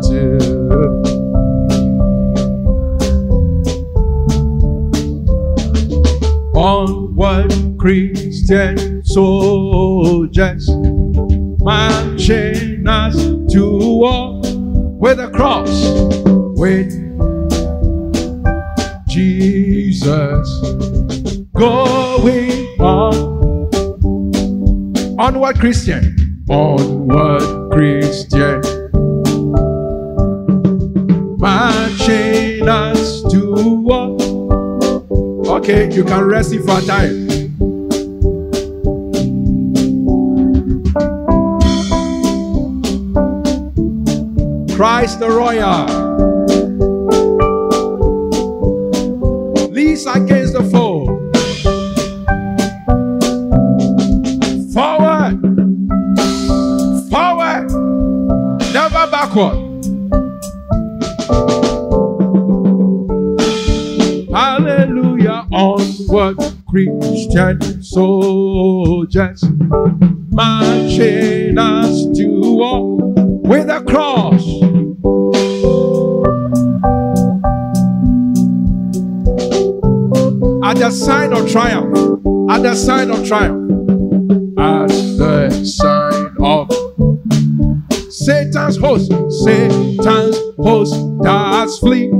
[6.55, 10.71] Onward, Christian soldiers,
[11.61, 13.17] marching us
[13.53, 14.41] to war
[15.01, 15.85] with a cross,
[16.57, 16.93] with
[19.09, 20.47] Jesus
[21.57, 23.15] going on.
[25.19, 26.45] Onward, Christian.
[26.49, 28.61] Onward, Christian.
[31.39, 34.04] Marching us to war.
[35.65, 37.25] Okay, you can rest if for time.
[44.77, 45.87] Christ the Royal.
[49.71, 51.07] Leads against the foe.
[54.75, 55.41] Forward.
[57.09, 57.71] Forward.
[58.75, 59.64] Never backward.
[66.75, 69.45] Christian soldiers.
[70.31, 72.97] Marching us to war
[73.45, 74.43] with a cross.
[80.65, 81.97] At the sign of triumph.
[82.51, 83.71] At the sign of triumph.
[84.59, 86.73] At the sign of
[88.11, 89.13] Satan's host.
[89.45, 92.11] Satan's host does flee.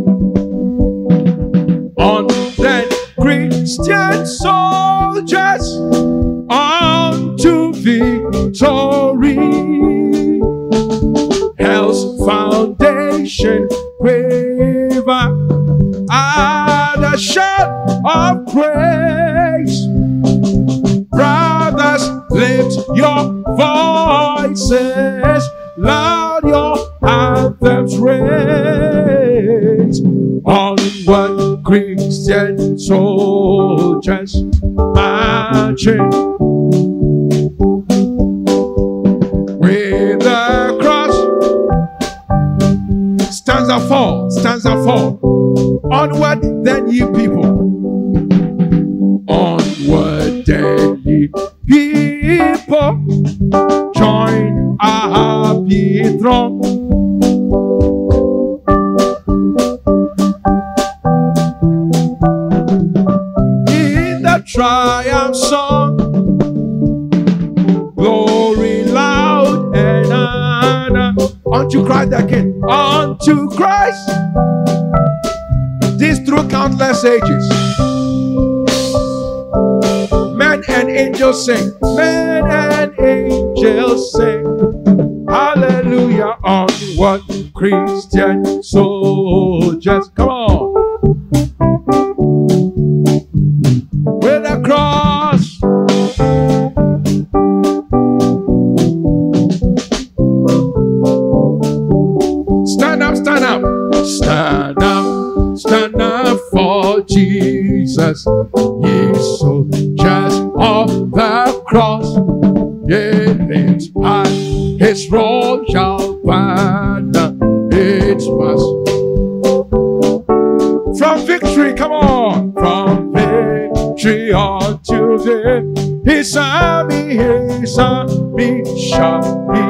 [126.25, 129.61] Death, his army, his army shall be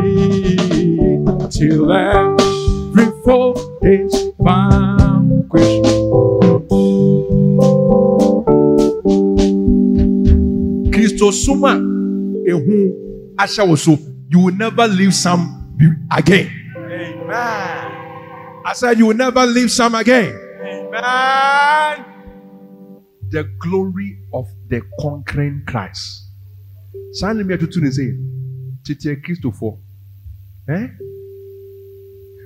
[0.00, 5.84] lead till every foe is vanquished.
[10.92, 11.74] Kristo suma
[12.46, 12.92] ehu
[13.38, 13.98] ahyɛ wo so,
[14.30, 15.76] you will never leave some
[16.12, 16.50] again.
[16.76, 17.90] Amen.
[18.66, 20.32] I said you will never leave some again.
[20.62, 22.04] Amen.
[23.34, 26.26] the glory of the conquering Christ.
[27.12, 28.06] Saa na mi atutu ne sɛ
[28.84, 29.78] tete Kristofo.
[30.68, 30.88] Eh?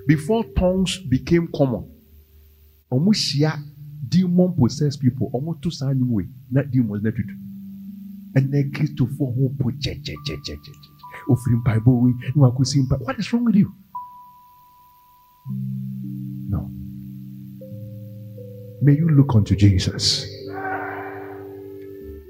[0.07, 1.85] Before tongues became common,
[2.93, 3.57] ɔmo hyia
[4.07, 7.35] demon possessed people, ɔmo to saa nnwom wei na demons na tutu.
[8.37, 10.73] Ɛnɛ Kristofo ho po gyɛgyɛgyɛgyɛgyɛ.
[11.31, 12.97] Ofiri mpaebɔ wei na wakosi mpa.
[13.05, 13.73] What is wrong with you?
[16.53, 16.71] No.
[18.83, 20.38] May you look unto Jesus.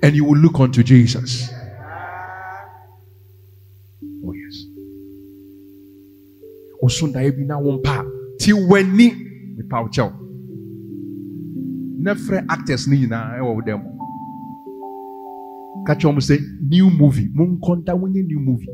[0.02, 1.48] And you will look unto Jesus.
[4.24, 4.66] Oh, yes.
[6.82, 8.04] Osunda bi na eh, wo mpa
[8.38, 9.12] ti w'ani
[9.56, 10.12] mepa wo kyɛw.
[11.98, 13.82] Na frɛ actors ne nyinaa ɛwɔ wo dɛm.
[15.86, 17.28] Ka kyerɛ wɔn new movie.
[17.34, 18.70] Monkɔnta wonye new movie.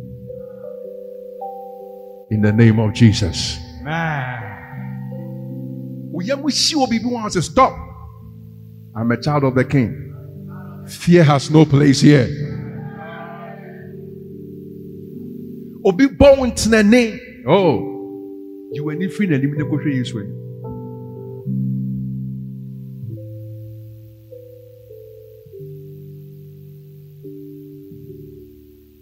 [2.30, 3.58] In the name of Jesus.
[3.80, 4.44] Amen.
[6.12, 7.72] Mu hyi wɔ biribi wɔn sɛ stop.
[8.94, 10.03] I'm a child of the king.
[10.86, 12.28] Fear has no place here.
[15.84, 17.20] Obi bɔ wo ntenane.
[17.46, 17.76] Oh,
[18.72, 20.40] yi w'ani firi n'anim ne kɔhwɛ Yesu anim.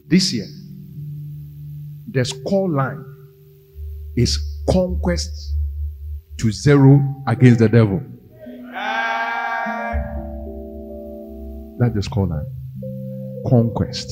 [0.09, 0.47] This year,
[2.11, 3.03] the score line
[4.17, 4.39] is
[4.69, 5.57] conquest
[6.39, 8.03] to zero against the devil.
[11.83, 12.47] That's the score line.
[13.49, 14.09] Conquest.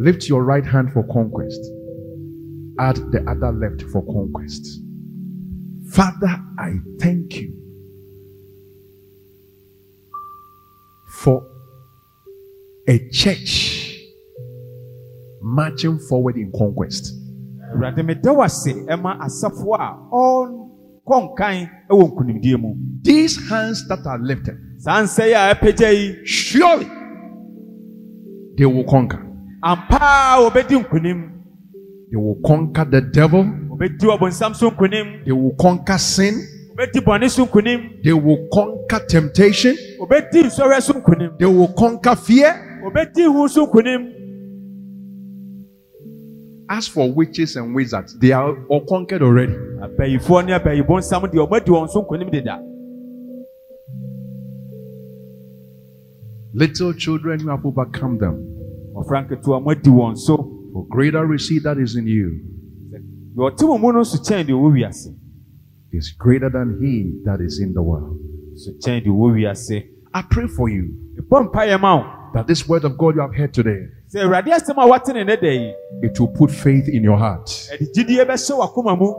[0.00, 1.60] Lift your right hand for conquest.
[2.80, 4.82] Add the other left for conquest.
[5.92, 7.54] Father, I thank you
[11.06, 11.46] for
[12.88, 14.00] a church
[15.40, 17.14] marching forward in conquest.
[21.06, 25.92] Ɔnkɔ nkan wɔ nkonimdie mu These hands that are lifted, saa nsa yi a ɛpagya
[25.92, 26.86] yi surely
[28.56, 29.18] they will conquer.
[29.62, 31.26] ampa wɔbɛdi nkonim
[32.10, 33.44] They will conquer the devil.
[33.44, 36.34] wɔbɛdi ɔbonsam so nkonim They will conquer sin.
[36.76, 39.74] wɔbɛdi bɔne so nkonim They will conquer temptation.
[40.00, 42.54] wɔbɛdi nsɔhwɛ so nkonim They will conquer fear.
[42.84, 44.12] wɔbɛdi hu so nkonim
[46.70, 49.54] As for witches and wizards, they are all conquered already.
[49.54, 52.30] abayifoɔ ne abayibɔ nsam deɛ ɔmadi wɔn so nkonim
[56.54, 58.36] Little children, you have overcome them.
[58.94, 60.36] ɔfra nketewa moadi wɔn so
[60.72, 62.38] For greater is that is in you,
[63.34, 65.14] deɛ ɔte mo mu no so kyɛn deɛ
[65.92, 68.16] is greater than he that is in the world.
[68.54, 70.94] so kyɛn deɛ ɔwɔ wiase I pray for you
[71.30, 74.78] mpaeɛ ma wo that this word of God you have heard today, sɛ awurade asɛm
[74.82, 77.46] a woate ne nnɛ da yi it will put faith in your heart.
[77.72, 79.14] ɛde gyidie bɛhyɛ w'akoma mu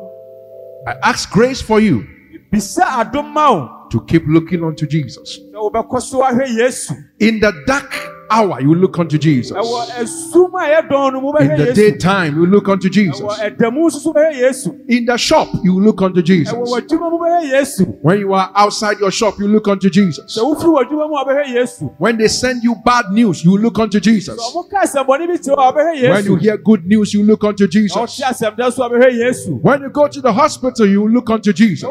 [0.87, 2.03] I ask grace for you
[2.51, 5.39] bisa adom ma wo to keep looking unto Jesus.
[5.53, 7.91] sɛ wobɛkɔ so ahwɛ yesu In the dark
[8.31, 9.51] hour, you look unto Jesus.
[9.57, 13.19] ɛwɔ asum a ɛyɛ dɔn no mu In the daytime, you look unto Jesus.
[13.19, 16.53] ɛwɔ ɛda mu nso so wobɛhwɛ yesu In the shop, you look unto Jesus.
[16.53, 20.37] w'adwuma mu wobɛhwɛ yesu When you are outside your shop, you look unto Jesus.
[20.37, 23.77] sɛ wofiri w'adwuma mu a wobɛhwɛ yesu When they send you bad news, you look
[23.79, 24.39] unto Jesus.
[24.39, 27.23] sɛ ɔmo ka asɛmbɔne bi kyerɛ wo a wobɛhwɛ When you hear good news, you
[27.23, 27.97] look unto Jesus.
[27.97, 31.51] ɔte asɛmda so a wobɛhwɛ yesu When you go to the hospital, you look unto
[31.53, 31.83] Jesus.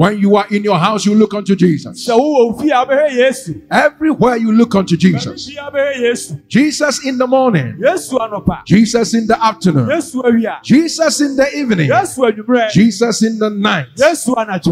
[0.00, 2.08] Wokɔ ayaresabea wobɛhwɛ yesu When you are in your house, you look unto Jesus.
[2.08, 3.60] sɛ wowɔ wo fie a wobɛhwɛ yesu.
[3.70, 5.46] Everywhere you look unto Jesus.
[5.46, 6.40] baabi bia wobɛhwɛ yesu.
[6.48, 7.78] Jesus in the morning,
[8.64, 9.88] Jesus in the afternoon,
[10.62, 11.90] Jesus in the evening,
[12.72, 13.88] Jesus in the night,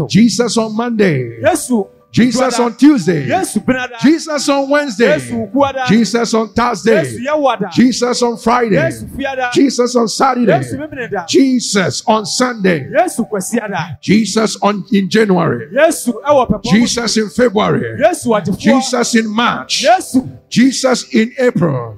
[0.09, 1.41] Jesus on Monday,
[2.11, 3.25] Jesus on Tuesday,
[4.01, 5.19] Jesus on Wednesday,
[5.87, 7.17] Jesus on Thursday,
[7.73, 8.89] Jesus on Friday,
[9.53, 10.61] Jesus on Saturday,
[11.27, 12.89] Jesus on Sunday,
[14.01, 18.01] Jesus on in January, yesu ɛwɔ pɛpɔ Jesus in February,
[18.57, 19.85] Jesus in March,
[20.49, 21.95] Jesus in April,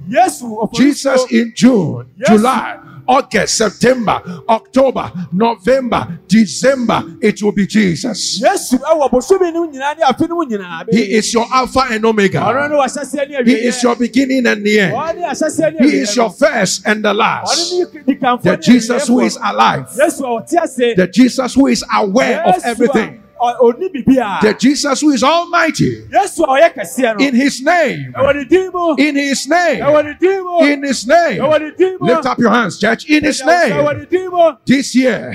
[0.74, 8.40] Jesus in June, July, August, September, October, November, December, it will be Jesus.
[8.40, 12.04] yesu ɛwɔ bosomi no nyinaa ne afe no mu nyinaa He is your Alpha and
[12.04, 12.40] Omega.
[12.40, 14.94] ne wahyɛseɛ ne He is your beginning and the end.
[14.94, 17.70] ɔne ahyɛseɛ ne He is your first and the last.
[17.70, 19.86] The Jesus who is alive.
[19.96, 23.22] yesu a ɔte ase The Jesus who is aware of everything.
[23.42, 26.04] Ɔ- ɔni biribiara The Jesus who is almighty.
[26.12, 28.12] yesu a ɔyɛ kɛseɛ no In his name.
[28.16, 29.80] ɛwɔ ne din mu In his name.
[29.82, 31.38] ɛwɔ ne din mu In his name.
[31.40, 33.04] ɛwɔ ne din mu Lift up your hands, church.
[33.08, 33.84] In his name.
[33.98, 35.32] ne din mu This year,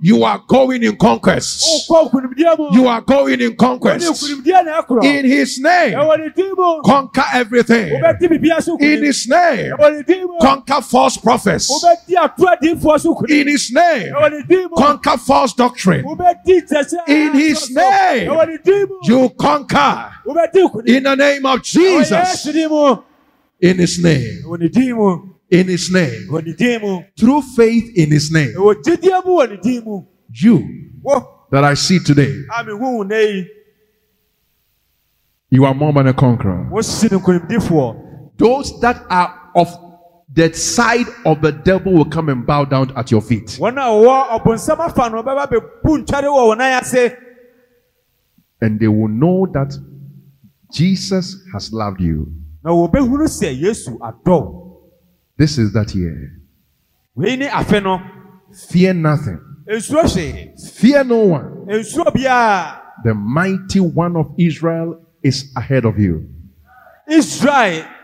[0.00, 1.88] you are going in conquest.
[1.90, 4.06] mu You are going in conquest.
[4.06, 7.90] nkonimdie na ɛkorɔ In his name, ɛwɔ ne din mu conquer everything.
[7.92, 11.68] wobɛdi biribiara so In his name, ɛwɔ ne din mu conquer false prophets.
[11.70, 16.04] wobɛdi ato adiifoɔ so nkonim In his name, ɛwɔ ne din mu conquer false doctrine.
[16.04, 20.12] kyerɛkyerɛ In his name, ɛwɔ ne din mu You conquer.
[20.86, 22.42] In the name of Jesus.
[22.44, 22.96] din mu
[23.60, 24.42] In his name.
[24.46, 26.28] ɛwɔ ne din mu In his name.
[26.30, 28.52] ɛwɔ ne din mu Through faith in his name.
[28.56, 30.02] ɛwɔ gyidie mu wɔ ne din mu
[30.34, 30.68] You
[31.50, 33.46] that I see today, a mehu wo nna yi
[35.50, 36.66] you are more than a conqueror.
[36.72, 37.96] wosi ne nkonimdifoɔ
[38.38, 39.68] Those that are of
[40.34, 43.58] the side of the devil will come and bow down at your feet.
[43.60, 47.16] wɔn a wɔwɔ ɔbonsam afa no bɛba bɛbu ntware wɔ wɔn nan ase
[48.60, 49.76] And they will know that
[50.72, 52.32] Jesus has loved you.
[52.64, 54.78] na wɔbɛhunu sɛ yesu adɔw
[55.36, 56.32] This is that year.
[57.14, 58.00] wei ne afe no
[58.68, 59.40] Fear nothing.
[60.74, 61.66] Fear no one.
[61.66, 66.28] The mighty one of Israel is ahead of you.
[67.08, 68.01] israel sahene no edi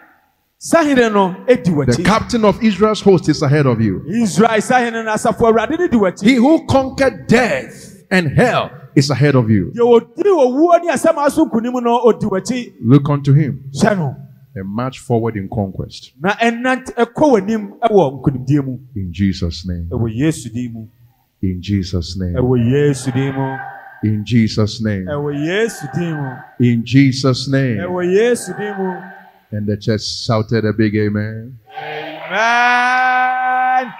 [0.61, 4.03] The captain of Israel's host is ahead of you.
[4.09, 9.37] israel sahene no asafo awurade no di He who conquered death and hell is ahead
[9.37, 9.71] of you.
[9.73, 13.71] deɛ odi owuo ne asɛm aso nkonim no odi w'akyi Look unto him
[14.57, 16.13] and march forward in conquest.
[16.21, 19.89] na ɛnant ɛkɔ w'anim ɛwɔ nkonimdie mu In Jesus' name.
[19.93, 20.89] ɛwɔ yesu din mu
[21.41, 22.35] In Jesus' name.
[22.35, 23.57] ɛwɔ yesu din mu
[24.03, 25.07] In Jesus' name.
[25.07, 27.79] ɛwɔ yesu din mu In Jesus' name.
[29.49, 31.59] Ɛwɔ yesu din mu And the church shouted a big amen.
[31.79, 33.93] amen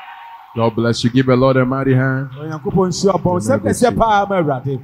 [0.57, 1.11] God bless you.
[1.11, 2.31] Give the Lord a mighty hand.
[2.39, 4.81] onyankopɔn nhyira bɔn sɛ kɛseɛ paa ma awurade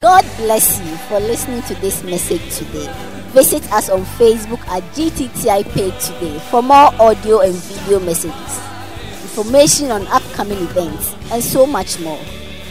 [0.00, 2.88] God bless you for listening to this message today.
[3.32, 8.60] Visit us on Facebook at GTTI page today for more audio and video messages,
[9.22, 12.20] information on upcoming events, and so much more.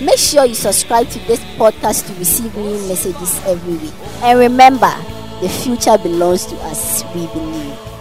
[0.01, 3.93] Make sure you subscribe to this podcast to receive new messages every week.
[4.21, 4.93] And remember,
[5.43, 7.92] the future belongs to us, we believe.